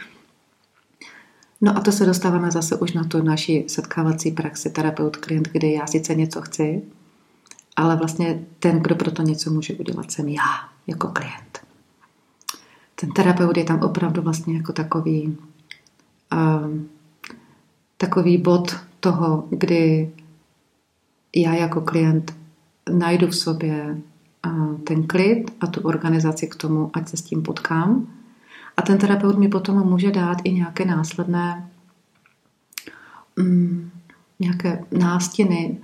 no 1.60 1.76
a 1.76 1.80
to 1.80 1.92
se 1.92 2.06
dostáváme 2.06 2.50
zase 2.50 2.76
už 2.76 2.92
na 2.92 3.04
tu 3.04 3.22
naši 3.22 3.64
setkávací 3.68 4.30
praxi 4.30 4.70
terapeut-klient, 4.70 5.48
kdy 5.52 5.72
já 5.72 5.86
sice 5.86 6.14
něco 6.14 6.42
chci, 6.42 6.82
ale 7.76 7.96
vlastně 7.96 8.44
ten, 8.58 8.80
kdo 8.80 8.94
pro 8.94 9.10
to 9.10 9.22
něco 9.22 9.50
může 9.50 9.74
udělat, 9.74 10.10
jsem 10.10 10.28
já, 10.28 10.68
jako 10.86 11.08
klient. 11.08 11.58
Ten 12.94 13.12
terapeut 13.12 13.56
je 13.56 13.64
tam 13.64 13.80
opravdu 13.80 14.22
vlastně 14.22 14.56
jako 14.56 14.72
takový, 14.72 15.36
um, 16.32 16.88
takový 17.96 18.38
bod 18.38 18.76
toho, 19.00 19.44
kdy 19.50 20.12
já 21.36 21.54
jako 21.54 21.80
klient 21.80 22.36
najdu 22.92 23.26
v 23.26 23.36
sobě 23.36 23.98
ten 24.84 25.06
klid 25.06 25.50
a 25.60 25.66
tu 25.66 25.80
organizaci 25.80 26.46
k 26.46 26.54
tomu, 26.54 26.90
ať 26.94 27.08
se 27.08 27.16
s 27.16 27.22
tím 27.22 27.42
potkám. 27.42 28.06
A 28.76 28.82
ten 28.82 28.98
terapeut 28.98 29.38
mi 29.38 29.48
potom 29.48 29.86
může 29.88 30.10
dát 30.10 30.38
i 30.44 30.52
nějaké 30.52 30.84
následné 30.84 31.70
mm, 33.36 33.90
nějaké 34.40 34.84
nástěny, 34.98 35.78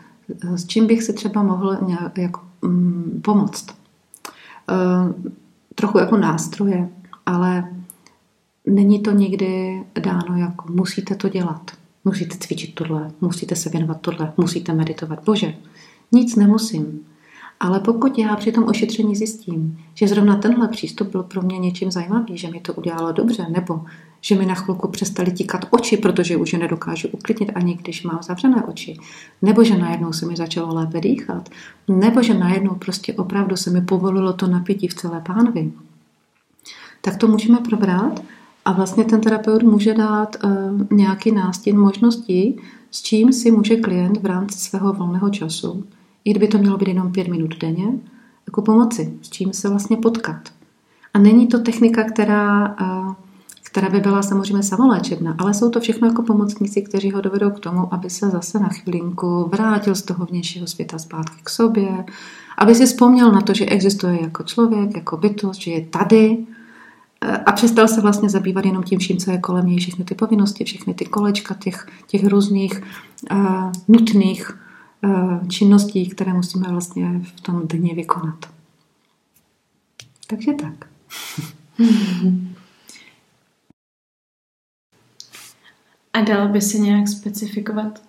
s 0.54 0.66
čím 0.66 0.86
bych 0.86 1.02
si 1.02 1.12
třeba 1.12 1.42
mohl 1.42 1.78
nějak 1.86 2.18
jako, 2.18 2.40
mm, 2.62 3.20
pomoct. 3.24 3.66
E, 3.70 3.74
trochu 5.74 5.98
jako 5.98 6.16
nástroje, 6.16 6.88
ale 7.26 7.74
není 8.66 9.00
to 9.00 9.10
nikdy 9.10 9.82
dáno 10.00 10.36
jako 10.36 10.72
musíte 10.72 11.14
to 11.14 11.28
dělat. 11.28 11.70
Musíte 12.04 12.36
cvičit 12.38 12.74
tohle, 12.74 13.10
musíte 13.20 13.56
se 13.56 13.70
věnovat 13.70 14.00
tohle, 14.00 14.32
musíte 14.36 14.72
meditovat. 14.72 15.24
Bože, 15.24 15.54
nic 16.12 16.36
nemusím. 16.36 17.06
Ale 17.64 17.80
pokud 17.80 18.18
já 18.18 18.36
při 18.36 18.52
tom 18.52 18.64
ošetření 18.64 19.16
zjistím, 19.16 19.78
že 19.94 20.08
zrovna 20.08 20.36
tenhle 20.36 20.68
přístup 20.68 21.08
byl 21.08 21.22
pro 21.22 21.42
mě 21.42 21.58
něčím 21.58 21.90
zajímavý, 21.90 22.38
že 22.38 22.50
mi 22.50 22.60
to 22.60 22.72
udělalo 22.74 23.12
dobře, 23.12 23.46
nebo 23.48 23.80
že 24.20 24.34
mi 24.34 24.46
na 24.46 24.54
chvilku 24.54 24.88
přestali 24.88 25.32
tíkat 25.32 25.64
oči, 25.70 25.96
protože 25.96 26.36
už 26.36 26.52
je 26.52 26.58
nedokážu 26.58 27.08
uklidnit 27.08 27.52
ani 27.54 27.74
když 27.74 28.02
mám 28.02 28.18
zavřené 28.22 28.64
oči, 28.64 28.96
nebo 29.42 29.64
že 29.64 29.78
najednou 29.78 30.12
se 30.12 30.26
mi 30.26 30.36
začalo 30.36 30.74
lépe 30.74 31.00
dýchat, 31.00 31.48
nebo 31.88 32.22
že 32.22 32.34
najednou 32.34 32.74
prostě 32.74 33.14
opravdu 33.14 33.56
se 33.56 33.70
mi 33.70 33.80
povolilo 33.80 34.32
to 34.32 34.46
napětí 34.46 34.88
v 34.88 34.94
celé 34.94 35.20
pánvi, 35.20 35.72
tak 37.00 37.16
to 37.16 37.28
můžeme 37.28 37.58
probrat 37.58 38.22
a 38.64 38.72
vlastně 38.72 39.04
ten 39.04 39.20
terapeut 39.20 39.62
může 39.62 39.94
dát 39.94 40.36
uh, 40.44 40.50
nějaký 40.90 41.32
nástin 41.32 41.78
možností, 41.78 42.56
s 42.90 43.02
čím 43.02 43.32
si 43.32 43.50
může 43.50 43.76
klient 43.76 44.22
v 44.22 44.26
rámci 44.26 44.58
svého 44.58 44.92
volného 44.92 45.30
času, 45.30 45.84
i 46.24 46.30
kdyby 46.30 46.48
to 46.48 46.58
mělo 46.58 46.78
být 46.78 46.88
jenom 46.88 47.12
pět 47.12 47.28
minut 47.28 47.58
denně, 47.58 47.86
jako 48.46 48.62
pomoci, 48.62 49.18
s 49.22 49.30
čím 49.30 49.52
se 49.52 49.68
vlastně 49.68 49.96
potkat. 49.96 50.40
A 51.14 51.18
není 51.18 51.46
to 51.46 51.58
technika, 51.58 52.04
která, 52.04 52.76
uh, 52.80 53.14
která 53.62 53.88
by 53.88 54.00
byla 54.00 54.22
samozřejmě 54.22 54.62
samoléčebná, 54.62 55.36
ale 55.38 55.54
jsou 55.54 55.70
to 55.70 55.80
všechno 55.80 56.08
jako 56.08 56.22
pomocníci, 56.22 56.82
kteří 56.82 57.10
ho 57.10 57.20
dovedou 57.20 57.50
k 57.50 57.60
tomu, 57.60 57.94
aby 57.94 58.10
se 58.10 58.30
zase 58.30 58.58
na 58.58 58.68
chvilinku 58.68 59.48
vrátil 59.52 59.94
z 59.94 60.02
toho 60.02 60.24
vnějšího 60.24 60.66
světa 60.66 60.98
zpátky 60.98 61.36
k 61.42 61.50
sobě, 61.50 62.04
aby 62.58 62.74
si 62.74 62.86
vzpomněl 62.86 63.32
na 63.32 63.40
to, 63.40 63.54
že 63.54 63.66
existuje 63.66 64.22
jako 64.22 64.42
člověk, 64.42 64.96
jako 64.96 65.16
bytost, 65.16 65.60
že 65.60 65.70
je 65.70 65.86
tady, 65.86 66.46
a 67.46 67.52
přestal 67.52 67.88
se 67.88 68.00
vlastně 68.00 68.28
zabývat 68.28 68.64
jenom 68.64 68.82
tím 68.82 68.98
vším, 68.98 69.16
co 69.16 69.30
je 69.30 69.38
kolem 69.38 69.66
něj, 69.66 69.78
všechny 69.78 70.04
ty 70.04 70.14
povinnosti, 70.14 70.64
všechny 70.64 70.94
ty 70.94 71.04
kolečka 71.04 71.54
těch, 71.54 71.86
těch 72.06 72.26
různých 72.26 72.82
uh, 73.32 73.72
nutných 73.88 74.58
činností, 75.48 76.08
které 76.08 76.32
musíme 76.32 76.68
vlastně 76.68 77.20
v 77.36 77.40
tom 77.40 77.62
dně 77.68 77.94
vykonat. 77.94 78.38
Takže 80.26 80.52
tak. 80.52 80.88
A 86.12 86.20
dalo 86.20 86.48
by 86.48 86.60
se 86.60 86.78
nějak 86.78 87.08
specifikovat, 87.08 88.02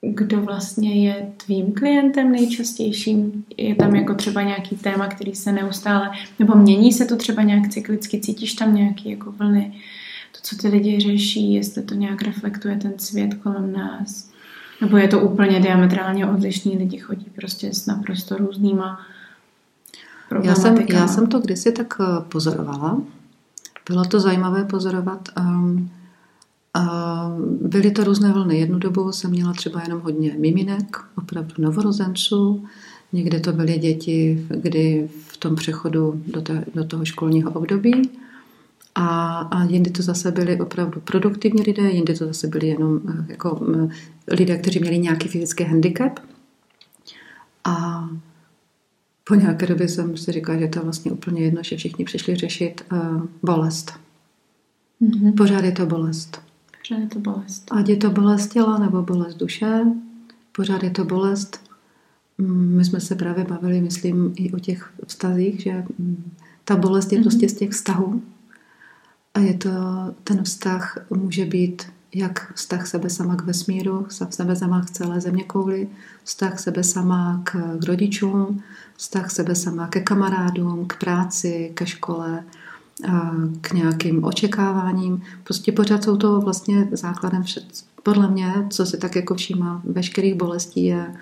kdo 0.00 0.40
vlastně 0.40 1.06
je 1.06 1.32
tvým 1.36 1.72
klientem 1.72 2.32
nejčastějším? 2.32 3.44
Je 3.56 3.74
tam 3.74 3.94
jako 3.94 4.14
třeba 4.14 4.42
nějaký 4.42 4.76
téma, 4.76 5.06
který 5.08 5.34
se 5.34 5.52
neustále, 5.52 6.10
nebo 6.38 6.54
mění 6.54 6.92
se 6.92 7.04
to 7.04 7.16
třeba 7.16 7.42
nějak 7.42 7.68
cyklicky, 7.68 8.20
cítíš 8.20 8.54
tam 8.54 8.74
nějaký 8.74 9.10
jako 9.10 9.32
vlny, 9.32 9.72
to, 10.32 10.38
co 10.42 10.56
ty 10.56 10.68
lidi 10.68 11.00
řeší, 11.00 11.54
jestli 11.54 11.82
to 11.82 11.94
nějak 11.94 12.22
reflektuje 12.22 12.76
ten 12.76 12.98
svět 12.98 13.34
kolem 13.34 13.72
nás? 13.72 14.30
Nebo 14.80 14.96
je 14.96 15.08
to 15.08 15.20
úplně 15.20 15.60
diametrálně 15.60 16.26
odlišný, 16.26 16.78
lidi 16.78 16.98
chodí 16.98 17.26
prostě 17.34 17.74
s 17.74 17.86
naprosto 17.86 18.36
různýma 18.36 19.00
já 20.42 20.54
jsem, 20.54 20.76
já 20.92 21.08
jsem 21.08 21.26
to 21.26 21.40
kdysi 21.40 21.72
tak 21.72 21.94
eh, 22.00 22.04
pozorovala. 22.28 23.02
Bylo 23.88 24.04
to 24.04 24.20
zajímavé 24.20 24.64
pozorovat. 24.64 25.28
Um, 25.40 25.90
a 26.74 27.36
byly 27.60 27.90
to 27.90 28.04
různé 28.04 28.32
vlny. 28.32 28.58
Jednu 28.58 28.78
dobu 28.78 29.12
jsem 29.12 29.30
měla 29.30 29.52
třeba 29.52 29.82
jenom 29.82 30.00
hodně 30.00 30.36
miminek, 30.38 30.96
opravdu 31.18 31.54
novorozenců. 31.58 32.64
Někde 33.12 33.40
to 33.40 33.52
byly 33.52 33.78
děti, 33.78 34.46
kdy 34.48 35.08
v 35.28 35.36
tom 35.36 35.56
přechodu 35.56 36.22
do, 36.26 36.40
té, 36.40 36.64
do 36.74 36.84
toho 36.84 37.04
školního 37.04 37.50
období. 37.50 38.10
A, 38.98 39.38
a 39.38 39.64
jindy 39.64 39.90
to 39.90 40.02
zase 40.02 40.30
byli 40.30 40.60
opravdu 40.60 41.00
produktivní 41.00 41.62
lidé, 41.62 41.90
jindy 41.90 42.14
to 42.14 42.26
zase 42.26 42.46
byli 42.46 42.66
jenom 42.66 43.00
eh, 43.08 43.26
jako 43.28 43.66
lidé, 44.28 44.58
kteří 44.58 44.80
měli 44.80 44.98
nějaký 44.98 45.28
fyzický 45.28 45.64
handicap. 45.64 46.20
A 47.64 48.08
po 49.24 49.34
nějaké 49.34 49.66
době 49.66 49.88
jsem 49.88 50.16
si 50.16 50.32
říkala, 50.32 50.58
že 50.58 50.68
to 50.68 50.78
je 50.78 50.82
vlastně 50.82 51.12
úplně 51.12 51.42
jedno, 51.42 51.62
že 51.62 51.76
všichni 51.76 52.04
přišli 52.04 52.36
řešit 52.36 52.84
uh, 52.92 53.22
bolest. 53.42 53.92
Mm-hmm. 55.02 55.34
Pořád 55.36 55.64
je 55.64 55.72
to 55.72 55.86
bolest. 55.86 56.42
Pořád 56.78 57.00
je 57.00 57.06
to 57.06 57.18
bolest. 57.18 57.64
Ať 57.70 57.88
je 57.88 57.96
to 57.96 58.10
bolest 58.10 58.46
těla 58.46 58.78
nebo 58.78 59.02
bolest 59.02 59.34
duše, 59.34 59.84
pořád 60.52 60.82
je 60.82 60.90
to 60.90 61.04
bolest. 61.04 61.60
Mm, 62.38 62.76
my 62.76 62.84
jsme 62.84 63.00
se 63.00 63.14
právě 63.14 63.44
bavili, 63.44 63.80
myslím, 63.80 64.32
i 64.36 64.52
o 64.52 64.58
těch 64.58 64.92
vztazích, 65.06 65.60
že 65.60 65.84
mm, 65.98 66.32
ta 66.64 66.76
bolest 66.76 67.12
je 67.12 67.18
mm-hmm. 67.18 67.22
prostě 67.22 67.48
z 67.48 67.54
těch 67.54 67.70
vztahů. 67.70 68.22
A 69.36 69.40
je 69.40 69.54
to, 69.54 69.70
ten 70.24 70.44
vztah 70.44 70.98
může 71.10 71.44
být 71.44 71.82
jak 72.14 72.52
vztah 72.54 72.86
sebe 72.86 73.10
sama 73.10 73.36
k 73.36 73.44
vesmíru, 73.44 74.06
sebe 74.30 74.56
sama 74.56 74.80
k 74.80 74.90
celé 74.90 75.20
země 75.20 75.44
kouli, 75.44 75.88
vztah 76.24 76.58
sebe 76.58 76.84
sama 76.84 77.40
k, 77.44 77.50
k 77.78 77.84
rodičům, 77.86 78.62
vztah 78.96 79.30
sebe 79.30 79.54
sama 79.54 79.86
ke 79.86 80.00
kamarádům, 80.00 80.86
k 80.86 80.98
práci, 81.00 81.70
ke 81.74 81.86
škole, 81.86 82.44
k 83.60 83.72
nějakým 83.72 84.24
očekáváním. 84.24 85.22
Prostě 85.44 85.72
pořád 85.72 86.04
jsou 86.04 86.16
to 86.16 86.40
vlastně 86.40 86.88
základem 86.92 87.42
všet, 87.42 87.64
podle 88.02 88.30
mě, 88.30 88.52
co 88.70 88.86
si 88.86 88.98
tak 88.98 89.16
jako 89.16 89.34
všímá 89.34 89.82
veškerých 89.84 90.34
bolestí, 90.34 90.84
je 90.84 91.14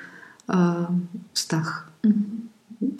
vztah, 1.32 1.90
mm. 2.06 2.48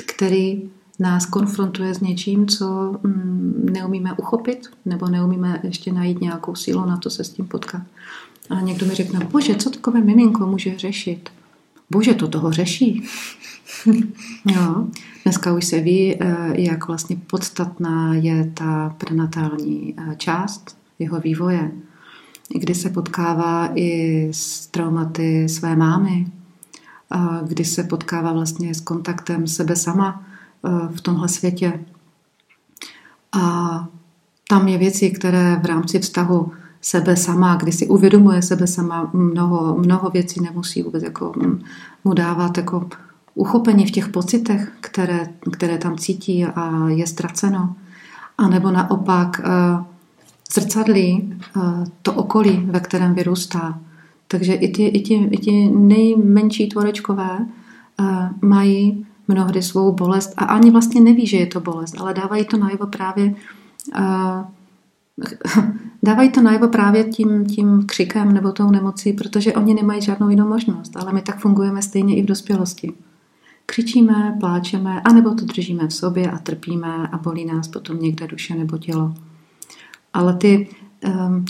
který 0.06 0.70
nás 0.98 1.26
konfrontuje 1.26 1.94
s 1.94 2.00
něčím, 2.00 2.46
co 2.46 2.96
mm, 3.02 3.68
neumíme 3.72 4.12
uchopit, 4.12 4.66
nebo 4.84 5.08
neumíme 5.08 5.60
ještě 5.62 5.92
najít 5.92 6.20
nějakou 6.20 6.54
sílu 6.54 6.86
na 6.86 6.96
to 6.96 7.10
se 7.10 7.24
s 7.24 7.28
tím 7.28 7.46
potkat. 7.46 7.82
A 8.50 8.60
někdo 8.60 8.86
mi 8.86 8.94
řekne, 8.94 9.20
bože, 9.32 9.54
co 9.54 9.70
takové 9.70 10.00
miminko 10.00 10.46
může 10.46 10.78
řešit? 10.78 11.30
Bože, 11.90 12.14
to 12.14 12.28
toho 12.28 12.52
řeší. 12.52 13.02
jo. 14.44 14.86
Dneska 15.24 15.52
už 15.52 15.64
se 15.64 15.80
ví, 15.80 16.16
eh, 16.20 16.60
jak 16.60 16.88
vlastně 16.88 17.16
podstatná 17.16 18.14
je 18.14 18.50
ta 18.54 18.94
prenatální 18.98 19.94
eh, 19.98 20.16
část 20.16 20.76
jeho 20.98 21.20
vývoje, 21.20 21.72
kdy 22.48 22.74
se 22.74 22.90
potkává 22.90 23.70
i 23.74 24.28
s 24.32 24.66
traumaty 24.66 25.48
své 25.48 25.76
mámy, 25.76 26.26
kdy 27.42 27.64
se 27.64 27.84
potkává 27.84 28.32
vlastně 28.32 28.74
s 28.74 28.80
kontaktem 28.80 29.46
sebe 29.46 29.76
sama 29.76 30.26
v 30.94 31.00
tomhle 31.00 31.28
světě. 31.28 31.80
A 33.32 33.88
tam 34.48 34.68
je 34.68 34.78
věci, 34.78 35.10
které 35.10 35.60
v 35.62 35.66
rámci 35.66 35.98
vztahu 35.98 36.52
sebe 36.80 37.16
sama, 37.16 37.56
kdy 37.56 37.72
si 37.72 37.86
uvědomuje 37.86 38.42
sebe 38.42 38.66
sama, 38.66 39.10
mnoho, 39.12 39.76
mnoho 39.78 40.10
věcí 40.10 40.40
nemusí 40.40 40.82
vůbec 40.82 41.02
jako 41.02 41.32
mm, 41.36 41.60
mu 42.04 42.14
dávat 42.14 42.56
jako 42.56 42.88
uchopení 43.34 43.86
v 43.86 43.90
těch 43.90 44.08
pocitech, 44.08 44.72
které, 44.80 45.28
které 45.52 45.78
tam 45.78 45.96
cítí 45.96 46.44
a 46.44 46.88
je 46.88 47.06
ztraceno. 47.06 47.76
A 48.38 48.48
nebo 48.48 48.70
naopak 48.70 49.40
uh, 49.40 49.84
zrcadlí 50.52 51.34
uh, 51.56 51.84
to 52.02 52.12
okolí, 52.12 52.62
ve 52.66 52.80
kterém 52.80 53.14
vyrůstá. 53.14 53.80
Takže 54.28 54.54
i 54.54 54.72
ty, 54.72 54.86
i 54.86 55.02
ty, 55.02 55.14
i 55.14 55.38
ty 55.38 55.70
nejmenší 55.70 56.68
tvorečkové 56.68 57.46
mají 58.42 59.06
mnohdy 59.28 59.62
svou 59.62 59.92
bolest 59.92 60.34
a 60.36 60.44
ani 60.44 60.70
vlastně 60.70 61.00
neví, 61.00 61.26
že 61.26 61.36
je 61.36 61.46
to 61.46 61.60
bolest, 61.60 62.00
ale 62.00 62.14
dávají 62.14 62.44
to 62.44 62.56
najevo 62.56 62.86
právě 62.86 63.34
uh, 63.98 64.44
dávají 66.02 66.30
to 66.30 66.42
najevo 66.42 66.68
právě 66.68 67.04
tím, 67.04 67.46
tím 67.46 67.86
křikem 67.86 68.32
nebo 68.32 68.52
tou 68.52 68.70
nemocí, 68.70 69.12
protože 69.12 69.52
oni 69.52 69.74
nemají 69.74 70.02
žádnou 70.02 70.28
jinou 70.28 70.48
možnost, 70.48 70.96
ale 70.96 71.12
my 71.12 71.22
tak 71.22 71.38
fungujeme 71.38 71.82
stejně 71.82 72.16
i 72.16 72.22
v 72.22 72.26
dospělosti. 72.26 72.92
Křičíme, 73.66 74.36
pláčeme, 74.40 75.00
anebo 75.00 75.34
to 75.34 75.44
držíme 75.44 75.88
v 75.88 75.94
sobě 75.94 76.30
a 76.30 76.38
trpíme 76.38 77.08
a 77.12 77.18
bolí 77.18 77.44
nás 77.44 77.68
potom 77.68 78.00
někde 78.00 78.26
duše 78.26 78.54
nebo 78.54 78.78
tělo. 78.78 79.14
Ale 80.12 80.34
ty, 80.36 80.68
um, 81.06 81.44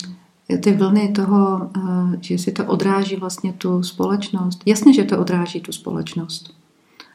ty 0.60 0.72
vlny 0.72 1.08
toho, 1.08 1.70
uh, 1.76 2.14
že 2.20 2.38
si 2.38 2.52
to 2.52 2.64
odráží 2.64 3.16
vlastně 3.16 3.52
tu 3.52 3.82
společnost, 3.82 4.62
jasně, 4.66 4.94
že 4.94 5.04
to 5.04 5.18
odráží 5.18 5.60
tu 5.60 5.72
společnost. 5.72 6.63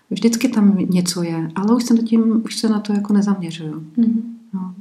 Vždycky 0.09 0.49
tam 0.49 0.77
něco 0.89 1.23
je, 1.23 1.51
ale 1.55 1.75
už 1.75 1.83
se 1.83 1.93
na, 1.93 2.01
tím, 2.01 2.41
už 2.45 2.55
se 2.55 2.69
na 2.69 2.79
to 2.79 2.93
jako 2.93 3.13
nezaměřuju. 3.13 3.83
Mm-hmm. 3.97 4.21
No. 4.53 4.73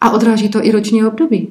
A 0.00 0.10
odráží 0.10 0.48
to 0.48 0.66
i 0.66 0.70
roční 0.70 1.04
období. 1.04 1.48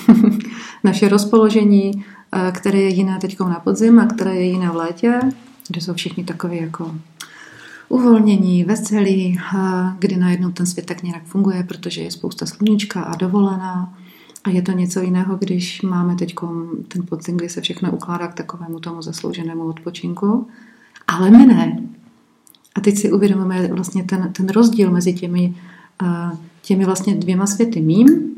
Naše 0.84 1.08
rozpoložení, 1.08 2.04
eh, 2.32 2.52
které 2.52 2.78
je 2.78 2.88
jiné 2.88 3.18
teď 3.20 3.40
na 3.40 3.60
podzim 3.60 3.98
a 3.98 4.06
které 4.06 4.34
je 4.34 4.44
jiné 4.44 4.70
v 4.70 4.76
létě, 4.76 5.20
kde 5.68 5.80
jsou 5.80 5.94
všichni 5.94 6.24
takový 6.24 6.56
jako 6.56 6.94
uvolnění, 7.88 8.64
veselí, 8.64 9.40
kdy 9.98 10.16
najednou 10.16 10.50
ten 10.50 10.66
svět 10.66 10.86
tak 10.86 11.02
nějak 11.02 11.24
funguje, 11.24 11.62
protože 11.62 12.02
je 12.02 12.10
spousta 12.10 12.46
sluníčka 12.46 13.02
a 13.02 13.16
dovolená. 13.16 13.94
A 14.44 14.50
je 14.50 14.62
to 14.62 14.72
něco 14.72 15.00
jiného, 15.00 15.36
když 15.36 15.82
máme 15.82 16.16
teď 16.16 16.34
ten 16.88 17.06
podzim, 17.08 17.36
kdy 17.36 17.48
se 17.48 17.60
všechno 17.60 17.92
ukládá 17.92 18.28
k 18.28 18.34
takovému 18.34 18.80
tomu 18.80 19.02
zaslouženému 19.02 19.64
odpočinku. 19.64 20.48
Ale 21.08 21.30
my 21.30 21.46
ne. 21.46 21.82
A 22.74 22.80
teď 22.80 22.98
si 22.98 23.12
uvědomíme 23.12 23.68
vlastně 23.68 24.04
ten, 24.04 24.32
ten 24.32 24.48
rozdíl 24.48 24.90
mezi 24.90 25.12
těmi, 25.12 25.54
těmi 26.62 26.84
vlastně 26.84 27.14
dvěma 27.14 27.46
světy. 27.46 27.80
Mým 27.80 28.36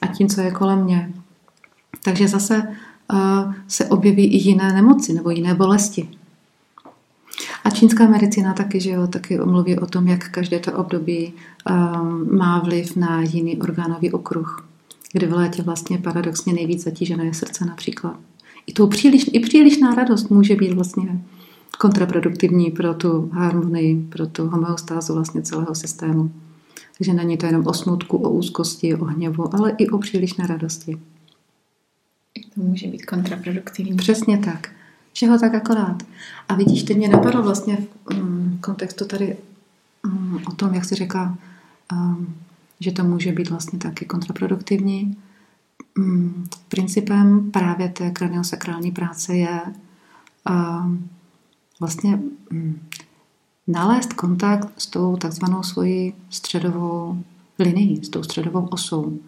a 0.00 0.06
tím, 0.06 0.28
co 0.28 0.40
je 0.40 0.50
kolem 0.50 0.84
mě. 0.84 1.12
Takže 2.04 2.28
zase 2.28 2.62
se 3.68 3.86
objeví 3.86 4.24
i 4.24 4.48
jiné 4.48 4.72
nemoci 4.72 5.12
nebo 5.12 5.30
jiné 5.30 5.54
bolesti. 5.54 6.08
A 7.64 7.70
čínská 7.70 8.08
medicína 8.08 8.52
taky, 8.52 8.80
že 8.80 8.90
jo, 8.90 9.06
taky 9.06 9.38
mluví 9.38 9.78
o 9.78 9.86
tom, 9.86 10.08
jak 10.08 10.28
každé 10.28 10.58
to 10.58 10.72
období 10.72 11.32
má 12.32 12.58
vliv 12.58 12.96
na 12.96 13.22
jiný 13.22 13.58
orgánový 13.58 14.12
okruh, 14.12 14.68
kdy 15.12 15.26
v 15.26 15.32
létě 15.32 15.62
vlastně 15.62 15.98
paradoxně 15.98 16.52
nejvíc 16.52 16.84
zatížené 16.84 17.24
je 17.24 17.34
srdce 17.34 17.64
například. 17.64 18.16
I, 18.66 18.72
tou 18.72 18.86
příliš, 18.86 19.30
I 19.32 19.40
přílišná 19.40 19.94
radost 19.94 20.30
může 20.30 20.56
být 20.56 20.72
vlastně 20.72 21.20
kontraproduktivní 21.78 22.70
pro 22.70 22.94
tu 22.94 23.30
harmonii, 23.32 24.06
pro 24.08 24.26
tu 24.26 24.48
homeostázu 24.48 25.14
vlastně 25.14 25.42
celého 25.42 25.74
systému. 25.74 26.32
Takže 26.98 27.12
není 27.12 27.36
to 27.36 27.46
jenom 27.46 27.66
o 27.66 27.74
smutku, 27.74 28.16
o 28.16 28.30
úzkosti, 28.30 28.94
o 28.94 29.04
hněvu, 29.04 29.54
ale 29.54 29.70
i 29.78 29.88
o 29.88 29.98
přílišné 29.98 30.46
radosti. 30.46 30.98
To 32.54 32.60
může 32.60 32.86
být 32.86 33.06
kontraproduktivní. 33.06 33.96
Přesně 33.96 34.38
tak 34.38 34.70
že 35.12 35.26
ho 35.26 35.38
tak 35.38 35.54
akorát. 35.54 36.02
A 36.48 36.54
vidíš, 36.54 36.82
teď 36.82 36.96
mě 36.96 37.08
napadlo 37.08 37.42
vlastně 37.42 37.76
v 37.76 38.14
mm, 38.14 38.58
kontextu 38.60 39.04
tady 39.04 39.36
mm, 40.06 40.38
o 40.48 40.52
tom, 40.52 40.74
jak 40.74 40.84
jsi 40.84 40.94
řekla, 40.94 41.38
um, 41.92 42.34
že 42.80 42.92
to 42.92 43.04
může 43.04 43.32
být 43.32 43.50
vlastně 43.50 43.78
taky 43.78 44.04
kontraproduktivní. 44.04 45.16
Principem 46.68 47.50
právě 47.50 47.88
té 47.88 48.10
kraniosakrální 48.10 48.92
práce 48.92 49.36
je 49.36 49.60
vlastně 51.80 52.22
nalézt 53.66 54.12
kontakt 54.12 54.68
s 54.76 54.86
tou 54.86 55.16
takzvanou 55.16 55.62
svojí 55.62 56.14
středovou 56.30 57.22
linií, 57.58 58.04
s 58.04 58.08
tou 58.08 58.22
středovou 58.22 58.66
osou. 58.66 59.18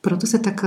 Proto 0.00 0.26
se 0.26 0.38
tak 0.38 0.64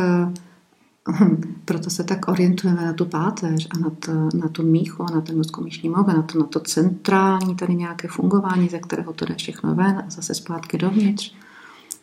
proto 1.65 1.89
se 1.89 2.03
tak 2.03 2.27
orientujeme 2.27 2.85
na 2.85 2.93
tu 2.93 3.05
páteř 3.05 3.67
a 3.71 3.77
na, 3.77 3.89
to, 3.89 4.11
na 4.37 4.47
tu 4.47 4.63
míchu, 4.63 5.05
na 5.13 5.21
ten 5.21 5.37
mozkomíšní 5.37 5.89
mozek, 5.89 6.15
na 6.15 6.21
to, 6.21 6.39
na 6.39 6.45
to 6.45 6.59
centrální 6.59 7.55
tady 7.55 7.75
nějaké 7.75 8.07
fungování, 8.07 8.69
ze 8.69 8.79
kterého 8.79 9.13
to 9.13 9.25
jde 9.25 9.35
všechno 9.35 9.75
ven 9.75 10.03
a 10.07 10.09
zase 10.09 10.33
zpátky 10.33 10.77
dovnitř. 10.77 11.33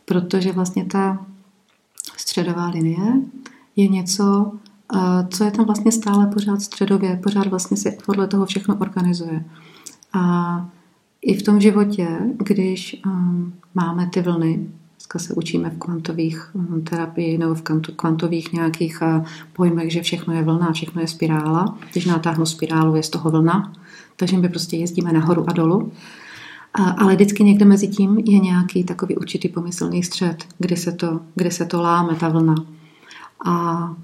Protože 0.04 0.52
vlastně 0.52 0.84
ta 0.84 1.26
středová 2.16 2.68
linie 2.68 3.22
je 3.76 3.88
něco, 3.88 4.52
co 5.28 5.44
je 5.44 5.50
tam 5.50 5.64
vlastně 5.64 5.92
stále 5.92 6.26
pořád 6.26 6.62
středově, 6.62 7.20
pořád 7.22 7.46
vlastně 7.46 7.76
si 7.76 7.98
podle 8.06 8.26
toho 8.26 8.46
všechno 8.46 8.76
organizuje. 8.76 9.44
A 10.12 10.66
i 11.22 11.34
v 11.34 11.42
tom 11.42 11.60
životě, 11.60 12.08
když 12.38 13.02
um, 13.06 13.54
máme 13.74 14.06
ty 14.06 14.22
vlny, 14.22 14.66
Dneska 15.04 15.18
se 15.18 15.34
učíme 15.34 15.70
v 15.70 15.78
kvantových 15.78 16.50
hm, 16.54 16.84
terapii 16.90 17.38
nebo 17.38 17.54
v 17.54 17.62
kvantových 17.96 18.52
nějakých 18.52 18.98
eh, 19.02 19.24
pojmech, 19.52 19.92
že 19.92 20.02
všechno 20.02 20.34
je 20.34 20.42
vlna, 20.42 20.72
všechno 20.72 21.00
je 21.00 21.08
spirála. 21.08 21.78
Když 21.92 22.06
natáhnu 22.06 22.46
spirálu, 22.46 22.96
je 22.96 23.02
z 23.02 23.08
toho 23.08 23.30
vlna. 23.30 23.72
Takže 24.16 24.38
my 24.38 24.48
prostě 24.48 24.76
jezdíme 24.76 25.12
nahoru 25.12 25.50
a 25.50 25.52
dolů. 25.52 25.92
Ale 26.74 27.14
vždycky 27.14 27.44
někde 27.44 27.64
mezi 27.64 27.88
tím 27.88 28.18
je 28.18 28.38
nějaký 28.38 28.84
takový 28.84 29.16
určitý 29.16 29.48
pomyslný 29.48 30.02
střed, 30.02 30.44
kdy 30.58 30.76
se 30.76 30.92
to, 30.92 31.20
kdy 31.34 31.50
se 31.50 31.64
to 31.64 31.82
láme, 31.82 32.14
ta 32.14 32.28
vlna. 32.28 32.54
A 33.46 33.94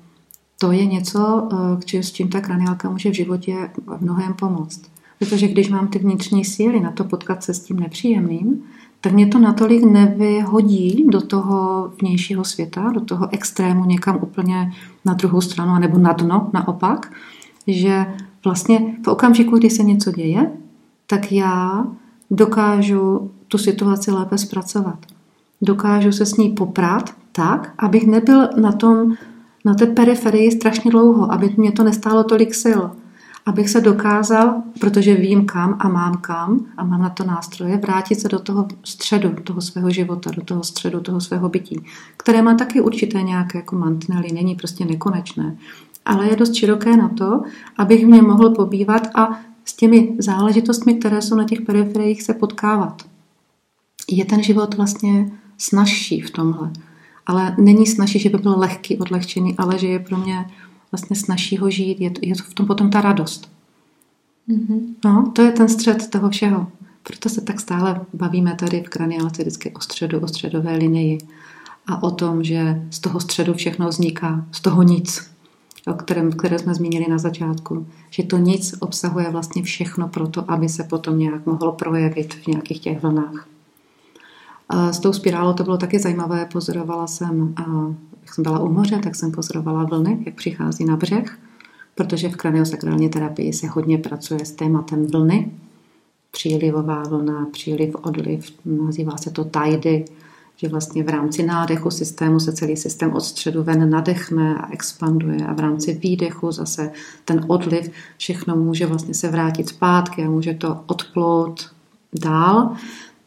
to 0.60 0.72
je 0.72 0.86
něco, 0.86 1.48
eh, 1.92 2.02
s 2.02 2.12
čím 2.12 2.28
ta 2.28 2.40
kraniálka 2.40 2.90
může 2.90 3.10
v 3.10 3.14
životě 3.14 3.70
v 3.86 4.02
mnohem 4.02 4.34
pomoct. 4.34 4.82
Protože 5.18 5.48
když 5.48 5.68
mám 5.68 5.88
ty 5.88 5.98
vnitřní 5.98 6.44
síly 6.44 6.80
na 6.80 6.90
to 6.90 7.04
potkat 7.04 7.42
se 7.42 7.54
s 7.54 7.60
tím 7.60 7.80
nepříjemným, 7.80 8.62
tak 9.00 9.12
mě 9.12 9.26
to 9.26 9.38
natolik 9.38 9.84
nevyhodí 9.84 11.06
do 11.08 11.20
toho 11.20 11.92
vnějšího 12.00 12.44
světa, 12.44 12.90
do 12.94 13.00
toho 13.00 13.28
extrému 13.32 13.84
někam 13.84 14.18
úplně 14.22 14.72
na 15.04 15.14
druhou 15.14 15.40
stranu, 15.40 15.78
nebo 15.78 15.98
na 15.98 16.12
dno 16.12 16.50
naopak, 16.52 17.12
že 17.66 18.06
vlastně 18.44 18.96
v 19.04 19.08
okamžiku, 19.08 19.58
kdy 19.58 19.70
se 19.70 19.82
něco 19.82 20.12
děje, 20.12 20.50
tak 21.06 21.32
já 21.32 21.86
dokážu 22.30 23.30
tu 23.48 23.58
situaci 23.58 24.10
lépe 24.10 24.38
zpracovat. 24.38 24.98
Dokážu 25.62 26.12
se 26.12 26.26
s 26.26 26.36
ní 26.36 26.50
poprat 26.50 27.10
tak, 27.32 27.74
abych 27.78 28.06
nebyl 28.06 28.48
na 28.56 28.72
tom, 28.72 29.14
na 29.64 29.74
té 29.74 29.86
periferii 29.86 30.50
strašně 30.50 30.90
dlouho, 30.90 31.32
aby 31.32 31.54
mě 31.56 31.72
to 31.72 31.84
nestálo 31.84 32.24
tolik 32.24 32.54
sil 32.64 32.82
abych 33.46 33.70
se 33.70 33.80
dokázal, 33.80 34.62
protože 34.80 35.14
vím 35.14 35.46
kam 35.46 35.76
a 35.78 35.88
mám 35.88 36.16
kam 36.16 36.66
a 36.76 36.84
mám 36.84 37.02
na 37.02 37.10
to 37.10 37.24
nástroje, 37.24 37.76
vrátit 37.76 38.20
se 38.20 38.28
do 38.28 38.38
toho 38.38 38.68
středu, 38.84 39.30
toho 39.44 39.60
svého 39.60 39.90
života, 39.90 40.30
do 40.30 40.42
toho 40.42 40.64
středu, 40.64 41.00
toho 41.00 41.20
svého 41.20 41.48
bytí, 41.48 41.84
které 42.16 42.42
má 42.42 42.54
taky 42.54 42.80
určité 42.80 43.22
nějaké 43.22 43.58
jako 43.58 43.76
mantinely, 43.76 44.32
není 44.32 44.54
prostě 44.54 44.84
nekonečné, 44.84 45.56
ale 46.04 46.28
je 46.28 46.36
dost 46.36 46.54
široké 46.54 46.96
na 46.96 47.08
to, 47.08 47.42
abych 47.78 48.06
něm 48.06 48.26
mohl 48.26 48.50
pobývat 48.50 49.08
a 49.14 49.40
s 49.64 49.76
těmi 49.76 50.16
záležitostmi, 50.18 50.94
které 50.94 51.22
jsou 51.22 51.36
na 51.36 51.44
těch 51.44 51.60
periferiích, 51.60 52.22
se 52.22 52.34
potkávat. 52.34 53.02
Je 54.10 54.24
ten 54.24 54.42
život 54.42 54.74
vlastně 54.74 55.32
snažší 55.58 56.20
v 56.20 56.30
tomhle. 56.30 56.70
Ale 57.26 57.54
není 57.58 57.86
snažší, 57.86 58.18
že 58.18 58.28
by 58.28 58.38
byl 58.38 58.54
lehký, 58.58 58.98
odlehčený, 58.98 59.54
ale 59.58 59.78
že 59.78 59.88
je 59.88 59.98
pro 59.98 60.16
mě 60.16 60.50
vlastně 60.92 61.16
snažší 61.16 61.56
ho 61.56 61.70
žít. 61.70 62.00
Je, 62.00 62.10
to, 62.10 62.20
je 62.22 62.36
to 62.36 62.42
v 62.42 62.54
tom 62.54 62.66
potom 62.66 62.90
ta 62.90 63.00
radost. 63.00 63.50
Mm-hmm. 64.48 64.80
No, 65.04 65.32
to 65.34 65.42
je 65.42 65.52
ten 65.52 65.68
střed 65.68 66.10
toho 66.10 66.30
všeho. 66.30 66.66
Proto 67.02 67.28
se 67.28 67.40
tak 67.40 67.60
stále 67.60 68.00
bavíme 68.14 68.54
tady 68.54 68.82
v 68.82 68.88
kraniálce 68.88 69.42
vždycky 69.42 69.70
o 69.70 69.80
středu, 69.80 70.20
o 70.20 70.28
středové 70.28 70.76
linii 70.76 71.18
a 71.86 72.02
o 72.02 72.10
tom, 72.10 72.44
že 72.44 72.82
z 72.90 73.00
toho 73.00 73.20
středu 73.20 73.54
všechno 73.54 73.88
vzniká, 73.88 74.46
z 74.52 74.60
toho 74.60 74.82
nic, 74.82 75.30
o 75.86 75.94
kterém, 75.94 76.32
které 76.32 76.58
jsme 76.58 76.74
zmínili 76.74 77.06
na 77.10 77.18
začátku. 77.18 77.86
Že 78.10 78.22
to 78.22 78.38
nic 78.38 78.74
obsahuje 78.80 79.30
vlastně 79.30 79.62
všechno 79.62 80.08
pro 80.08 80.28
to, 80.28 80.50
aby 80.50 80.68
se 80.68 80.84
potom 80.84 81.18
nějak 81.18 81.46
mohlo 81.46 81.72
projevit 81.72 82.34
v 82.34 82.46
nějakých 82.46 82.80
těch 82.80 83.02
vlnách. 83.02 83.46
S 84.90 84.98
tou 84.98 85.12
spirálou 85.12 85.52
to 85.52 85.64
bylo 85.64 85.76
taky 85.76 85.98
zajímavé. 85.98 86.46
Pozorovala 86.52 87.06
jsem, 87.06 87.54
jak 88.22 88.34
jsem 88.34 88.44
byla 88.44 88.58
u 88.58 88.72
moře, 88.72 89.00
tak 89.02 89.14
jsem 89.14 89.32
pozorovala 89.32 89.84
vlny, 89.84 90.22
jak 90.26 90.34
přichází 90.34 90.84
na 90.84 90.96
břeh, 90.96 91.38
protože 91.94 92.28
v 92.28 92.36
kraniosakrální 92.36 93.08
terapii 93.08 93.52
se 93.52 93.66
hodně 93.66 93.98
pracuje 93.98 94.44
s 94.44 94.52
tématem 94.52 95.06
vlny, 95.06 95.50
přílivová 96.30 97.02
vlna, 97.02 97.46
příliv, 97.52 97.94
odliv, 98.02 98.52
nazývá 98.64 99.16
se 99.16 99.30
to 99.30 99.44
tajdy, 99.44 100.04
že 100.56 100.68
vlastně 100.68 101.02
v 101.02 101.08
rámci 101.08 101.42
nádechu 101.42 101.90
systému 101.90 102.40
se 102.40 102.52
celý 102.52 102.76
systém 102.76 103.12
od 103.12 103.20
středu 103.20 103.62
ven 103.62 103.90
nadechne 103.90 104.54
a 104.54 104.72
expanduje 104.72 105.46
a 105.46 105.52
v 105.52 105.60
rámci 105.60 105.94
výdechu 105.94 106.52
zase 106.52 106.90
ten 107.24 107.44
odliv 107.48 107.90
všechno 108.16 108.56
může 108.56 108.86
vlastně 108.86 109.14
se 109.14 109.28
vrátit 109.28 109.68
zpátky 109.68 110.24
a 110.24 110.30
může 110.30 110.54
to 110.54 110.80
odplout 110.86 111.70
dál, 112.12 112.76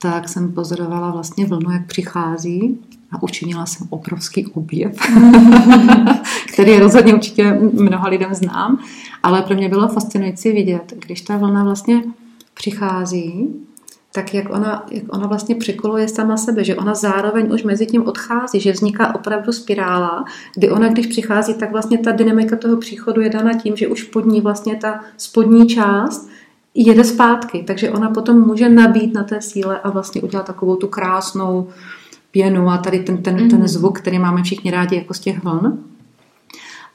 tak 0.04 0.30
jsem 0.30 0.51
pozorovala 0.51 1.12
vlastně 1.12 1.45
vlnu, 1.45 1.72
jak 1.72 1.88
přichází 1.88 2.80
a 3.12 3.24
učinila 3.24 3.66
jsem 3.66 3.88
obrovský 3.89 4.47
objev, 4.47 4.97
který 6.54 6.80
rozhodně 6.80 7.14
určitě 7.14 7.60
mnoha 7.74 8.10
lidem 8.10 8.34
znám, 8.34 8.80
ale 9.24 9.41
pro 9.41 9.56
mě 9.56 9.70
bylo 9.70 9.88
fascinující 9.88 10.51
vidět, 10.51 10.93
když 11.06 11.22
ta 11.22 11.38
vlna 11.38 11.64
vlastně 11.64 12.04
přichází, 12.54 13.49
tak 14.14 14.34
jak 14.34 14.49
ona, 14.49 14.86
jak 14.91 15.04
ona 15.14 15.28
vlastně 15.28 15.56
překoluje 15.56 16.08
sama 16.08 16.38
sebe, 16.38 16.64
že 16.64 16.76
ona 16.76 16.93
zároveň 16.93 17.54
už 17.54 17.64
mezi 17.64 17.86
tím 17.86 18.08
odchází, 18.08 18.60
že 18.60 18.72
vzniká 18.72 19.16
opravdu 19.16 19.51
spirála, 19.51 20.26
kdy 20.56 20.70
ona, 20.70 20.88
když 20.88 21.08
přichází, 21.08 21.54
tak 21.54 21.72
vlastně 21.72 21.97
ta 21.97 22.12
dynamika 22.12 22.56
toho 22.56 22.78
příchodu 22.78 23.22
je 23.22 23.30
dána 23.30 23.54
tím, 23.54 23.76
že 23.76 23.88
už 23.88 24.04
pod 24.04 24.26
ní 24.26 24.41
vlastně 24.41 24.76
ta 24.76 24.99
spodní 25.18 25.68
část 25.68 26.30
jede 26.76 27.03
zpátky, 27.03 27.63
takže 27.67 27.91
ona 27.91 28.09
potom 28.09 28.47
může 28.47 28.69
nabít 28.69 29.13
na 29.13 29.24
té 29.24 29.41
síle 29.41 29.80
a 29.80 29.89
vlastně 29.89 30.21
udělat 30.21 30.45
takovou 30.45 30.76
tu 30.76 30.88
krásnou 30.88 31.67
pěnu 32.32 32.69
a 32.69 32.78
tady 32.78 32.99
ten, 32.99 33.17
ten, 33.17 33.36
ten 33.36 33.59
mhm. 33.59 33.67
zvuk, 33.67 33.99
který 33.99 34.19
máme 34.19 34.43
všichni 34.43 34.71
rádi 34.71 34.95
jako 34.95 35.13
z 35.13 35.19
těch 35.19 35.43
vln. 35.43 35.84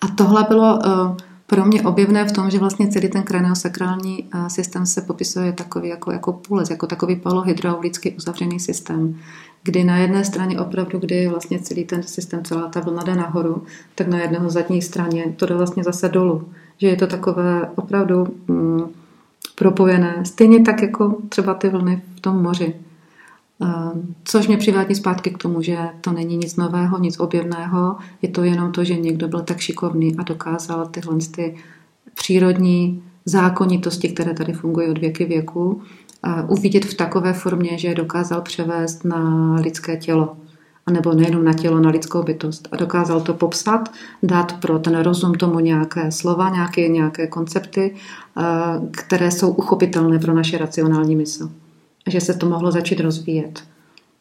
A 0.00 0.08
tohle 0.08 0.46
bylo 0.48 0.76
uh, 0.76 1.16
pro 1.50 1.64
mě 1.64 1.82
objevné 1.82 2.24
v 2.24 2.32
tom, 2.32 2.50
že 2.50 2.58
vlastně 2.58 2.88
celý 2.88 3.08
ten 3.08 3.22
kraniosakrální 3.22 4.24
eh, 4.34 4.50
systém 4.50 4.86
se 4.86 5.00
popisuje 5.00 5.52
takový 5.52 5.88
jako, 5.88 6.12
jako 6.12 6.32
půlec, 6.32 6.70
jako 6.70 6.86
takový 6.86 7.16
polohydraulicky 7.16 8.14
uzavřený 8.16 8.60
systém, 8.60 9.18
kdy 9.62 9.84
na 9.84 9.96
jedné 9.96 10.24
straně 10.24 10.60
opravdu, 10.60 10.98
kdy 10.98 11.28
vlastně 11.28 11.58
celý 11.58 11.84
ten 11.84 12.02
systém, 12.02 12.44
celá 12.44 12.68
ta 12.68 12.80
vlna 12.80 13.02
jde 13.02 13.14
nahoru, 13.14 13.62
tak 13.94 14.08
na 14.08 14.18
jedné 14.18 14.40
zadní 14.46 14.82
straně 14.82 15.34
to 15.36 15.46
jde 15.46 15.54
vlastně 15.54 15.84
zase 15.84 16.08
dolů. 16.08 16.48
Že 16.78 16.88
je 16.88 16.96
to 16.96 17.06
takové 17.06 17.70
opravdu 17.76 18.26
mm, 18.48 18.82
propojené, 19.58 20.24
stejně 20.24 20.60
tak 20.62 20.82
jako 20.82 21.16
třeba 21.28 21.54
ty 21.54 21.68
vlny 21.68 22.02
v 22.16 22.20
tom 22.20 22.42
moři. 22.42 22.74
Ehm, 23.62 24.14
což 24.24 24.46
mě 24.46 24.56
přivádí 24.56 24.94
zpátky 24.94 25.30
k 25.30 25.38
tomu, 25.38 25.62
že 25.62 25.78
to 26.00 26.12
není 26.12 26.36
nic 26.36 26.56
nového, 26.56 26.98
nic 26.98 27.20
objevného, 27.20 27.96
je 28.22 28.28
to 28.28 28.44
jenom 28.44 28.72
to, 28.72 28.84
že 28.84 28.96
někdo 28.96 29.28
byl 29.28 29.40
tak 29.40 29.58
šikovný 29.58 30.16
a 30.16 30.22
dokázal 30.22 30.86
tyhle 30.86 31.18
ty 31.34 31.56
přírodní 32.14 33.02
zákonitosti, 33.24 34.08
které 34.08 34.34
tady 34.34 34.52
fungují 34.52 34.88
od 34.88 34.98
věky 34.98 35.24
věku, 35.24 35.82
uvidět 36.48 36.84
v 36.84 36.94
takové 36.94 37.32
formě, 37.32 37.78
že 37.78 37.88
je 37.88 37.94
dokázal 37.94 38.40
převést 38.40 39.04
na 39.04 39.54
lidské 39.54 39.96
tělo. 39.96 40.36
A 40.88 40.90
nebo 40.90 41.14
nejenom 41.14 41.44
na 41.44 41.52
tělo, 41.52 41.80
na 41.80 41.90
lidskou 41.90 42.22
bytost. 42.22 42.68
A 42.72 42.76
dokázal 42.76 43.20
to 43.20 43.34
popsat, 43.34 43.88
dát 44.22 44.52
pro 44.60 44.78
ten 44.78 44.98
rozum 44.98 45.34
tomu 45.34 45.60
nějaké 45.60 46.12
slova, 46.12 46.48
nějaké, 46.48 46.88
nějaké 46.88 47.26
koncepty, 47.26 47.94
které 48.90 49.30
jsou 49.30 49.50
uchopitelné 49.50 50.18
pro 50.18 50.34
naše 50.34 50.58
racionální 50.58 51.16
mysl 51.16 51.50
že 52.10 52.20
se 52.20 52.34
to 52.34 52.48
mohlo 52.48 52.70
začít 52.70 53.00
rozvíjet. 53.00 53.62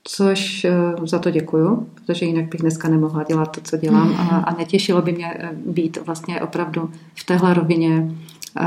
Což 0.03 0.65
eh, 0.65 0.71
za 1.03 1.19
to 1.19 1.31
děkuju, 1.31 1.87
protože 1.93 2.25
jinak 2.25 2.45
bych 2.45 2.61
dneska 2.61 2.89
nemohla 2.89 3.23
dělat 3.23 3.45
to, 3.45 3.61
co 3.61 3.77
dělám 3.77 4.15
a, 4.17 4.37
a 4.37 4.57
netěšilo 4.57 5.01
by 5.01 5.11
mě 5.11 5.33
eh, 5.33 5.51
být 5.65 5.97
vlastně 6.05 6.41
opravdu 6.41 6.89
v 7.15 7.23
téhle 7.23 7.53
rovině 7.53 8.11
eh, 8.59 8.65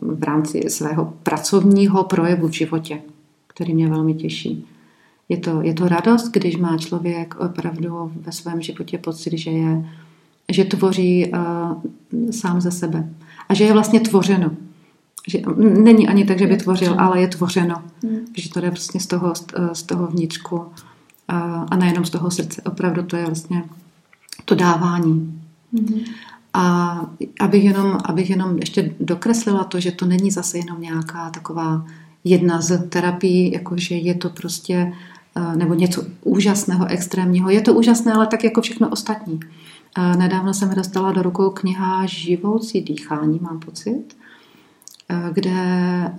v 0.00 0.22
rámci 0.22 0.70
svého 0.70 1.12
pracovního 1.22 2.04
projevu 2.04 2.48
v 2.48 2.52
životě, 2.52 2.98
který 3.46 3.74
mě 3.74 3.88
velmi 3.88 4.14
těší. 4.14 4.66
Je 5.32 5.38
to, 5.38 5.62
je 5.62 5.74
to 5.74 5.88
radost, 5.88 6.30
když 6.32 6.56
má 6.56 6.78
člověk 6.78 7.34
opravdu 7.40 8.12
ve 8.20 8.32
svém 8.32 8.62
životě 8.62 8.98
pocit, 8.98 9.38
že, 9.38 9.50
je, 9.50 9.84
že 10.52 10.64
tvoří 10.64 11.32
uh, 11.32 12.30
sám 12.30 12.60
ze 12.60 12.70
sebe 12.70 13.08
a 13.48 13.54
že 13.54 13.64
je 13.64 13.72
vlastně 13.72 14.00
tvořeno 14.00 14.50
že 15.28 15.42
není 15.82 16.08
ani 16.08 16.24
tak, 16.24 16.38
že 16.38 16.46
by 16.46 16.56
tvořil, 16.56 17.00
ale 17.00 17.20
je 17.20 17.28
tvořeno. 17.28 17.82
Hmm. 18.02 18.18
Že 18.36 18.50
to 18.50 18.60
jde 18.60 18.70
prostě 18.70 19.00
z 19.00 19.06
toho, 19.06 19.32
z 19.72 19.82
toho 19.82 20.06
vnitřku 20.06 20.66
a, 21.28 21.66
a 21.70 21.76
nejenom 21.76 22.04
z 22.04 22.10
toho 22.10 22.30
srdce. 22.30 22.62
Opravdu 22.62 23.02
to 23.02 23.16
je 23.16 23.26
vlastně 23.26 23.64
to 24.44 24.54
dávání. 24.54 25.42
Hmm. 25.72 26.00
A 26.54 27.00
abych 27.40 27.64
jenom, 27.64 27.98
abych 28.04 28.30
jenom 28.30 28.58
ještě 28.58 28.94
dokreslila 29.00 29.64
to, 29.64 29.80
že 29.80 29.92
to 29.92 30.06
není 30.06 30.30
zase 30.30 30.58
jenom 30.58 30.80
nějaká 30.80 31.30
taková 31.30 31.86
jedna 32.24 32.60
z 32.60 32.88
terapií, 32.88 33.52
jakože 33.52 33.94
je 33.94 34.14
to 34.14 34.30
prostě 34.30 34.92
nebo 35.54 35.74
něco 35.74 36.04
úžasného, 36.24 36.86
extrémního. 36.86 37.50
Je 37.50 37.60
to 37.60 37.74
úžasné, 37.74 38.12
ale 38.12 38.26
tak 38.26 38.44
jako 38.44 38.60
všechno 38.60 38.88
ostatní. 38.88 39.40
Eh, 39.98 40.16
nedávno 40.16 40.54
jsem 40.54 40.74
dostala 40.74 41.12
do 41.12 41.22
rukou 41.22 41.50
kniha 41.50 42.06
Živoucí 42.06 42.80
dýchání, 42.80 43.40
mám 43.42 43.60
pocit. 43.60 44.16
Eh, 45.08 45.30
kde 45.32 45.52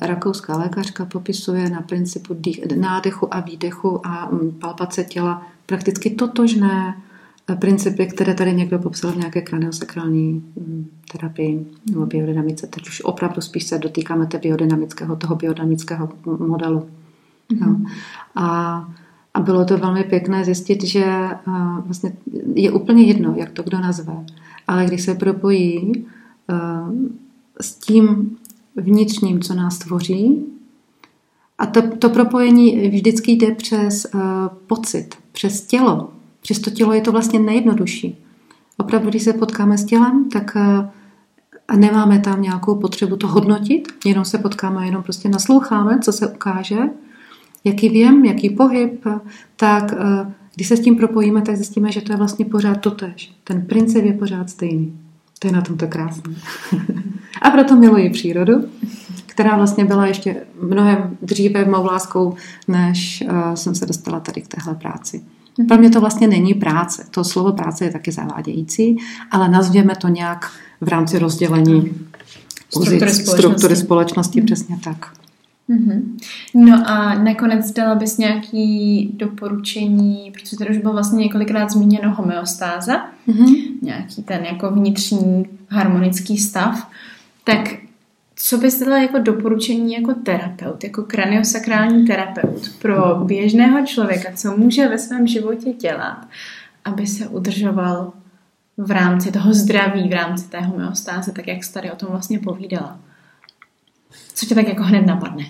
rakouská 0.01 0.57
lékařka 0.57 1.05
popisuje 1.05 1.69
na 1.69 1.81
principu 1.81 2.35
nádechu 2.75 3.33
a 3.33 3.39
výdechu 3.39 4.07
a 4.07 4.29
mm, 4.31 4.51
palpace 4.51 5.03
těla 5.03 5.47
prakticky 5.65 6.09
totožné 6.09 7.01
eh, 7.49 7.55
principy, 7.55 8.07
které 8.07 8.33
tady 8.33 8.53
někdo 8.53 8.79
popsal 8.79 9.11
v 9.11 9.17
nějaké 9.17 9.41
kraniosakrální 9.41 10.31
mm, 10.33 10.89
terapii 11.11 11.65
nebo 11.91 12.05
biodynamice. 12.05 12.67
Teď 12.67 12.87
už 12.87 13.01
opravdu 13.01 13.41
spíš 13.41 13.63
se 13.63 13.77
dotýkáme 13.77 14.25
té 14.25 14.37
biodynamického, 14.37 15.15
toho 15.15 15.35
biodynamického 15.35 16.09
modelu. 16.25 16.89
Mm-hmm. 17.51 17.67
No. 17.67 17.89
A, 18.35 18.93
a 19.33 19.39
bylo 19.39 19.65
to 19.65 19.77
velmi 19.77 20.03
pěkné 20.03 20.45
zjistit, 20.45 20.83
že 20.83 21.05
eh, 21.05 21.37
vlastně 21.85 22.13
je 22.53 22.71
úplně 22.71 23.03
jedno, 23.03 23.33
jak 23.37 23.51
to 23.51 23.63
kdo 23.63 23.79
nazve, 23.79 24.13
ale 24.67 24.85
když 24.85 25.01
se 25.01 25.15
propojí 25.15 26.05
s 27.61 27.75
tím 27.75 28.37
vnitřním, 28.75 29.41
co 29.41 29.53
nás 29.53 29.77
tvoří. 29.77 30.45
A 31.57 31.65
to, 31.65 31.81
to 31.97 32.09
propojení 32.09 32.89
vždycky 32.89 33.31
jde 33.31 33.55
přes 33.55 34.07
uh, 34.13 34.21
pocit, 34.67 35.15
přes 35.31 35.61
tělo. 35.61 36.09
Přes 36.41 36.59
to 36.59 36.69
tělo 36.69 36.93
je 36.93 37.01
to 37.01 37.11
vlastně 37.11 37.39
nejjednodušší. 37.39 38.17
Opravdu, 38.77 39.09
když 39.09 39.23
se 39.23 39.33
potkáme 39.33 39.77
s 39.77 39.85
tělem, 39.85 40.29
tak 40.29 40.57
a 41.67 41.75
nemáme 41.75 42.19
tam 42.19 42.41
nějakou 42.41 42.75
potřebu 42.75 43.15
to 43.15 43.27
hodnotit, 43.27 43.87
jenom 44.05 44.25
se 44.25 44.37
potkáme, 44.37 44.85
jenom 44.85 45.03
prostě 45.03 45.29
nasloucháme, 45.29 45.99
co 45.99 46.11
se 46.11 46.27
ukáže, 46.27 46.77
jaký 47.63 47.89
věm, 47.89 48.25
jaký 48.25 48.49
pohyb, 48.49 49.05
tak 49.55 49.91
uh, 49.91 50.31
když 50.55 50.67
se 50.67 50.77
s 50.77 50.79
tím 50.79 50.95
propojíme, 50.95 51.41
tak 51.41 51.55
zjistíme, 51.55 51.91
že 51.91 52.01
to 52.01 52.13
je 52.13 52.17
vlastně 52.17 52.45
pořád 52.45 52.75
totež. 52.75 53.33
Ten 53.43 53.61
princip 53.61 54.05
je 54.05 54.13
pořád 54.13 54.49
stejný. 54.49 54.99
To 55.39 55.47
je 55.47 55.53
na 55.53 55.61
tomto 55.61 55.87
krásné. 55.87 56.35
A 57.41 57.49
proto 57.49 57.75
miluji 57.75 58.09
přírodu, 58.09 58.53
která 59.25 59.55
vlastně 59.55 59.85
byla 59.85 60.05
ještě 60.05 60.35
mnohem 60.61 61.17
dříve 61.21 61.65
mou 61.65 61.85
láskou, 61.85 62.35
než 62.67 63.23
uh, 63.29 63.53
jsem 63.53 63.75
se 63.75 63.85
dostala 63.85 64.19
tady 64.19 64.41
k 64.41 64.47
téhle 64.47 64.75
práci. 64.75 65.21
Pro 65.67 65.77
mě 65.77 65.89
to 65.89 66.01
vlastně 66.01 66.27
není 66.27 66.53
práce. 66.53 67.05
To 67.11 67.23
slovo 67.23 67.51
práce 67.51 67.85
je 67.85 67.91
taky 67.91 68.11
zavádějící, 68.11 68.97
ale 69.31 69.49
nazvěme 69.49 69.95
to 69.95 70.07
nějak 70.07 70.51
v 70.81 70.87
rámci 70.87 71.19
rozdělení 71.19 71.93
struktury 72.69 72.99
společnosti, 72.99 73.31
struktury 73.31 73.75
společnosti 73.75 74.39
mm. 74.39 74.45
přesně 74.45 74.77
tak. 74.83 75.22
Mm-hmm. 75.69 76.17
No 76.53 76.83
a 76.89 77.13
nakonec 77.13 77.71
dala 77.71 77.95
bys 77.95 78.17
nějaký 78.17 79.09
doporučení, 79.13 80.31
protože 80.33 80.57
tady 80.57 80.69
už 80.69 80.77
bylo 80.77 80.93
vlastně 80.93 81.23
několikrát 81.23 81.71
zmíněno 81.71 82.15
homeostáza, 82.15 83.05
mm-hmm. 83.27 83.55
nějaký 83.81 84.23
ten 84.23 84.45
jako 84.45 84.71
vnitřní 84.71 85.45
harmonický 85.69 86.37
stav, 86.37 86.87
tak 87.43 87.59
Co 88.35 88.57
byste 88.57 88.85
dala 88.85 88.97
jako 88.97 89.19
doporučení 89.19 89.93
jako 89.93 90.13
terapeut, 90.13 90.83
jako 90.83 91.03
kraniosakrální 91.03 92.07
terapeut 92.07 92.69
pro 92.81 93.15
běžného 93.25 93.85
člověka, 93.85 94.29
co 94.35 94.57
může 94.57 94.87
ve 94.87 94.97
svém 94.97 95.27
životě 95.27 95.73
dělat, 95.73 96.27
aby 96.85 97.07
se 97.07 97.27
udržoval 97.27 98.13
v 98.77 98.91
rámci 98.91 99.31
toho 99.31 99.53
zdraví, 99.53 100.09
v 100.09 100.13
rámci 100.13 100.49
té 100.49 100.59
homeostáze, 100.59 101.31
tak 101.31 101.47
jak 101.47 101.63
jste 101.63 101.73
tady 101.73 101.91
o 101.91 101.95
tom 101.95 102.09
vlastně 102.09 102.39
povídala? 102.39 102.99
Co 104.33 104.45
tě 104.45 104.55
tak 104.55 104.67
jako 104.67 104.83
hned 104.83 105.05
napadne? 105.05 105.43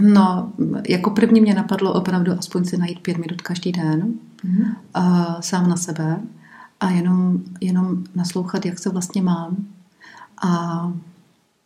No, 0.00 0.52
jako 0.88 1.10
první 1.10 1.40
mě 1.40 1.54
napadlo 1.54 1.92
opravdu 1.92 2.32
aspoň 2.32 2.64
si 2.64 2.76
najít 2.76 2.98
pět 3.00 3.18
minut 3.18 3.42
každý 3.42 3.72
den, 3.72 4.14
mm-hmm. 4.44 4.74
a 4.94 5.36
sám 5.42 5.68
na 5.68 5.76
sebe 5.76 6.20
a 6.80 6.90
jenom, 6.90 7.38
jenom 7.60 8.04
naslouchat, 8.14 8.66
jak 8.66 8.78
se 8.78 8.90
vlastně 8.90 9.22
mám 9.22 9.56
a 10.42 10.92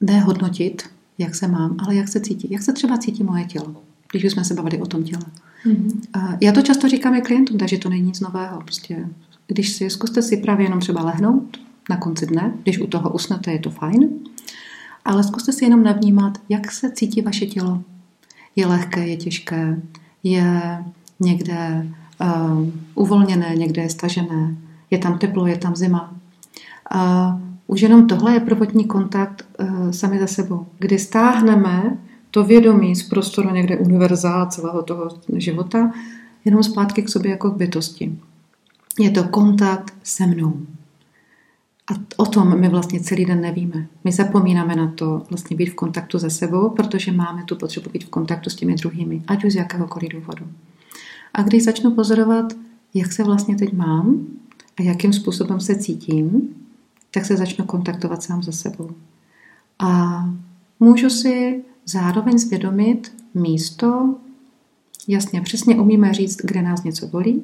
ne 0.01 0.21
hodnotit, 0.21 0.83
jak 1.19 1.35
se 1.35 1.49
mám, 1.49 1.77
ale 1.79 1.95
jak 1.95 2.09
se 2.09 2.21
cítí. 2.21 2.49
Jak 2.51 2.63
se 2.63 2.73
třeba 2.73 2.99
cítí 2.99 3.25
moje 3.25 3.45
tělo, 3.45 3.75
když 4.11 4.25
už 4.25 4.33
jsme 4.33 4.45
se 4.45 4.55
bavili 4.55 4.81
o 4.81 4.87
tom 4.87 5.05
těle. 5.05 5.23
Mm-hmm. 5.67 6.01
A 6.13 6.29
já 6.41 6.53
to 6.53 6.63
často 6.63 6.89
říkám 6.89 7.15
i 7.15 7.21
klientům, 7.23 7.59
takže 7.59 7.79
to 7.79 7.89
není 7.89 8.07
nic 8.07 8.21
nového. 8.21 8.61
Prostě, 8.61 9.09
když 9.47 9.73
si 9.73 9.91
zkuste 9.91 10.23
si 10.23 10.37
právě 10.37 10.67
jenom 10.67 10.81
třeba 10.81 11.05
lehnout 11.05 11.57
na 11.91 11.97
konci 11.97 12.27
dne, 12.27 12.55
když 12.63 12.79
u 12.79 12.87
toho 12.87 13.11
usnete, 13.11 13.53
je 13.53 13.59
to 13.59 13.71
fajn, 13.71 14.09
ale 15.05 15.25
zkuste 15.25 15.53
si 15.53 15.65
jenom 15.65 15.83
navnímat, 15.83 16.39
jak 16.49 16.73
se 16.73 16.93
cítí 16.93 17.23
vaše 17.23 17.47
tělo. 17.47 17.83
Je 18.57 18.67
lehké, 18.67 19.07
je 19.07 19.17
těžké, 19.17 19.81
je 20.23 20.85
někde 21.21 21.87
uh, 22.21 22.69
uvolněné, 22.95 23.55
někde 23.57 23.83
je 23.83 23.91
stažené, 23.91 24.57
je 24.91 24.99
tam 24.99 25.19
teplo, 25.19 25.47
je 25.47 25.59
tam 25.59 25.77
zima. 25.77 26.15
Uh, 26.95 27.41
už 27.67 27.81
jenom 27.81 28.07
tohle 28.07 28.33
je 28.33 28.41
prvotní 28.41 28.85
kontakt 28.85 29.45
uh, 29.61 29.91
sami 29.91 30.21
za 30.21 30.27
sebou, 30.27 30.67
kdy 30.79 30.99
stáhneme 30.99 31.99
to 32.31 32.45
vědomí 32.45 32.97
z 32.97 33.09
prostoru 33.09 33.51
někde 33.51 33.79
univerzá 33.79 34.47
celého 34.47 34.83
toho 34.83 35.09
života 35.37 35.93
jenom 36.45 36.63
zpátky 36.63 37.03
k 37.03 37.09
sobě 37.09 37.31
jako 37.31 37.51
k 37.51 37.57
bytosti. 37.57 38.19
Je 38.99 39.11
to 39.11 39.25
kontakt 39.25 39.95
se 40.03 40.27
mnou. 40.27 40.61
A 41.89 41.95
o 42.17 42.27
tom 42.27 42.61
my 42.61 42.69
vlastně 42.69 43.01
celý 43.01 43.25
den 43.25 43.41
nevíme. 43.41 43.87
My 44.05 44.13
zapomínáme 44.13 44.77
na 44.77 44.91
to 44.91 45.23
vlastně 45.31 45.57
být 45.57 45.67
v 45.67 45.75
kontaktu 45.75 46.19
se 46.19 46.31
sebou, 46.31 46.71
protože 46.71 47.13
máme 47.13 47.45
tu 47.45 47.57
potřebu 47.57 47.91
být 47.91 48.05
v 48.05 48.09
kontaktu 48.09 48.51
s 48.51 48.55
těmi 48.55 48.75
druhými, 48.75 49.23
ať 49.27 49.45
už 49.45 49.53
z 49.53 49.57
jakéhokoliv 49.57 50.13
důvodu. 50.13 50.47
A 51.35 51.43
když 51.43 51.65
začnu 51.65 51.91
pozorovat, 51.91 52.53
jak 52.95 53.13
se 53.13 53.25
vlastně 53.25 53.57
teď 53.57 53.73
mám 53.73 54.27
a 54.79 54.83
jakým 54.83 55.13
způsobem 55.13 55.61
se 55.61 55.75
cítím, 55.77 56.49
tak 57.11 57.25
se 57.25 57.37
začnu 57.37 57.65
kontaktovat 57.65 58.23
sám 58.23 58.43
se 58.43 58.53
sebou. 58.53 58.91
A 59.79 60.21
můžu 60.81 61.11
si 61.11 61.65
zároveň 61.87 62.39
zvědomit 62.39 63.13
místo, 63.35 64.15
jasně, 65.09 65.41
přesně 65.41 65.77
umíme 65.77 66.15
říct, 66.15 66.37
kde 66.37 66.63
nás 66.63 66.83
něco 66.83 67.07
bolí, 67.07 67.43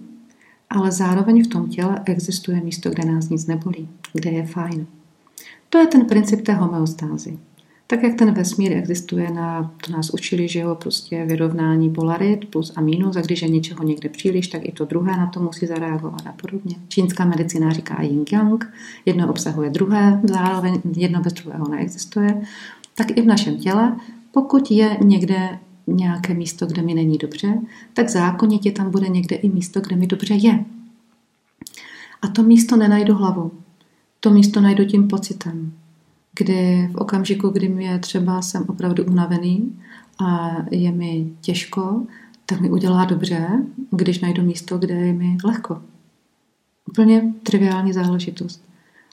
ale 0.70 0.92
zároveň 0.92 1.44
v 1.44 1.46
tom 1.46 1.68
těle 1.68 2.02
existuje 2.04 2.60
místo, 2.60 2.90
kde 2.90 3.04
nás 3.04 3.28
nic 3.28 3.46
nebolí, 3.46 3.88
kde 4.12 4.30
je 4.30 4.46
fajn. 4.46 4.86
To 5.68 5.78
je 5.78 5.86
ten 5.86 6.04
princip 6.04 6.40
té 6.40 6.52
homeostázy. 6.52 7.38
Tak 7.88 8.02
jak 8.02 8.14
ten 8.14 8.34
vesmír 8.34 8.72
existuje, 8.72 9.30
na, 9.30 9.74
to 9.86 9.92
nás 9.92 10.10
učili, 10.10 10.48
že 10.48 10.58
jo, 10.58 10.74
prostě 10.74 11.24
vyrovnání 11.24 11.90
polarit 11.90 12.50
plus 12.50 12.72
a 12.76 12.80
minus 12.80 13.16
a 13.16 13.20
když 13.20 13.42
je 13.42 13.48
něčeho 13.48 13.84
někde 13.84 14.08
příliš, 14.08 14.48
tak 14.48 14.64
i 14.64 14.72
to 14.72 14.84
druhé 14.84 15.16
na 15.16 15.26
to 15.26 15.40
musí 15.40 15.66
zareagovat 15.66 16.26
a 16.26 16.32
podobně. 16.32 16.76
Čínská 16.88 17.24
medicína 17.24 17.72
říká 17.72 18.02
yin 18.02 18.24
yang, 18.32 18.72
jedno 19.06 19.30
obsahuje 19.30 19.70
druhé, 19.70 20.20
zároveň 20.24 20.80
jedno 20.96 21.20
bez 21.20 21.32
druhého 21.32 21.68
neexistuje. 21.68 22.42
Tak 22.94 23.10
i 23.10 23.22
v 23.22 23.26
našem 23.26 23.58
těle, 23.58 23.96
pokud 24.30 24.70
je 24.70 24.96
někde 25.04 25.58
nějaké 25.86 26.34
místo, 26.34 26.66
kde 26.66 26.82
mi 26.82 26.94
není 26.94 27.18
dobře, 27.18 27.58
tak 27.92 28.08
zákonitě 28.08 28.72
tam 28.72 28.90
bude 28.90 29.08
někde 29.08 29.36
i 29.36 29.48
místo, 29.48 29.80
kde 29.80 29.96
mi 29.96 30.06
dobře 30.06 30.34
je. 30.34 30.64
A 32.22 32.28
to 32.28 32.42
místo 32.42 32.76
nenajdu 32.76 33.14
hlavou. 33.14 33.50
To 34.20 34.30
místo 34.30 34.60
najdu 34.60 34.84
tím 34.84 35.08
pocitem, 35.08 35.72
kdy 36.38 36.88
v 36.92 36.96
okamžiku, 36.96 37.48
kdy 37.48 37.68
mi 37.68 37.84
je 37.84 37.98
třeba 37.98 38.42
jsem 38.42 38.64
opravdu 38.68 39.04
unavený 39.04 39.78
a 40.18 40.56
je 40.70 40.92
mi 40.92 41.30
těžko, 41.40 42.06
tak 42.46 42.60
mi 42.60 42.70
udělá 42.70 43.04
dobře, 43.04 43.64
když 43.90 44.20
najdu 44.20 44.42
místo, 44.42 44.78
kde 44.78 44.94
je 44.94 45.12
mi 45.12 45.36
lehko. 45.44 45.82
Úplně 46.88 47.32
triviální 47.42 47.92
záležitost. 47.92 48.64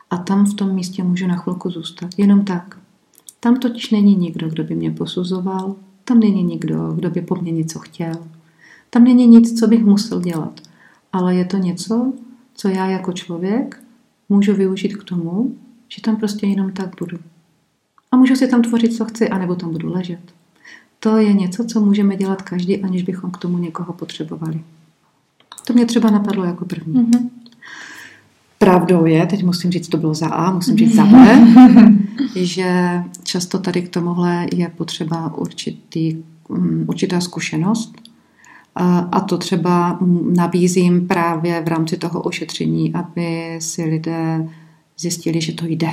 A 0.09 0.17
tam 0.17 0.45
v 0.45 0.53
tom 0.53 0.75
místě 0.75 1.03
můžu 1.03 1.27
na 1.27 1.35
chvilku 1.35 1.69
zůstat. 1.69 2.09
Jenom 2.17 2.45
tak. 2.45 2.79
Tam 3.39 3.55
totiž 3.55 3.91
není 3.91 4.15
nikdo, 4.15 4.49
kdo 4.49 4.63
by 4.63 4.75
mě 4.75 4.91
posuzoval, 4.91 5.75
tam 6.03 6.19
není 6.19 6.43
nikdo, 6.43 6.91
kdo 6.91 7.09
by 7.09 7.21
po 7.21 7.35
mně 7.35 7.51
něco 7.51 7.79
chtěl. 7.79 8.13
Tam 8.89 9.03
není 9.03 9.27
nic, 9.27 9.59
co 9.59 9.67
bych 9.67 9.85
musel 9.85 10.21
dělat. 10.21 10.59
Ale 11.13 11.35
je 11.35 11.45
to 11.45 11.57
něco, 11.57 12.13
co 12.53 12.67
já 12.67 12.85
jako 12.85 13.13
člověk 13.13 13.83
můžu 14.29 14.53
využít 14.53 14.97
k 14.97 15.03
tomu, 15.03 15.55
že 15.89 16.01
tam 16.01 16.15
prostě 16.15 16.47
jenom 16.47 16.71
tak 16.71 16.95
budu. 16.99 17.17
A 18.11 18.17
můžu 18.17 18.35
si 18.35 18.47
tam 18.47 18.61
tvořit, 18.61 18.93
co 18.93 19.05
chci, 19.05 19.29
anebo 19.29 19.55
tam 19.55 19.71
budu 19.71 19.93
ležet. 19.93 20.33
To 20.99 21.17
je 21.17 21.33
něco, 21.33 21.65
co 21.65 21.81
můžeme 21.81 22.15
dělat 22.15 22.41
každý, 22.41 22.83
aniž 22.83 23.03
bychom 23.03 23.31
k 23.31 23.37
tomu 23.37 23.57
někoho 23.57 23.93
potřebovali. 23.93 24.63
To 25.67 25.73
mě 25.73 25.85
třeba 25.85 26.09
napadlo 26.09 26.43
jako 26.43 26.65
první. 26.65 26.93
Mm-hmm. 26.93 27.29
Pravdou 28.63 29.05
je, 29.05 29.25
teď 29.25 29.43
musím 29.43 29.71
říct, 29.71 29.87
to 29.87 29.97
bylo 29.97 30.13
za 30.13 30.27
A, 30.27 30.53
musím 30.53 30.77
říct 30.77 30.95
za 30.95 31.05
B, 31.05 31.47
že 32.35 33.01
často 33.23 33.59
tady 33.59 33.81
k 33.81 33.89
tomuhle 33.89 34.47
je 34.53 34.69
potřeba 34.69 35.37
určitý, 35.37 36.17
mm, 36.49 36.85
určitá 36.87 37.21
zkušenost. 37.21 37.93
A 39.11 39.19
to 39.19 39.37
třeba 39.37 39.99
nabízím 40.35 41.07
právě 41.07 41.61
v 41.61 41.67
rámci 41.67 41.97
toho 41.97 42.21
ošetření, 42.21 42.93
aby 42.93 43.55
si 43.59 43.83
lidé 43.83 44.49
zjistili, 44.97 45.41
že 45.41 45.53
to 45.53 45.65
jde. 45.65 45.91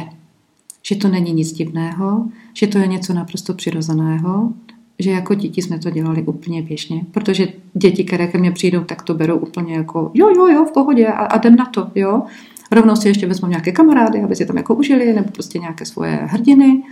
Že 0.83 0.97
to 0.97 1.09
není 1.09 1.33
nic 1.33 1.53
divného, 1.53 2.29
že 2.55 2.67
to 2.67 2.79
je 2.79 2.87
něco 2.87 3.15
naprosto 3.15 3.55
přirozeného, 3.55 4.53
že 4.99 5.11
jako 5.11 5.35
děti 5.35 5.63
jsme 5.63 5.79
to 5.79 5.91
dělali 5.91 6.23
úplně 6.23 6.63
běžně, 6.63 7.05
protože 7.11 7.49
děti, 7.75 8.05
které 8.05 8.27
ke 8.27 8.39
mně 8.39 8.53
přijdou, 8.53 8.85
tak 8.85 9.03
to 9.03 9.15
berou 9.15 9.37
úplně 9.37 9.75
jako 9.75 10.11
jo, 10.15 10.29
jo, 10.37 10.47
jo, 10.47 10.65
v 10.65 10.73
pohodě 10.73 11.07
a, 11.07 11.25
a 11.25 11.39
jdem 11.39 11.57
na 11.57 11.67
to, 11.67 11.91
jo. 11.95 12.23
Rovnou 12.71 12.97
si 12.97 13.09
ještě 13.09 13.27
vezmou 13.27 13.49
nějaké 13.49 13.73
kamarády, 13.73 14.23
aby 14.23 14.37
si 14.37 14.47
tam 14.47 14.57
jako 14.57 14.75
užili, 14.75 15.13
nebo 15.13 15.31
prostě 15.31 15.59
nějaké 15.59 15.87
svoje 15.87 16.11
hrdiny 16.11 16.83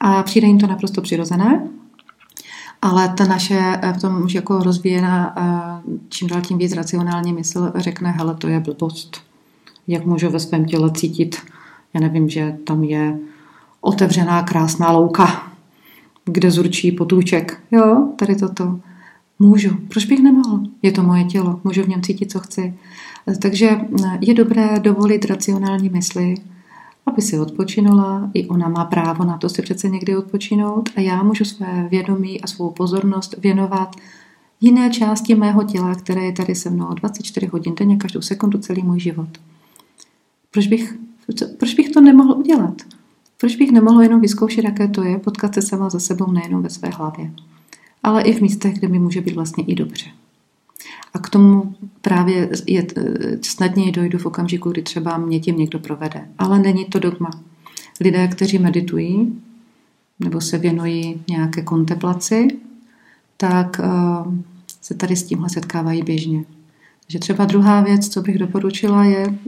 a 0.00 0.22
přijde 0.22 0.46
jim 0.46 0.58
to 0.58 0.66
naprosto 0.66 1.02
přirozené. 1.02 1.68
Ale 2.82 3.08
ta 3.08 3.24
naše 3.24 3.58
eh, 3.82 3.92
v 3.92 4.00
tom 4.00 4.22
už 4.22 4.34
jako 4.34 4.58
rozvíjená, 4.58 5.34
eh, 5.36 5.98
čím 6.08 6.28
dál 6.28 6.40
tím 6.40 6.58
víc 6.58 6.72
racionální 6.72 7.32
mysl 7.32 7.72
řekne, 7.74 8.10
hele, 8.10 8.34
to 8.34 8.48
je 8.48 8.60
blbost. 8.60 9.20
Jak 9.86 10.06
můžu 10.06 10.30
ve 10.30 10.40
svém 10.40 10.64
těle 10.64 10.90
cítit, 10.92 11.36
já 11.94 12.00
nevím, 12.00 12.28
že 12.28 12.56
tam 12.66 12.84
je 12.84 13.18
otevřená 13.80 14.42
krásná 14.42 14.90
louka, 14.90 15.52
kde 16.24 16.50
zurčí 16.50 16.92
potůček. 16.92 17.60
Jo, 17.70 18.08
tady 18.16 18.36
toto. 18.36 18.80
Můžu. 19.38 19.76
Proč 19.88 20.04
bych 20.04 20.22
nemohl? 20.22 20.60
Je 20.82 20.92
to 20.92 21.02
moje 21.02 21.24
tělo. 21.24 21.60
Můžu 21.64 21.82
v 21.82 21.88
něm 21.88 22.02
cítit, 22.02 22.30
co 22.30 22.40
chci. 22.40 22.74
Takže 23.42 23.80
je 24.20 24.34
dobré 24.34 24.80
dovolit 24.80 25.24
racionální 25.24 25.88
mysli, 25.88 26.34
aby 27.06 27.22
si 27.22 27.38
odpočinula. 27.38 28.30
I 28.34 28.46
ona 28.46 28.68
má 28.68 28.84
právo 28.84 29.24
na 29.24 29.38
to 29.38 29.48
si 29.48 29.62
přece 29.62 29.88
někdy 29.88 30.16
odpočinout 30.16 30.90
a 30.96 31.00
já 31.00 31.22
můžu 31.22 31.44
své 31.44 31.88
vědomí 31.90 32.40
a 32.40 32.46
svou 32.46 32.70
pozornost 32.70 33.34
věnovat 33.38 33.96
jiné 34.60 34.90
části 34.90 35.34
mého 35.34 35.64
těla, 35.64 35.94
které 35.94 36.24
je 36.24 36.32
tady 36.32 36.54
se 36.54 36.70
mnou 36.70 36.94
24 36.94 37.46
hodin 37.46 37.74
denně, 37.74 37.96
každou 37.96 38.20
sekundu, 38.20 38.58
celý 38.58 38.82
můj 38.82 39.00
život. 39.00 39.28
Proč 40.50 40.66
bych, 40.66 40.98
proč 41.58 41.74
bych 41.74 41.90
to 41.90 42.00
nemohl 42.00 42.32
udělat? 42.32 42.82
Proč 43.40 43.56
bych 43.56 43.72
nemohl 43.72 44.02
jenom 44.02 44.20
vyzkoušet, 44.20 44.64
jaké 44.64 44.88
to 44.88 45.02
je, 45.02 45.18
potkat 45.18 45.54
se 45.54 45.62
sama 45.62 45.90
za 45.90 46.00
sebou 46.00 46.32
nejenom 46.32 46.62
ve 46.62 46.70
své 46.70 46.88
hlavě, 46.88 47.30
ale 48.04 48.22
i 48.22 48.32
v 48.32 48.40
místech, 48.40 48.78
kde 48.78 48.88
mi 48.88 48.98
může 48.98 49.20
být 49.20 49.34
vlastně 49.34 49.64
i 49.64 49.74
dobře. 49.74 50.06
A 51.14 51.18
k 51.18 51.30
tomu 51.30 51.74
právě 52.00 52.50
je, 52.66 52.86
snadněji 53.42 53.92
dojdu 53.92 54.18
v 54.18 54.26
okamžiku, 54.26 54.70
kdy 54.70 54.82
třeba 54.82 55.18
mě 55.18 55.40
tím 55.40 55.58
někdo 55.58 55.78
provede. 55.78 56.28
Ale 56.38 56.58
není 56.58 56.84
to 56.84 56.98
dogma. 56.98 57.30
Lidé, 58.00 58.28
kteří 58.28 58.58
meditují 58.58 59.40
nebo 60.20 60.40
se 60.40 60.58
věnují 60.58 61.22
nějaké 61.28 61.62
kontemplaci, 61.62 62.48
tak 63.36 63.80
uh, 63.84 64.34
se 64.82 64.94
tady 64.94 65.16
s 65.16 65.22
tímhle 65.22 65.48
setkávají 65.50 66.02
běžně. 66.02 66.44
Takže 67.06 67.18
třeba 67.18 67.44
druhá 67.44 67.80
věc, 67.80 68.08
co 68.08 68.22
bych 68.22 68.38
doporučila, 68.38 69.04
je 69.04 69.38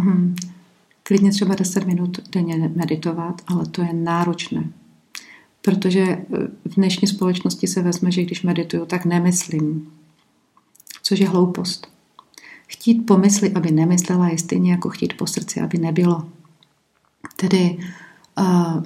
hm, 0.00 0.36
klidně 1.02 1.30
třeba 1.30 1.54
10 1.54 1.86
minut 1.86 2.18
denně 2.32 2.70
meditovat, 2.76 3.42
ale 3.46 3.66
to 3.66 3.82
je 3.82 3.92
náročné. 3.92 4.64
Protože 5.64 6.00
eh, 6.00 6.24
v 6.64 6.74
dnešní 6.74 7.08
společnosti 7.08 7.66
se 7.66 7.82
vezme, 7.82 8.10
že 8.10 8.22
když 8.22 8.42
medituju, 8.42 8.86
tak 8.86 9.04
nemyslím 9.04 9.90
což 11.04 11.18
je 11.18 11.28
hloupost. 11.28 11.86
Chtít 12.66 12.94
po 12.94 13.16
mysli, 13.18 13.52
aby 13.52 13.70
nemyslela, 13.70 14.28
je 14.28 14.38
stejně 14.38 14.70
jako 14.70 14.88
chtít 14.88 15.16
po 15.16 15.26
srdci, 15.26 15.60
aby 15.60 15.78
nebylo. 15.78 16.24
Tedy 17.36 17.78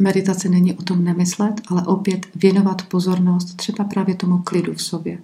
meditace 0.01 0.49
není 0.49 0.74
o 0.74 0.83
tom 0.83 1.05
nemyslet, 1.05 1.61
ale 1.68 1.83
opět 1.83 2.26
věnovat 2.35 2.83
pozornost 2.83 3.57
třeba 3.57 3.85
právě 3.85 4.14
tomu 4.14 4.39
klidu 4.39 4.74
v 4.74 4.83
sobě. 4.83 5.18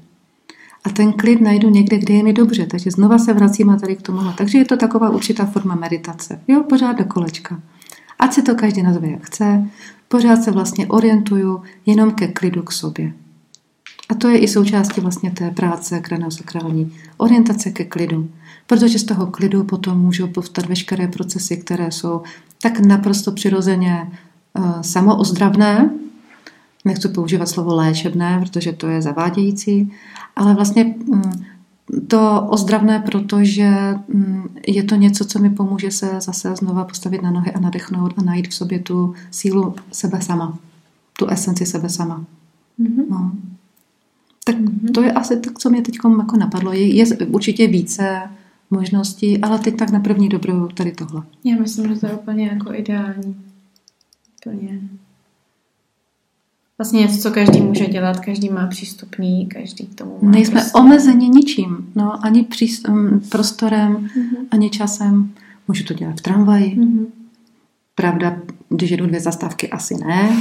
A 0.84 0.90
ten 0.90 1.12
klid 1.12 1.40
najdu 1.40 1.70
někde, 1.70 1.98
kde 1.98 2.14
je 2.14 2.22
mi 2.22 2.32
dobře. 2.32 2.66
Takže 2.66 2.90
znova 2.90 3.18
se 3.18 3.32
vracíme 3.32 3.80
tady 3.80 3.96
k 3.96 4.02
tomu. 4.02 4.20
Takže 4.38 4.58
je 4.58 4.64
to 4.64 4.76
taková 4.76 5.10
určitá 5.10 5.46
forma 5.46 5.74
meditace. 5.74 6.40
Jo, 6.48 6.62
pořád 6.68 6.92
do 6.92 7.04
kolečka. 7.04 7.60
Ať 8.24 8.32
si 8.32 8.42
to 8.42 8.54
každý 8.54 8.82
nazve 8.82 9.08
jak 9.08 9.26
chce, 9.26 9.64
pořád 10.08 10.42
se 10.42 10.50
vlastně 10.50 10.86
orientuju 10.86 11.62
jenom 11.86 12.10
ke 12.10 12.28
klidu 12.28 12.62
k 12.62 12.72
sobě. 12.72 13.12
A 14.08 14.14
to 14.14 14.28
je 14.28 14.38
i 14.38 14.48
součástí 14.48 15.00
vlastně 15.00 15.30
té 15.30 15.50
práce 15.50 16.00
kraniosakrální. 16.00 16.96
Orientace 17.16 17.70
ke 17.70 17.84
klidu. 17.84 18.30
Protože 18.66 18.98
z 18.98 19.04
toho 19.04 19.26
klidu 19.26 19.64
potom 19.64 19.98
můžou 19.98 20.26
povstat 20.26 20.66
veškeré 20.66 21.08
procesy, 21.08 21.56
které 21.56 21.90
jsou 21.90 22.22
tak 22.62 22.80
naprosto 22.80 23.32
přirozeně 23.32 24.12
uh, 24.58 24.80
samoozdravné. 24.80 25.90
Nechci 26.84 27.08
používat 27.08 27.48
slovo 27.48 27.74
léčebné, 27.74 28.40
protože 28.40 28.72
to 28.72 28.88
je 28.88 29.02
zavádějící, 29.02 29.92
ale 30.36 30.54
vlastně 30.54 30.94
um, 31.06 31.22
to 32.08 32.46
ozdravné, 32.48 33.00
protože 33.00 33.74
um, 34.14 34.48
je 34.66 34.82
to 34.82 34.94
něco, 34.94 35.24
co 35.24 35.38
mi 35.38 35.50
pomůže 35.50 35.90
se 35.90 36.20
zase 36.20 36.56
znova 36.56 36.84
postavit 36.84 37.22
na 37.22 37.30
nohy 37.30 37.52
a 37.52 37.60
nadechnout 37.60 38.14
a 38.16 38.22
najít 38.22 38.48
v 38.48 38.54
sobě 38.54 38.78
tu 38.78 39.14
sílu 39.30 39.74
sebe 39.92 40.20
sama. 40.20 40.58
Tu 41.18 41.26
esenci 41.26 41.66
sebe 41.66 41.88
sama. 41.88 42.24
Mm-hmm. 42.80 43.04
No. 43.10 43.32
Tak 44.44 44.56
mm-hmm. 44.56 44.92
to 44.92 45.02
je 45.02 45.12
asi 45.12 45.40
tak, 45.40 45.58
co 45.58 45.70
mě 45.70 45.82
teď 45.82 45.94
jako 45.94 46.36
napadlo. 46.36 46.72
Je, 46.72 46.94
je 46.94 47.06
určitě 47.26 47.66
více 47.66 48.22
možností, 48.70 49.40
ale 49.40 49.58
teď 49.58 49.76
tak 49.76 49.90
na 49.90 50.00
první 50.00 50.28
dobrou 50.28 50.68
tady 50.68 50.92
tohle. 50.92 51.22
Já 51.44 51.56
myslím, 51.56 51.94
že 51.94 52.00
to 52.00 52.06
je 52.06 52.12
úplně 52.12 52.46
jako 52.46 52.74
ideální. 52.74 53.36
Úplně. 54.46 54.80
Vlastně 56.78 57.00
něco, 57.00 57.18
co 57.18 57.30
každý 57.30 57.60
může 57.60 57.86
dělat, 57.86 58.20
každý 58.20 58.48
má 58.48 58.66
přístupný, 58.66 59.46
každý 59.46 59.86
k 59.86 59.94
tomu 59.94 60.18
má 60.22 60.30
Nejsme 60.30 60.60
prostě... 60.60 60.78
omezeni 60.78 61.28
ničím, 61.28 61.92
no, 61.94 62.24
ani 62.24 62.42
příst, 62.42 62.88
um, 62.88 63.20
prostorem, 63.28 63.96
mm-hmm. 63.96 64.36
ani 64.50 64.70
časem. 64.70 65.30
Můžu 65.68 65.84
to 65.84 65.94
dělat 65.94 66.18
v 66.18 66.22
tramvaji. 66.22 66.76
Mm-hmm. 66.76 67.06
Pravda, 67.94 68.36
když 68.68 68.90
jedu 68.90 69.06
dvě 69.06 69.20
zastávky, 69.20 69.70
asi 69.70 69.94
ne. 69.94 70.36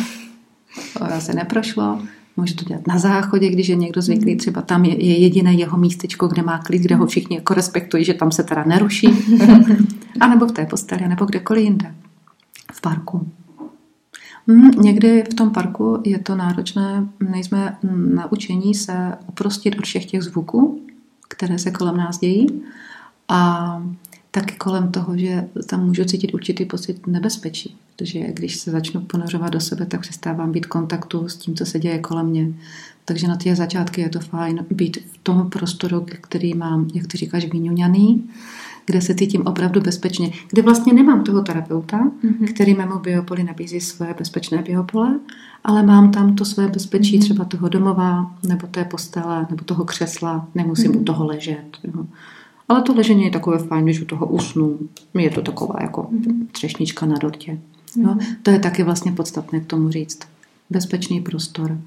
To 0.97 1.21
se 1.21 1.33
neprošlo. 1.33 2.01
Může 2.37 2.55
to 2.55 2.65
dělat 2.65 2.87
na 2.87 2.97
záchodě, 2.97 3.49
když 3.49 3.67
je 3.67 3.75
někdo 3.75 4.01
zvyklý, 4.01 4.31
hmm. 4.31 4.39
třeba 4.39 4.61
tam 4.61 4.85
je, 4.85 5.05
je 5.05 5.17
jediné 5.17 5.53
jeho 5.53 5.77
místečko, 5.77 6.27
kde 6.27 6.41
má 6.41 6.57
klid, 6.57 6.81
kde 6.81 6.95
ho 6.95 7.07
všichni 7.07 7.35
jako 7.35 7.53
respektují, 7.53 8.05
že 8.05 8.13
tam 8.13 8.31
se 8.31 8.43
teda 8.43 8.63
neruší. 8.63 9.07
a 10.19 10.27
nebo 10.27 10.45
v 10.45 10.51
té 10.51 10.65
posteli, 10.65 11.07
nebo 11.07 11.25
kdekoliv 11.25 11.63
jinde. 11.63 11.95
V 12.73 12.81
parku. 12.81 13.27
Hmm, 14.47 14.71
někdy 14.71 15.23
v 15.31 15.33
tom 15.33 15.51
parku 15.51 16.01
je 16.05 16.19
to 16.19 16.35
náročné, 16.35 17.07
nejsme 17.29 17.77
naučení 18.13 18.75
se 18.75 19.11
uprostit 19.27 19.75
od 19.77 19.85
všech 19.85 20.05
těch 20.05 20.23
zvuků, 20.23 20.81
které 21.27 21.59
se 21.59 21.71
kolem 21.71 21.97
nás 21.97 22.19
dějí. 22.19 22.47
A 23.29 23.83
taky 24.31 24.55
kolem 24.55 24.91
toho, 24.91 25.17
že 25.17 25.47
tam 25.69 25.85
můžu 25.85 26.05
cítit 26.05 26.33
určitý 26.33 26.65
pocit 26.65 27.07
nebezpečí. 27.07 27.77
Protože 27.95 28.19
když 28.19 28.55
se 28.55 28.71
začnu 28.71 29.01
ponořovat 29.01 29.53
do 29.53 29.59
sebe, 29.59 29.85
tak 29.85 30.01
přestávám 30.01 30.51
být 30.51 30.65
v 30.65 30.69
kontaktu 30.69 31.29
s 31.29 31.37
tím, 31.37 31.55
co 31.55 31.65
se 31.65 31.79
děje 31.79 31.99
kolem 31.99 32.25
mě. 32.25 32.53
Takže 33.05 33.27
na 33.27 33.35
ty 33.35 33.55
začátky 33.55 34.01
je 34.01 34.09
to 34.09 34.19
fajn 34.19 34.65
být 34.69 34.97
v 34.97 35.17
tom 35.23 35.49
prostoru, 35.49 36.05
který 36.21 36.53
mám, 36.53 36.87
jak 36.93 37.07
ty 37.07 37.17
říkáš, 37.17 37.45
vyňuňaný, 37.45 38.29
kde 38.85 39.01
se 39.01 39.15
cítím 39.15 39.41
opravdu 39.47 39.81
bezpečně, 39.81 40.31
kde 40.49 40.61
vlastně 40.61 40.93
nemám 40.93 41.23
toho 41.23 41.41
terapeuta, 41.41 41.99
mm-hmm. 41.99 42.53
který 42.53 42.73
mému 42.73 42.99
biopoli 42.99 43.43
nabízí 43.43 43.79
své 43.79 44.15
bezpečné 44.17 44.61
biopole, 44.61 45.19
ale 45.63 45.83
mám 45.83 46.11
tam 46.11 46.35
to 46.35 46.45
své 46.45 46.67
bezpečí 46.67 47.19
mm-hmm. 47.19 47.21
třeba 47.21 47.45
toho 47.45 47.69
domova, 47.69 48.35
nebo 48.47 48.67
té 48.67 48.85
postele, 48.85 49.47
nebo 49.49 49.63
toho 49.63 49.85
křesla, 49.85 50.47
nemusím 50.55 50.91
mm-hmm. 50.91 51.01
u 51.01 51.03
toho 51.03 51.25
ležet. 51.25 51.77
Jo. 51.83 52.05
Ale 52.69 52.81
to 52.81 52.93
ležení 52.93 53.23
je 53.23 53.31
takové 53.31 53.57
fajn, 53.57 53.85
když 53.85 54.01
u 54.01 54.05
toho 54.05 54.25
usnu. 54.25 54.79
Je 55.13 55.29
to 55.29 55.41
taková 55.41 55.75
jako 55.81 56.01
mm-hmm. 56.01 56.47
třešnička 56.51 57.05
na 57.05 57.17
dortě. 57.17 57.59
No, 57.97 58.17
to 58.43 58.51
je 58.51 58.59
taky 58.59 58.83
vlastně 58.83 59.11
podstatné 59.11 59.59
k 59.59 59.65
tomu 59.65 59.89
říct. 59.89 60.19
Bezpečný 60.69 61.21
prostor. 61.21 61.77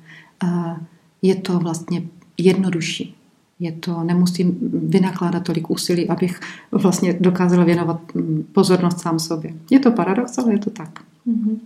A 0.46 0.76
je 1.22 1.34
to 1.34 1.58
vlastně 1.58 2.02
jednodušší. 2.38 3.15
Je 3.60 3.72
to, 3.72 4.04
nemusím 4.04 4.58
vynakládat 4.72 5.42
tolik 5.42 5.70
úsilí, 5.70 6.08
abych 6.08 6.40
vlastně 6.72 7.16
dokázala 7.20 7.64
věnovat 7.64 8.14
mm, 8.14 8.46
pozornost 8.52 9.00
sám 9.00 9.18
sobě. 9.18 9.54
Je 9.70 9.78
to 9.78 9.90
paradox, 9.90 10.38
ale 10.38 10.52
je 10.52 10.58
to 10.58 10.70
tak. 10.70 11.00
Mm-hmm. 11.26 11.58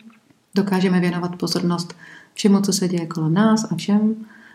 Dokážeme 0.55 1.01
věnovat 1.01 1.37
pozornost 1.37 1.95
všemu, 2.35 2.61
co 2.61 2.73
se 2.73 2.89
děje 2.89 3.07
kolem 3.07 3.35
nás 3.35 3.73
a 3.73 3.77
všem 3.77 4.15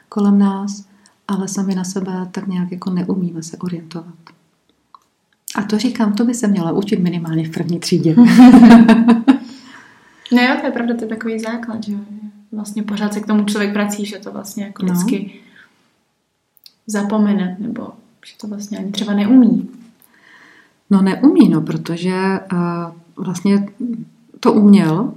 kolem 0.09 0.39
nás, 0.39 0.85
ale 1.27 1.47
sami 1.47 1.75
na 1.75 1.83
sebe 1.83 2.27
tak 2.31 2.47
nějak 2.47 2.71
jako 2.71 2.89
neumíme 2.89 3.43
se 3.43 3.57
orientovat. 3.57 4.15
A 5.55 5.61
to 5.61 5.77
říkám, 5.77 6.13
to 6.13 6.25
by 6.25 6.33
se 6.33 6.47
měla 6.47 6.71
učit 6.71 6.99
minimálně 6.99 7.47
v 7.47 7.51
první 7.51 7.79
třídě. 7.79 8.15
No 10.31 10.41
jo, 10.41 10.55
to 10.59 10.65
je 10.65 10.71
pravda, 10.71 10.95
to 10.95 11.03
je 11.03 11.07
takový 11.07 11.39
základ, 11.39 11.83
že 11.83 11.93
vlastně 12.51 12.83
pořád 12.83 13.13
se 13.13 13.19
k 13.19 13.25
tomu 13.25 13.43
člověk 13.43 13.73
prací, 13.73 14.05
že 14.05 14.17
to 14.19 14.31
vlastně 14.31 14.63
jako 14.63 14.85
no. 14.85 14.93
Zapomene, 16.87 17.57
nebo 17.59 17.87
že 18.25 18.33
to 18.41 18.47
vlastně 18.47 18.77
ani 18.77 18.91
třeba 18.91 19.13
neumí. 19.13 19.69
No 20.89 21.01
neumí, 21.01 21.49
no, 21.49 21.61
protože 21.61 22.39
uh, 22.53 23.25
vlastně 23.25 23.67
to 24.39 24.53
uměl, 24.53 25.13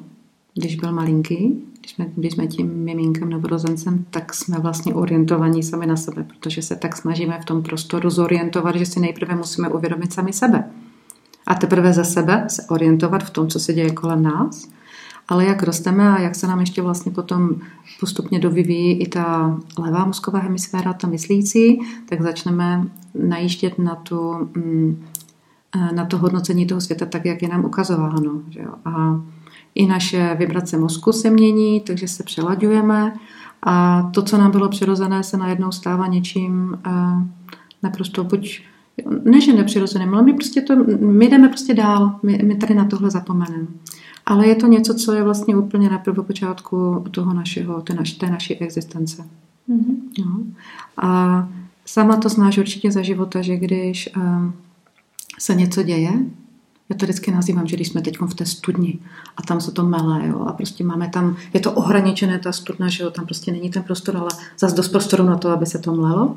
když 0.54 0.76
byl 0.76 0.92
malinký, 0.92 1.64
když 1.80 1.92
jsme, 1.92 2.06
když 2.16 2.32
jsme 2.32 2.46
tím 2.46 2.84
miminkem 2.84 3.30
nebo 3.30 3.48
rozencem, 3.48 4.04
tak 4.10 4.34
jsme 4.34 4.58
vlastně 4.58 4.94
orientovaní 4.94 5.62
sami 5.62 5.86
na 5.86 5.96
sebe, 5.96 6.24
protože 6.24 6.62
se 6.62 6.76
tak 6.76 6.96
snažíme 6.96 7.38
v 7.42 7.44
tom 7.44 7.62
prostoru 7.62 8.10
zorientovat, 8.10 8.76
že 8.76 8.86
si 8.86 9.00
nejprve 9.00 9.36
musíme 9.36 9.68
uvědomit 9.68 10.12
sami 10.12 10.32
sebe. 10.32 10.64
A 11.46 11.54
teprve 11.54 11.92
za 11.92 12.04
sebe 12.04 12.44
se 12.48 12.62
orientovat 12.68 13.24
v 13.24 13.30
tom, 13.30 13.48
co 13.48 13.60
se 13.60 13.72
děje 13.72 13.90
kolem 13.90 14.22
nás 14.22 14.68
ale 15.28 15.44
jak 15.44 15.62
rosteme 15.62 16.10
a 16.10 16.20
jak 16.20 16.34
se 16.34 16.46
nám 16.46 16.60
ještě 16.60 16.82
vlastně 16.82 17.12
potom 17.12 17.50
postupně 18.00 18.38
dovyvíjí 18.38 19.02
i 19.02 19.08
ta 19.08 19.58
levá 19.78 20.04
mozková 20.04 20.38
hemisféra, 20.38 20.92
ta 20.92 21.08
myslící, 21.08 21.80
tak 22.08 22.22
začneme 22.22 22.84
najíždět 23.14 23.78
na, 23.78 23.94
tu, 23.94 24.32
mm, 24.56 25.04
eh, 25.76 25.94
na 25.94 26.04
to 26.04 26.18
hodnocení 26.18 26.66
toho 26.66 26.80
světa 26.80 27.06
tak, 27.06 27.24
jak 27.24 27.42
je 27.42 27.48
nám 27.48 27.64
ukazováno. 27.64 28.42
Že 28.48 28.60
jo? 28.60 28.74
A 28.84 29.20
i 29.74 29.86
naše 29.86 30.34
vibrace 30.38 30.78
mozku 30.78 31.12
se 31.12 31.30
mění, 31.30 31.80
takže 31.80 32.08
se 32.08 32.22
přelaďujeme 32.22 33.12
a 33.62 34.02
to, 34.02 34.22
co 34.22 34.38
nám 34.38 34.50
bylo 34.50 34.68
přirozené, 34.68 35.22
se 35.22 35.36
najednou 35.36 35.72
stává 35.72 36.06
něčím 36.06 36.78
eh, 36.86 36.90
naprosto 37.82 38.24
buď 38.24 38.62
ne, 39.24 39.40
že 39.40 39.52
nepřirozeným, 39.52 40.14
ale 40.14 40.22
my 40.22 40.32
prostě 40.32 40.60
to, 40.60 40.76
my 41.00 41.28
jdeme 41.28 41.48
prostě 41.48 41.74
dál, 41.74 42.18
my, 42.22 42.40
my 42.44 42.54
tady 42.54 42.74
na 42.74 42.84
tohle 42.84 43.10
zapomeneme. 43.10 43.66
Ale 44.28 44.46
je 44.46 44.54
to 44.54 44.66
něco, 44.66 44.94
co 44.94 45.12
je 45.12 45.22
vlastně 45.22 45.56
úplně 45.56 45.90
na 45.90 45.98
prvopočátku 45.98 47.04
toho 47.10 47.34
našeho, 47.34 47.82
té, 47.82 47.94
naš, 47.94 48.12
té 48.12 48.30
naší 48.30 48.54
existence. 48.54 49.24
Mm-hmm. 49.68 49.96
No. 50.24 50.40
A 50.96 51.48
sama 51.86 52.16
to 52.16 52.28
znáš 52.28 52.58
určitě 52.58 52.92
za 52.92 53.02
života, 53.02 53.42
že 53.42 53.56
když 53.56 54.10
um, 54.16 54.52
se 55.38 55.54
něco 55.54 55.82
děje, 55.82 56.12
já 56.88 56.96
to 56.96 57.06
vždycky 57.06 57.30
nazývám, 57.30 57.66
že 57.66 57.76
když 57.76 57.88
jsme 57.88 58.02
teď 58.02 58.18
v 58.20 58.34
té 58.34 58.46
studni 58.46 58.98
a 59.36 59.42
tam 59.42 59.60
se 59.60 59.72
to 59.72 59.84
mele, 59.84 60.28
jo, 60.28 60.40
a 60.40 60.52
prostě 60.52 60.84
máme 60.84 61.08
tam, 61.08 61.36
je 61.54 61.60
to 61.60 61.72
ohraničené 61.72 62.38
ta 62.38 62.52
studna, 62.52 62.88
že 62.88 63.02
jo, 63.02 63.10
tam 63.10 63.24
prostě 63.24 63.52
není 63.52 63.70
ten 63.70 63.82
prostor, 63.82 64.16
ale 64.16 64.28
zase 64.58 64.76
dost 64.76 64.88
prostoru 64.88 65.24
na 65.24 65.36
to, 65.36 65.50
aby 65.50 65.66
se 65.66 65.78
to 65.78 65.94
mlelo, 65.94 66.36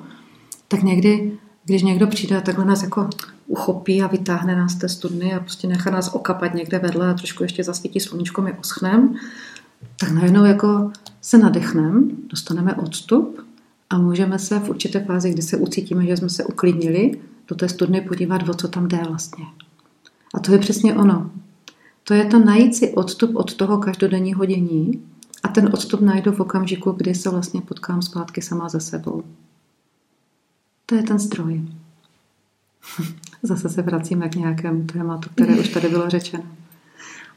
tak 0.68 0.84
někdy 0.84 1.32
když 1.72 1.84
někdo 1.84 2.08
přijde 2.08 2.38
a 2.38 2.42
takhle 2.42 2.66
nás 2.66 2.84
jako 2.84 3.10
uchopí 3.48 4.02
a 4.02 4.08
vytáhne 4.08 4.56
nás 4.56 4.72
z 4.72 4.76
té 4.76 4.90
studny 4.90 5.34
a 5.34 5.40
prostě 5.40 5.68
nechá 5.68 5.92
nás 5.92 6.14
okapat 6.14 6.54
někde 6.54 6.80
vedle 6.80 7.10
a 7.10 7.14
trošku 7.14 7.44
ještě 7.44 7.64
zasvítí 7.64 8.00
sluníčko, 8.00 8.42
my 8.42 8.54
oschnem, 8.54 9.16
tak 10.00 10.12
najednou 10.12 10.46
jako 10.46 10.92
se 11.22 11.38
nadechneme, 11.38 12.02
dostaneme 12.28 12.76
odstup 12.76 13.46
a 13.90 13.98
můžeme 13.98 14.40
se 14.40 14.60
v 14.60 14.70
určité 14.70 15.00
fázi, 15.00 15.32
kdy 15.32 15.42
se 15.42 15.58
ucítíme, 15.58 16.06
že 16.06 16.18
jsme 16.18 16.30
se 16.30 16.44
uklidnili, 16.44 17.20
do 17.48 17.56
té 17.56 17.70
studny 17.70 18.02
podívat, 18.02 18.50
o 18.50 18.54
co 18.54 18.68
tam 18.68 18.88
jde 18.88 19.00
vlastně. 19.08 19.46
A 20.34 20.40
to 20.40 20.52
je 20.52 20.58
přesně 20.58 20.94
ono. 20.94 21.32
To 22.04 22.14
je 22.14 22.26
to 22.26 22.40
najít 22.40 22.76
si 22.76 22.94
odstup 22.94 23.36
od 23.36 23.54
toho 23.54 23.78
každodenního 23.78 24.46
dění 24.46 25.04
a 25.44 25.48
ten 25.48 25.70
odstup 25.74 26.02
najdu 26.02 26.32
v 26.32 26.40
okamžiku, 26.40 26.92
kdy 26.92 27.16
se 27.16 27.30
vlastně 27.30 27.62
potkám 27.62 28.02
zpátky 28.02 28.42
sama 28.42 28.70
za 28.70 28.80
sebou. 28.80 29.24
To 30.92 30.96
je 30.96 31.04
ten 31.04 31.20
stroj. 31.20 31.62
Zase 33.44 33.70
se 33.70 33.82
vracíme 33.82 34.30
k 34.30 34.36
nějakému 34.36 34.84
tématu, 34.84 35.30
které 35.36 35.60
už 35.60 35.70
tady 35.70 35.90
bylo 35.90 36.10
řečeno. 36.10 36.44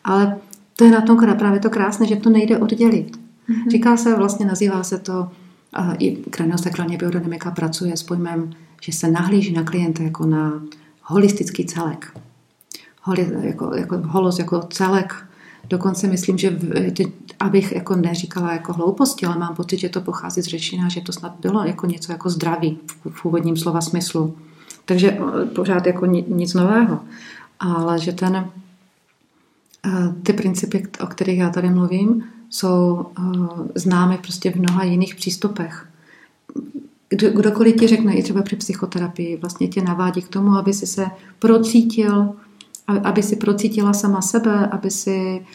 Ale 0.05 0.37
to 0.77 0.85
je 0.85 0.91
na 0.91 1.01
tom 1.01 1.37
právě 1.39 1.61
to 1.61 1.71
krásné, 1.71 2.07
že 2.07 2.17
to 2.17 2.31
nejde 2.31 2.59
oddělit. 2.59 3.17
Mm-hmm. 3.17 3.71
Říká 3.71 3.97
se, 3.97 4.15
vlastně 4.15 4.47
nazývá 4.47 4.83
se 4.83 4.99
to, 4.99 5.31
uh, 5.79 5.95
i 5.99 6.17
kraniosakrální 6.17 6.97
biodynamika 6.97 7.51
pracuje 7.51 7.97
s 7.97 8.03
pojmem, 8.03 8.51
že 8.83 8.93
se 8.93 9.11
nahlíží 9.11 9.53
na 9.53 9.63
klienta 9.63 10.03
jako 10.03 10.27
na 10.27 10.63
holistický 11.03 11.67
celek. 11.67 12.19
Holi, 13.03 13.33
jako, 13.41 13.75
jako 13.75 13.99
holos 14.05 14.39
jako 14.39 14.61
celek 14.61 15.15
dokonce 15.69 16.07
myslím, 16.07 16.39
že 16.39 16.59
abych 17.41 17.73
jako 17.73 17.97
neříkala 17.97 18.53
jako 18.53 18.73
hlouposti, 18.73 19.27
ale 19.27 19.39
mám 19.39 19.55
pocit, 19.55 19.79
že 19.79 19.89
to 19.89 20.01
pochází 20.01 20.43
z 20.43 20.47
řečina, 20.47 20.89
že 20.89 21.01
to 21.01 21.13
snad 21.13 21.35
bylo 21.41 21.65
jako 21.65 21.87
něco 21.87 22.13
jako 22.13 22.31
zdraví 22.31 22.79
v, 23.11 23.25
úvodním 23.25 23.57
slova 23.57 23.81
smyslu. 23.81 24.37
Takže 24.85 25.11
eh, 25.11 25.47
pořád 25.47 25.87
jako 25.87 26.07
nic 26.07 26.55
nového. 26.55 27.01
Ale 27.61 27.99
že 27.99 28.13
ten, 28.13 28.51
eh, 29.87 30.15
ty 30.23 30.33
principy, 30.33 30.87
o 31.01 31.07
kterých 31.07 31.39
já 31.39 31.51
tady 31.51 31.71
mluvím, 31.71 32.25
jsou 32.51 33.07
eh, 33.19 33.23
známy 33.75 34.19
prostě 34.19 34.51
v 34.51 34.57
mnoha 34.57 34.85
jiných 34.85 35.15
přístupech. 35.15 35.89
Kdokoliv 37.09 37.77
ti 37.77 37.87
řekne, 37.87 38.15
i 38.15 38.23
třeba 38.23 38.43
při 38.43 38.57
psychoterapii, 38.57 39.37
vlastně 39.37 39.69
tě 39.69 39.83
navádí 39.83 40.23
k 40.23 40.29
tomu, 40.29 40.51
aby 40.51 40.73
si 40.73 40.87
se 40.87 41.07
procítil, 41.39 42.35
aby 42.87 43.23
si 43.23 43.37
procítila 43.37 43.93
sama 43.93 44.23
sebe, 44.23 44.67
aby 44.67 44.91
si 44.91 45.47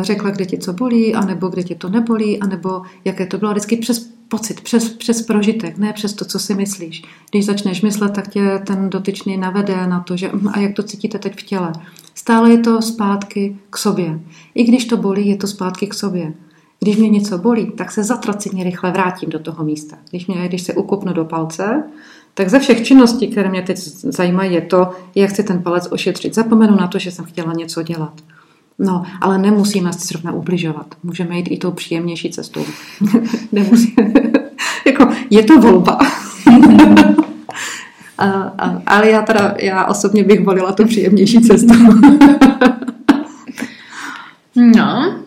řekla, 0.00 0.30
kde 0.30 0.46
tě 0.46 0.58
co 0.58 0.72
bolí, 0.72 1.14
anebo 1.14 1.48
kde 1.48 1.62
tě 1.62 1.74
to 1.74 1.88
nebolí, 1.88 2.40
anebo 2.40 2.82
jaké 3.04 3.26
to 3.26 3.38
bylo 3.38 3.50
vždycky 3.50 3.76
přes 3.76 4.10
pocit, 4.28 4.60
přes, 4.60 4.88
přes 4.88 5.22
prožitek, 5.22 5.78
ne 5.78 5.92
přes 5.92 6.12
to, 6.12 6.24
co 6.24 6.38
si 6.38 6.54
myslíš. 6.54 7.02
Když 7.30 7.46
začneš 7.46 7.82
myslet, 7.82 8.12
tak 8.12 8.28
tě 8.28 8.60
ten 8.66 8.90
dotyčný 8.90 9.36
navede 9.36 9.86
na 9.86 10.00
to, 10.00 10.16
že 10.16 10.30
hm, 10.32 10.48
a 10.48 10.58
jak 10.58 10.74
to 10.74 10.82
cítíte 10.82 11.18
teď 11.18 11.40
v 11.40 11.42
těle. 11.42 11.72
Stále 12.14 12.50
je 12.50 12.58
to 12.58 12.82
zpátky 12.82 13.56
k 13.70 13.78
sobě. 13.78 14.20
I 14.54 14.64
když 14.64 14.84
to 14.84 14.96
bolí, 14.96 15.28
je 15.28 15.36
to 15.36 15.46
zpátky 15.46 15.86
k 15.86 15.94
sobě. 15.94 16.34
Když 16.80 16.96
mě 16.96 17.08
něco 17.08 17.38
bolí, 17.38 17.72
tak 17.76 17.90
se 17.90 18.04
zatraceně 18.04 18.64
rychle 18.64 18.90
vrátím 18.90 19.30
do 19.30 19.38
toho 19.38 19.64
místa. 19.64 19.96
Když, 20.10 20.26
mě, 20.26 20.48
když 20.48 20.62
se 20.62 20.74
ukopnu 20.74 21.12
do 21.12 21.24
palce, 21.24 21.82
tak 22.34 22.48
ze 22.48 22.58
všech 22.58 22.82
činností, 22.82 23.28
které 23.28 23.48
mě 23.48 23.62
teď 23.62 23.78
zajímají, 24.02 24.54
je 24.54 24.60
to, 24.60 24.90
jak 25.14 25.30
chci 25.30 25.42
ten 25.42 25.62
palec 25.62 25.88
ošetřit. 25.90 26.34
Zapomenu 26.34 26.76
na 26.76 26.86
to, 26.86 26.98
že 26.98 27.10
jsem 27.10 27.24
chtěla 27.24 27.52
něco 27.52 27.82
dělat. 27.82 28.12
No, 28.78 29.02
ale 29.20 29.38
nemusíme 29.38 29.92
si 29.92 30.06
zrovna 30.06 30.32
ubližovat. 30.32 30.94
Můžeme 31.02 31.36
jít 31.36 31.48
i 31.50 31.56
tou 31.56 31.70
příjemnější 31.70 32.30
cestou. 32.30 32.64
nemusíme. 33.52 34.12
jako, 34.86 35.08
je 35.30 35.42
to 35.42 35.60
volba. 35.60 35.98
a, 38.18 38.26
a, 38.58 38.82
ale 38.86 39.10
já 39.10 39.22
teda, 39.22 39.54
já 39.58 39.84
osobně 39.84 40.24
bych 40.24 40.44
volila 40.44 40.72
tu 40.72 40.84
příjemnější 40.84 41.40
cestu. 41.40 41.74
no, 44.56 45.20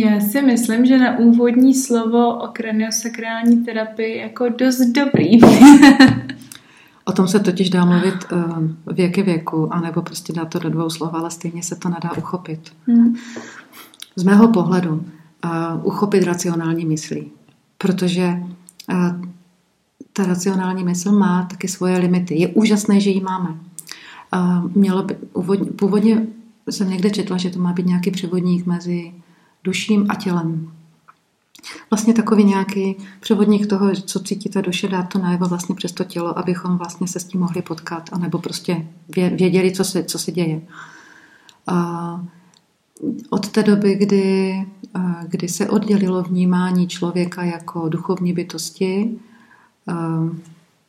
já 0.00 0.20
si 0.20 0.42
myslím, 0.42 0.86
že 0.86 0.98
na 0.98 1.18
úvodní 1.18 1.74
slovo 1.74 2.38
o 2.38 2.48
kraniosakrální 2.48 3.64
terapii 3.64 4.18
jako 4.18 4.48
dost 4.48 4.80
dobrý. 4.80 5.40
O 7.04 7.12
tom 7.12 7.28
se 7.28 7.40
totiž 7.40 7.70
dá 7.70 7.84
mluvit 7.84 8.14
uh, 8.32 8.94
věky 8.94 9.22
věku, 9.22 9.74
anebo 9.74 10.02
prostě 10.02 10.32
dá 10.32 10.44
to 10.44 10.58
do 10.58 10.70
dvou 10.70 10.90
slov, 10.90 11.14
ale 11.14 11.30
stejně 11.30 11.62
se 11.62 11.76
to 11.76 11.88
nedá 11.88 12.10
uchopit. 12.18 12.72
Hmm. 12.86 13.16
Z 14.16 14.22
mého 14.22 14.48
pohledu 14.48 14.90
uh, 14.94 15.00
uchopit 15.82 16.22
racionální 16.22 16.84
myslí, 16.84 17.30
protože 17.78 18.42
uh, 18.92 19.26
ta 20.12 20.26
racionální 20.26 20.84
mysl 20.84 21.12
má 21.12 21.46
taky 21.50 21.68
svoje 21.68 21.98
limity. 21.98 22.40
Je 22.40 22.48
úžasné, 22.48 23.00
že 23.00 23.10
ji 23.10 23.20
máme. 23.20 23.48
Uh, 23.50 24.70
mělo 24.74 25.02
by, 25.02 25.14
původně, 25.14 25.72
původně 25.72 26.26
jsem 26.70 26.90
někde 26.90 27.10
četla, 27.10 27.36
že 27.36 27.50
to 27.50 27.58
má 27.58 27.72
být 27.72 27.86
nějaký 27.86 28.10
převodník 28.10 28.66
mezi 28.66 29.12
duším 29.64 30.06
a 30.08 30.14
tělem 30.14 30.72
vlastně 31.90 32.14
takový 32.14 32.44
nějaký 32.44 32.96
převodník 33.20 33.66
toho, 33.66 33.94
co 33.94 34.20
cítí 34.20 34.48
ta 34.48 34.60
duše, 34.60 34.88
dát 34.88 35.02
to 35.02 35.18
najevo 35.18 35.48
vlastně 35.48 35.74
přes 35.74 35.92
to 35.92 36.04
tělo, 36.04 36.38
abychom 36.38 36.78
vlastně 36.78 37.08
se 37.08 37.20
s 37.20 37.24
tím 37.24 37.40
mohli 37.40 37.62
potkat, 37.62 38.10
anebo 38.12 38.38
prostě 38.38 38.86
věděli, 39.16 39.72
co 39.72 39.84
se, 39.84 40.04
co 40.04 40.18
se 40.18 40.32
děje. 40.32 40.60
A 41.66 42.24
od 43.30 43.48
té 43.48 43.62
doby, 43.62 43.94
kdy, 43.94 44.54
kdy 45.28 45.48
se 45.48 45.68
oddělilo 45.68 46.22
vnímání 46.22 46.88
člověka 46.88 47.42
jako 47.42 47.88
duchovní 47.88 48.32
bytosti, 48.32 49.18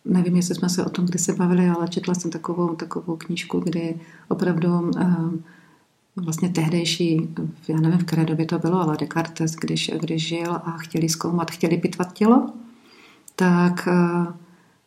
nevím, 0.05 0.35
jestli 0.35 0.55
jsme 0.55 0.69
se 0.69 0.85
o 0.85 0.89
tom 0.89 1.05
kdy 1.05 1.19
se 1.19 1.33
bavili, 1.33 1.69
ale 1.69 1.87
četla 1.87 2.13
jsem 2.13 2.31
takovou, 2.31 2.75
takovou 2.75 3.15
knížku, 3.15 3.59
kdy 3.59 3.99
opravdu 4.27 4.91
vlastně 6.15 6.49
tehdejší, 6.49 7.29
já 7.67 7.77
nevím, 7.77 7.99
v 7.99 8.03
které 8.03 8.25
době 8.25 8.45
to 8.45 8.59
bylo, 8.59 8.81
ale 8.81 8.97
Descartes, 8.97 9.55
když, 9.55 9.91
když 9.99 10.27
žil 10.27 10.55
a 10.55 10.77
chtěli 10.77 11.09
zkoumat, 11.09 11.51
chtěli 11.51 11.77
pitvat 11.77 12.13
tělo, 12.13 12.49
tak 13.35 13.87
eh, 13.87 14.33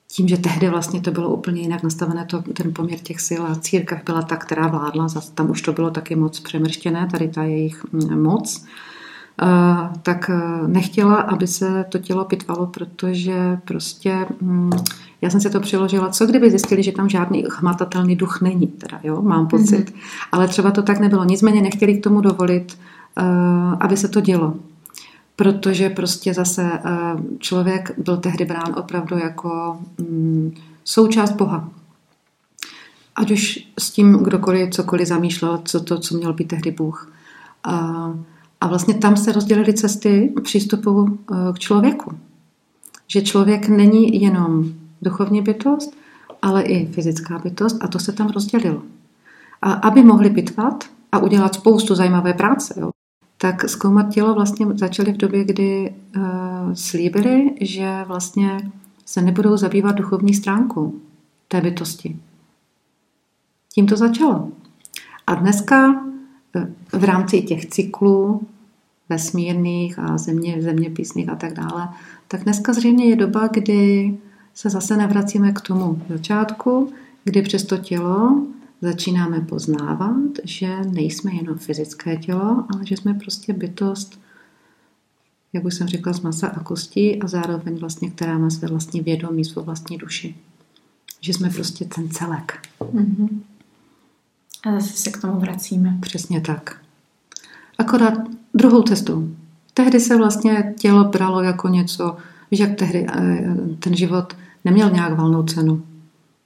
tím, 0.08 0.28
že 0.28 0.36
tehdy 0.36 0.68
vlastně 0.68 1.00
to 1.00 1.10
bylo 1.10 1.30
úplně 1.30 1.60
jinak 1.60 1.82
nastavené, 1.82 2.24
to, 2.24 2.42
ten 2.42 2.74
poměr 2.74 2.98
těch 2.98 3.20
sil 3.28 3.42
a 3.46 3.54
církev 3.54 4.04
byla 4.04 4.22
ta, 4.22 4.36
která 4.36 4.68
vládla, 4.68 5.06
tam 5.34 5.50
už 5.50 5.62
to 5.62 5.72
bylo 5.72 5.90
taky 5.90 6.16
moc 6.16 6.40
přemrštěné, 6.40 7.08
tady 7.10 7.28
ta 7.28 7.42
jejich 7.42 7.92
mm, 7.92 8.22
moc, 8.22 8.66
tak 10.02 10.30
eh, 10.30 10.68
nechtěla, 10.68 11.16
aby 11.16 11.46
se 11.46 11.84
to 11.88 11.98
tělo 11.98 12.24
pitvalo, 12.24 12.66
protože 12.66 13.58
prostě 13.64 14.26
mm, 14.40 14.70
já 15.22 15.30
jsem 15.30 15.40
si 15.40 15.50
to 15.50 15.60
přiložila, 15.60 16.08
co 16.08 16.26
kdyby 16.26 16.50
zjistili, 16.50 16.82
že 16.82 16.92
tam 16.92 17.08
žádný 17.08 17.44
hmatatelný 17.58 18.16
duch 18.16 18.40
není, 18.40 18.66
teda, 18.66 19.00
jo, 19.02 19.22
mám 19.22 19.46
pocit. 19.46 19.90
Mm-hmm. 19.90 20.28
Ale 20.32 20.48
třeba 20.48 20.70
to 20.70 20.82
tak 20.82 21.00
nebylo. 21.00 21.24
Nicméně 21.24 21.62
nechtěli 21.62 21.94
k 21.94 22.02
tomu 22.04 22.20
dovolit, 22.20 22.78
uh, 23.18 23.24
aby 23.80 23.96
se 23.96 24.08
to 24.08 24.20
dělo. 24.20 24.54
Protože 25.36 25.90
prostě 25.90 26.34
zase 26.34 26.62
uh, 26.62 27.20
člověk 27.38 27.94
byl 27.98 28.16
tehdy 28.16 28.44
brán 28.44 28.74
opravdu 28.76 29.18
jako 29.18 29.78
um, 29.98 30.52
součást 30.84 31.32
Boha. 31.32 31.68
Ať 33.16 33.30
už 33.30 33.68
s 33.78 33.90
tím 33.90 34.12
kdokoliv 34.12 34.70
cokoliv 34.70 35.08
zamýšlel, 35.08 35.60
co 35.64 35.80
to, 35.80 35.98
co 35.98 36.16
měl 36.16 36.32
být 36.32 36.48
tehdy 36.48 36.70
Bůh. 36.70 37.12
Uh, 37.66 38.16
a 38.60 38.68
vlastně 38.68 38.94
tam 38.94 39.16
se 39.16 39.32
rozdělily 39.32 39.74
cesty 39.74 40.34
přístupu 40.42 40.90
uh, 40.90 41.08
k 41.54 41.58
člověku. 41.58 42.18
Že 43.06 43.22
člověk 43.22 43.68
není 43.68 44.22
jenom 44.22 44.64
duchovní 45.02 45.42
bytost, 45.42 45.96
ale 46.42 46.62
i 46.62 46.86
fyzická 46.86 47.38
bytost 47.38 47.76
a 47.80 47.88
to 47.88 47.98
se 47.98 48.12
tam 48.12 48.28
rozdělilo. 48.28 48.82
A 49.62 49.72
aby 49.72 50.02
mohli 50.02 50.30
pitvat 50.30 50.84
a 51.12 51.18
udělat 51.18 51.54
spoustu 51.54 51.94
zajímavé 51.94 52.34
práce, 52.34 52.74
jo, 52.80 52.90
tak 53.38 53.68
zkoumat 53.68 54.14
tělo 54.14 54.34
vlastně 54.34 54.66
začali 54.74 55.12
v 55.12 55.16
době, 55.16 55.44
kdy 55.44 55.94
uh, 56.16 56.22
slíbili, 56.74 57.54
že 57.60 58.04
vlastně 58.06 58.70
se 59.06 59.22
nebudou 59.22 59.56
zabývat 59.56 59.92
duchovní 59.92 60.34
stránkou 60.34 60.94
té 61.48 61.60
bytosti. 61.60 62.16
Tím 63.74 63.86
to 63.86 63.96
začalo. 63.96 64.48
A 65.26 65.34
dneska 65.34 65.92
eh, 65.92 66.07
v 66.92 67.04
rámci 67.04 67.42
těch 67.42 67.66
cyklů 67.66 68.42
vesmírných 69.08 69.98
a 69.98 70.18
země, 70.18 70.62
zeměpisných 70.62 71.28
a 71.28 71.36
tak 71.36 71.52
dále, 71.52 71.88
tak 72.28 72.44
dneska 72.44 72.72
zřejmě 72.72 73.04
je 73.04 73.16
doba, 73.16 73.46
kdy 73.46 74.14
se 74.54 74.70
zase 74.70 74.96
navracíme 74.96 75.52
k 75.52 75.60
tomu 75.60 76.02
začátku, 76.08 76.92
kdy 77.24 77.42
přes 77.42 77.64
to 77.64 77.78
tělo 77.78 78.46
začínáme 78.80 79.40
poznávat, 79.40 80.16
že 80.44 80.76
nejsme 80.90 81.34
jenom 81.34 81.58
fyzické 81.58 82.16
tělo, 82.16 82.64
ale 82.74 82.86
že 82.86 82.96
jsme 82.96 83.14
prostě 83.14 83.52
bytost, 83.52 84.20
jak 85.52 85.64
už 85.64 85.74
jsem 85.74 85.88
řekla, 85.88 86.12
z 86.12 86.20
masa 86.20 86.48
a 86.48 86.62
kostí 86.62 87.22
a 87.22 87.26
zároveň 87.26 87.78
vlastně, 87.78 88.10
která 88.10 88.38
má 88.38 88.50
své 88.50 88.68
vlastní 88.68 89.00
vědomí, 89.00 89.44
svou 89.44 89.62
vlastní 89.62 89.98
duši. 89.98 90.36
Že 91.20 91.32
jsme 91.32 91.50
prostě 91.50 91.84
ten 91.84 92.08
celek. 92.10 92.68
Mm-hmm. 92.80 93.28
A 94.64 94.72
zase 94.72 94.92
se 94.92 95.10
k 95.10 95.20
tomu 95.20 95.40
vracíme. 95.40 95.98
Přesně 96.00 96.40
tak. 96.40 96.76
Akorát 97.78 98.14
druhou 98.54 98.82
cestou. 98.82 99.28
Tehdy 99.74 100.00
se 100.00 100.16
vlastně 100.16 100.74
tělo 100.78 101.04
bralo 101.04 101.42
jako 101.42 101.68
něco, 101.68 102.16
víš, 102.50 102.60
jak 102.60 102.74
tehdy 102.74 103.06
eh, 103.08 103.54
ten 103.78 103.96
život 103.96 104.36
neměl 104.64 104.90
nějak 104.90 105.18
valnou 105.18 105.42
cenu. 105.42 105.82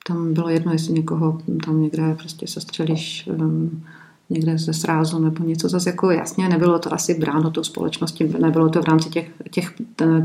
Tam 0.07 0.35
bylo 0.35 0.49
jedno, 0.49 0.73
jestli 0.73 0.93
někoho 0.93 1.41
tam 1.65 1.83
někde 1.83 2.15
prostě 2.15 2.47
se 2.47 2.61
střelíš 2.61 3.29
um, 3.39 3.83
někde 4.31 4.59
ze 4.59 4.73
srázu 4.73 5.19
nebo 5.19 5.45
něco 5.45 5.69
zase 5.69 5.91
jako 5.91 6.11
jasně, 6.11 6.49
nebylo 6.49 6.79
to 6.79 6.95
asi 6.95 7.15
bráno 7.15 7.51
tou 7.51 7.65
společností, 7.65 8.25
nebylo 8.41 8.69
to 8.69 8.83
v 8.83 8.85
rámci 8.85 9.11
těch, 9.11 9.31
těch, 9.51 9.75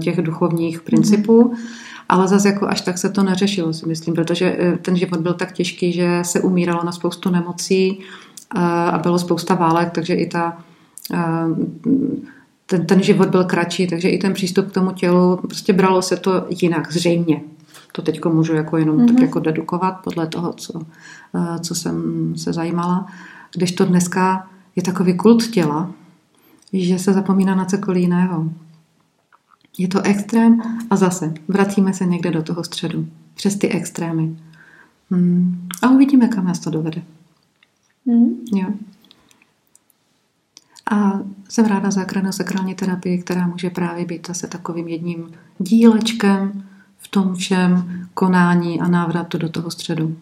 těch 0.04 0.22
duchovních 0.22 0.82
principů, 0.82 1.44
mm-hmm. 1.44 1.58
Ale 2.10 2.28
zase 2.28 2.48
jako 2.48 2.68
až 2.68 2.82
tak 2.82 2.98
se 2.98 3.10
to 3.10 3.24
neřešilo, 3.24 3.74
si 3.74 3.86
myslím, 3.86 4.16
protože 4.16 4.58
eh, 4.60 4.78
ten 4.78 4.96
život 4.96 5.20
byl 5.20 5.34
tak 5.34 5.52
těžký, 5.52 5.94
že 5.94 6.20
se 6.22 6.42
umíralo 6.42 6.84
na 6.84 6.92
spoustu 6.92 7.30
nemocí 7.30 8.00
eh, 8.56 8.60
a 8.92 8.98
bylo 8.98 9.20
spousta 9.20 9.56
válek, 9.56 9.92
takže 9.92 10.14
i 10.14 10.28
ta 10.28 10.58
eh, 11.14 11.18
ten, 12.66 12.86
ten 12.86 13.04
život 13.04 13.30
byl 13.30 13.44
kratší, 13.44 13.88
takže 13.88 14.10
i 14.10 14.18
ten 14.18 14.34
přístup 14.34 14.68
k 14.70 14.74
tomu 14.74 14.92
tělu, 14.92 15.38
prostě 15.38 15.74
bralo 15.74 16.02
se 16.02 16.18
to 16.18 16.46
jinak, 16.50 16.92
zřejmě. 16.92 17.42
To 17.92 18.02
teď 18.02 18.26
můžu 18.26 18.54
jako 18.54 18.78
jenom 18.78 18.98
mm-hmm. 18.98 19.06
tak 19.06 19.16
mhm. 19.16 19.24
jako 19.24 19.40
dedukovat 19.40 19.92
podle 20.04 20.28
toho, 20.28 20.54
co, 20.54 20.82
co 21.62 21.76
jsem 21.76 22.34
se 22.38 22.54
zajímala. 22.54 23.08
Když 23.56 23.72
to 23.72 23.86
dneska 23.86 24.48
je 24.76 24.84
takový 24.84 25.18
kult 25.18 25.48
těla, 25.48 25.92
že 26.74 27.00
se 27.00 27.14
zapomíná 27.14 27.56
na 27.56 27.66
cokoliv 27.66 28.02
jiného. 28.02 28.50
Je 29.78 29.88
to 29.88 30.02
extrém 30.02 30.62
a 30.90 30.96
zase 30.96 31.34
vracíme 31.48 31.94
se 31.94 32.06
někde 32.06 32.32
do 32.32 32.44
toho 32.44 32.64
středu. 32.64 33.08
Přes 33.34 33.56
ty 33.56 33.70
extrémy. 33.70 34.36
Hmm. 35.12 35.68
A 35.82 35.90
uvidíme, 35.90 36.28
kam 36.28 36.46
nás 36.46 36.60
to 36.60 36.70
dovede. 36.70 37.02
Hmm. 38.08 38.46
Jo. 38.54 38.68
A 40.92 41.20
jsem 41.50 41.66
ráda 41.66 41.92
za 41.92 42.06
kranosakrální 42.06 42.76
terapii, 42.76 43.18
která 43.18 43.48
může 43.48 43.70
právě 43.70 44.06
být 44.06 44.28
zase 44.28 44.48
takovým 44.48 44.88
jedním 44.88 45.32
dílečkem 45.60 46.64
v 46.98 47.08
tom 47.08 47.36
všem 47.36 48.08
konání 48.14 48.82
a 48.82 48.88
návratu 48.88 49.38
do 49.38 49.50
toho 49.50 49.72
středu. 49.72 50.18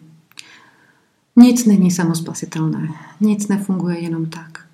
Nic 1.36 1.66
není 1.66 1.90
samospasitelné, 1.90 2.88
nic 3.20 3.48
nefunguje 3.48 3.98
jenom 3.98 4.26
tak. 4.26 4.66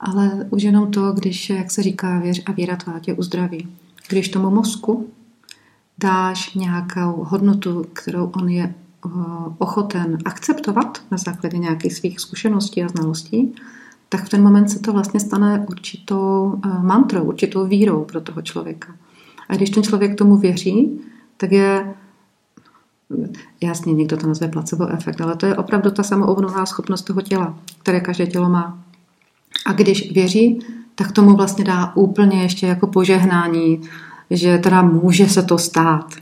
Ale 0.00 0.46
už 0.50 0.62
jenom 0.62 0.90
to, 0.90 1.12
když, 1.12 1.50
jak 1.50 1.70
se 1.70 1.82
říká, 1.82 2.18
věř 2.18 2.42
a 2.46 2.52
víra 2.52 2.76
tvá 2.76 2.98
tě 2.98 3.14
uzdraví. 3.14 3.68
Když 4.08 4.28
tomu 4.28 4.50
mozku 4.50 5.10
dáš 5.98 6.54
nějakou 6.54 7.24
hodnotu, 7.28 7.86
kterou 7.92 8.24
on 8.24 8.48
je 8.48 8.64
eh, 8.64 9.10
ochoten 9.58 10.18
akceptovat 10.24 11.02
na 11.10 11.18
základě 11.18 11.58
nějakých 11.58 11.94
svých 11.94 12.20
zkušeností 12.20 12.82
a 12.82 12.88
znalostí, 12.88 13.54
tak 14.08 14.24
v 14.24 14.28
ten 14.28 14.42
moment 14.42 14.68
se 14.68 14.78
to 14.78 14.92
vlastně 14.92 15.20
stane 15.20 15.66
určitou 15.68 16.60
eh, 16.64 16.68
mantrou, 16.82 17.24
určitou 17.24 17.66
vírou 17.66 18.04
pro 18.04 18.20
toho 18.20 18.42
člověka. 18.42 18.94
A 19.48 19.56
když 19.56 19.70
ten 19.70 19.82
člověk 19.82 20.18
tomu 20.18 20.36
věří, 20.36 21.00
tak 21.36 21.52
je 21.52 21.94
jasně, 23.60 23.92
někdo 23.94 24.16
to 24.16 24.26
nazve 24.26 24.48
placebo 24.48 24.88
efekt, 24.88 25.20
ale 25.20 25.36
to 25.36 25.46
je 25.46 25.56
opravdu 25.56 25.90
ta 25.90 26.02
samoobnová 26.02 26.66
schopnost 26.66 27.02
toho 27.02 27.22
těla, 27.22 27.58
které 27.82 28.00
každé 28.00 28.26
tělo 28.26 28.48
má. 28.48 28.84
A 29.66 29.72
když 29.72 30.12
věří, 30.12 30.60
tak 30.98 31.12
tomu 31.12 31.36
vlastně 31.36 31.64
dá 31.64 31.96
úplně 31.96 32.42
ještě 32.42 32.66
jako 32.66 32.86
požehnání, 32.86 33.80
že 34.30 34.58
teda 34.58 34.82
může 34.82 35.28
se 35.28 35.42
to 35.42 35.58
stát. 35.58 36.14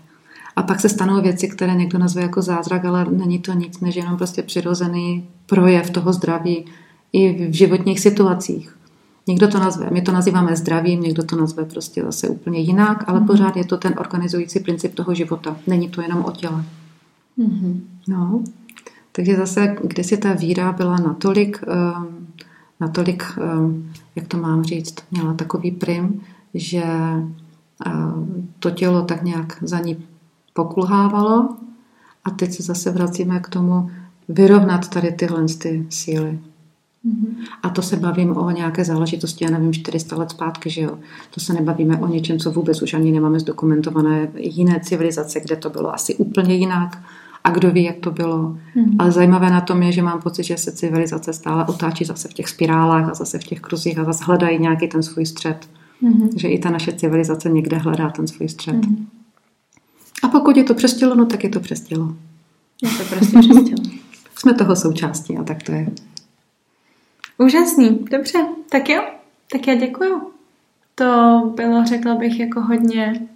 A 0.57 0.63
pak 0.63 0.81
se 0.81 0.89
stanou 0.89 1.23
věci, 1.23 1.49
které 1.49 1.75
někdo 1.75 1.99
nazve 1.99 2.23
jako 2.23 2.43
zázrak, 2.43 2.85
ale 2.85 3.07
není 3.11 3.39
to 3.39 3.53
nic, 3.53 3.81
než 3.81 3.97
jenom 3.97 4.17
prostě 4.17 4.43
přirozený 4.43 5.29
projev 5.47 5.91
toho 5.91 6.13
zdraví 6.13 6.65
i 7.13 7.49
v 7.49 7.55
životních 7.55 8.01
situacích. 8.01 8.77
Někdo 9.27 9.49
to 9.49 9.59
nazve, 9.59 9.89
my 9.91 10.03
to 10.03 10.13
nazýváme 10.13 10.57
zdravím, 10.57 11.01
někdo 11.01 11.23
to 11.23 11.37
nazve 11.37 11.65
prostě 11.65 12.03
zase 12.03 12.29
úplně 12.29 12.59
jinak, 12.59 13.05
ale 13.07 13.21
mm-hmm. 13.21 13.27
pořád 13.27 13.57
je 13.57 13.65
to 13.65 13.77
ten 13.77 13.95
organizující 13.99 14.61
princip 14.61 14.95
toho 14.95 15.15
života. 15.15 15.57
Není 15.67 15.89
to 15.89 16.01
jenom 16.01 16.25
o 16.25 16.31
těle. 16.31 16.65
Mm-hmm. 17.39 17.81
No, 18.09 18.43
takže 19.13 19.37
zase, 19.37 19.77
kde 19.85 20.05
si 20.05 20.17
ta 20.17 20.33
víra 20.33 20.73
byla 20.73 20.97
natolik, 20.97 21.65
um, 21.67 22.27
natolik, 22.81 23.25
um, 23.59 23.93
jak 24.17 24.29
to 24.29 24.37
mám 24.37 24.65
říct, 24.65 24.95
měla 25.11 25.35
takový 25.35 25.71
prim, 25.71 26.21
že 26.55 26.85
uh, 27.87 28.27
to 28.59 28.71
tělo 28.71 29.03
tak 29.03 29.23
nějak 29.23 29.59
za 29.63 29.79
ní 29.79 30.05
pokulhávalo 30.53 31.57
a 32.25 32.31
teď 32.31 32.53
se 32.53 32.63
zase 32.63 32.91
vracíme 32.91 33.41
k 33.41 33.49
tomu 33.49 33.91
vyrovnat 34.29 34.89
tady 34.89 35.13
tyhle 35.13 35.45
ty 35.59 35.87
síly. 35.91 36.39
A 37.63 37.69
to 37.69 37.83
se 37.83 37.97
bavím 37.97 38.37
o 38.37 38.51
nějaké 38.51 38.85
záležitosti, 38.85 39.45
já 39.45 39.51
nevím, 39.51 39.73
400 39.73 40.17
let 40.17 40.31
zpátky, 40.31 40.71
že 40.71 40.81
jo. 40.81 40.99
To 41.35 41.41
se 41.41 41.53
nebavíme 41.53 41.99
o 41.99 42.07
něčem, 42.07 42.39
co 42.39 42.51
vůbec 42.51 42.83
už 42.83 42.95
ani 42.95 43.13
nemáme 43.13 43.41
zdokumentované 43.41 44.29
jiné 44.37 44.81
civilizace, 44.81 45.41
kde 45.41 45.57
to 45.57 45.71
bylo 45.71 45.95
asi 45.95 46.15
úplně 46.15 46.55
jinak 46.55 46.99
a 47.47 47.51
kdo 47.51 47.71
ví, 47.71 47.85
jak 47.85 47.97
to 47.97 48.11
bylo. 48.11 48.39
Mm-hmm. 48.39 48.97
Ale 48.99 49.13
zajímavé 49.13 49.51
na 49.51 49.61
tom 49.61 49.83
je, 49.83 49.93
že 49.93 50.03
mám 50.03 50.23
pocit, 50.23 50.43
že 50.43 50.57
se 50.57 50.73
civilizace 50.73 51.33
stále 51.33 51.65
otáčí 51.65 52.05
zase 52.05 52.29
v 52.29 52.33
těch 52.33 52.49
spirálách 52.49 53.11
a 53.11 53.15
zase 53.15 53.39
v 53.39 53.45
těch 53.45 53.61
kruzích 53.61 53.99
a 53.99 54.05
zase 54.05 54.25
hledají 54.25 54.59
nějaký 54.59 54.89
ten 54.89 55.03
svůj 55.03 55.27
střed. 55.27 55.69
Mm-hmm. 56.03 56.29
Že 56.37 56.49
i 56.49 56.59
ta 56.59 56.71
naše 56.71 56.93
civilizace 56.93 57.49
někde 57.49 57.77
hledá 57.77 58.11
ten 58.11 58.27
svůj 58.27 58.49
střed. 58.49 58.75
Mm-hmm. 58.75 59.07
A 60.23 60.29
pokud 60.29 60.57
je 60.57 60.65
to 60.65 60.75
přes 60.75 60.95
tělo, 60.95 61.15
no 61.15 61.27
tak 61.27 61.45
je 61.45 61.51
to 61.51 61.61
přes 61.61 61.81
tělo. 61.81 62.15
Je 62.83 62.91
to 62.91 63.05
prostě 63.05 63.39
přes 63.39 63.65
tělo. 63.65 63.83
Jsme 64.39 64.55
toho 64.55 64.77
součástí 64.77 65.37
a 65.37 65.43
tak 65.43 65.63
to 65.63 65.73
je. 65.73 65.89
Úžasný, 67.39 67.99
dobře, 68.11 68.47
tak 68.71 68.89
jo, 68.89 69.03
tak 69.53 69.67
já 69.67 69.75
děkuju. 69.75 70.31
To 70.95 71.43
bylo, 71.57 71.85
řekla 71.85 72.15
bych, 72.15 72.41
jako 72.41 72.61
hodně 72.61 73.29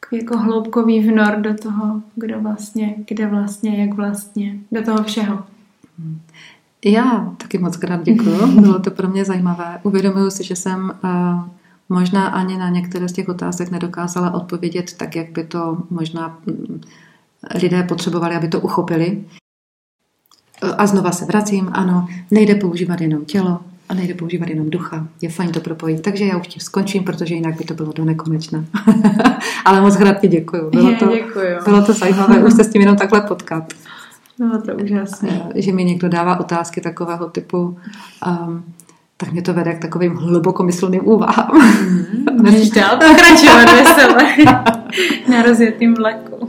takový 0.00 0.22
jako 0.22 0.38
hloubkový 0.38 1.00
vnor 1.00 1.36
do 1.36 1.54
toho, 1.54 2.02
kdo 2.14 2.40
vlastně, 2.40 2.94
kde 3.08 3.26
vlastně, 3.26 3.80
jak 3.80 3.94
vlastně, 3.94 4.58
do 4.72 4.82
toho 4.82 5.04
všeho. 5.04 5.42
Já 6.84 7.34
taky 7.36 7.58
moc 7.58 7.76
krát 7.76 8.02
děkuju, 8.02 8.46
bylo 8.60 8.78
to 8.78 8.90
pro 8.90 9.08
mě 9.08 9.24
zajímavé. 9.24 9.80
Uvědomuji 9.82 10.30
si, 10.30 10.44
že 10.44 10.56
jsem 10.56 10.92
uh, 11.04 11.48
možná 11.88 12.26
ani 12.26 12.58
na 12.58 12.68
některé 12.68 13.08
z 13.08 13.12
těch 13.12 13.28
otázek 13.28 13.70
nedokázala 13.70 14.34
odpovědět 14.34 14.92
tak, 14.96 15.16
jak 15.16 15.30
by 15.30 15.44
to 15.44 15.78
možná 15.90 16.38
mm, 16.46 16.80
lidé 17.62 17.82
potřebovali, 17.82 18.36
aby 18.36 18.48
to 18.48 18.60
uchopili. 18.60 19.24
A 20.76 20.86
znova 20.86 21.12
se 21.12 21.24
vracím, 21.24 21.70
ano, 21.72 22.08
nejde 22.30 22.54
používat 22.54 23.00
jenom 23.00 23.24
tělo 23.24 23.60
a 23.90 23.94
nejde 23.94 24.14
používat 24.14 24.48
jenom 24.48 24.70
ducha. 24.70 25.06
Je 25.22 25.28
fajn 25.28 25.52
to 25.52 25.60
propojit. 25.60 26.02
Takže 26.02 26.24
já 26.24 26.36
už 26.36 26.48
tím 26.48 26.60
skončím, 26.60 27.04
protože 27.04 27.34
jinak 27.34 27.56
by 27.56 27.64
to 27.64 27.74
bylo 27.74 27.92
do 27.92 28.04
nekonečna. 28.04 28.64
Ale 29.64 29.80
moc 29.80 29.94
hrát 29.94 30.20
ti 30.20 30.28
děkuju. 30.28 30.70
Bylo 30.70 30.94
to, 30.98 31.06
děkuju. 31.14 31.56
bylo 31.64 31.82
to 31.82 31.92
zajímavé 31.92 32.44
už 32.44 32.52
se 32.52 32.64
s 32.64 32.68
tím 32.68 32.80
jenom 32.80 32.96
takhle 32.96 33.20
potkat. 33.20 33.72
Bylo 34.38 34.62
to 34.62 34.74
úžasné. 34.74 35.42
Že 35.54 35.72
mi 35.72 35.84
někdo 35.84 36.08
dává 36.08 36.40
otázky 36.40 36.80
takového 36.80 37.30
typu, 37.30 37.76
um, 38.26 38.64
tak 39.16 39.32
mě 39.32 39.42
to 39.42 39.54
vede 39.54 39.74
k 39.74 39.82
takovým 39.82 40.16
hlubokomyslným 40.16 41.08
úvahám. 41.08 41.50
Mm, 41.52 42.42
můžeš 42.42 42.70
dál 42.70 42.98
pokračovat 43.08 43.72
veselé 43.72 44.36
na 45.30 45.42
rozjetým 45.42 45.94
vlaku. 45.94 46.48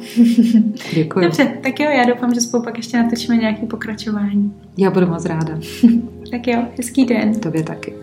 Děkuji. 0.94 1.26
Dobře, 1.26 1.46
tak 1.64 1.80
jo, 1.80 1.90
já 1.90 2.06
doufám, 2.06 2.34
že 2.34 2.42
spolu 2.42 2.64
pak 2.64 2.78
ještě 2.78 2.98
natočíme 3.04 3.38
nějaké 3.38 3.66
pokračování. 3.66 4.54
Já 4.78 4.92
budu 4.92 5.08
moc 5.08 5.26
ráda. 5.26 5.54
Tak 6.32 6.48
jo, 6.48 6.64
hezký 6.78 7.06
den. 7.06 7.40
Tobě 7.40 7.64
taky. 7.64 7.94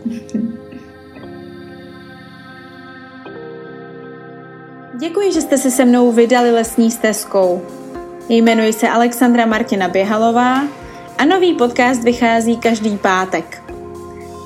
Děkuji, 5.01 5.33
že 5.33 5.41
jste 5.41 5.59
se 5.59 5.71
se 5.71 5.85
mnou 5.85 6.13
vydali 6.13 6.51
lesní 6.51 6.91
stezkou. 6.91 7.63
Jmenuji 8.29 8.73
se 8.73 8.89
Alexandra 8.89 9.47
Martina 9.47 9.89
Běhalová 9.89 10.63
a 11.19 11.25
nový 11.25 11.55
podcast 11.55 12.03
vychází 12.05 12.57
každý 12.57 12.99
pátek. 12.99 13.63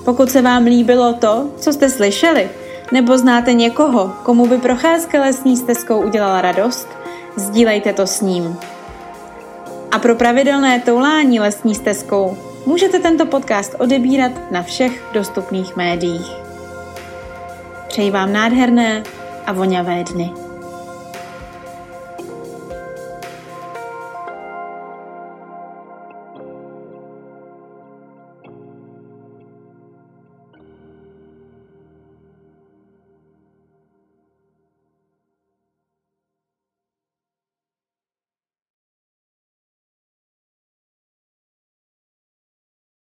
Pokud 0.04 0.30
se 0.30 0.42
vám 0.42 0.64
líbilo 0.64 1.12
to, 1.12 1.50
co 1.56 1.72
jste 1.72 1.90
slyšeli, 1.90 2.50
nebo 2.92 3.18
znáte 3.18 3.52
někoho, 3.52 4.12
komu 4.22 4.46
by 4.46 4.58
procházka 4.58 5.20
lesní 5.20 5.56
stezkou 5.56 6.02
udělala 6.02 6.40
radost, 6.40 6.88
sdílejte 7.36 7.92
to 7.92 8.06
s 8.06 8.20
ním. 8.20 8.56
A 9.90 9.98
pro 9.98 10.14
pravidelné 10.14 10.80
toulání 10.80 11.40
lesní 11.40 11.74
stezkou 11.74 12.36
můžete 12.66 12.98
tento 12.98 13.26
podcast 13.26 13.74
odebírat 13.78 14.32
na 14.50 14.62
všech 14.62 15.02
dostupných 15.12 15.76
médiích. 15.76 16.32
Přeji 17.88 18.10
vám 18.10 18.32
nádherné 18.32 19.02
a 19.46 19.52
voňavé 19.52 20.04
dny. 20.04 20.51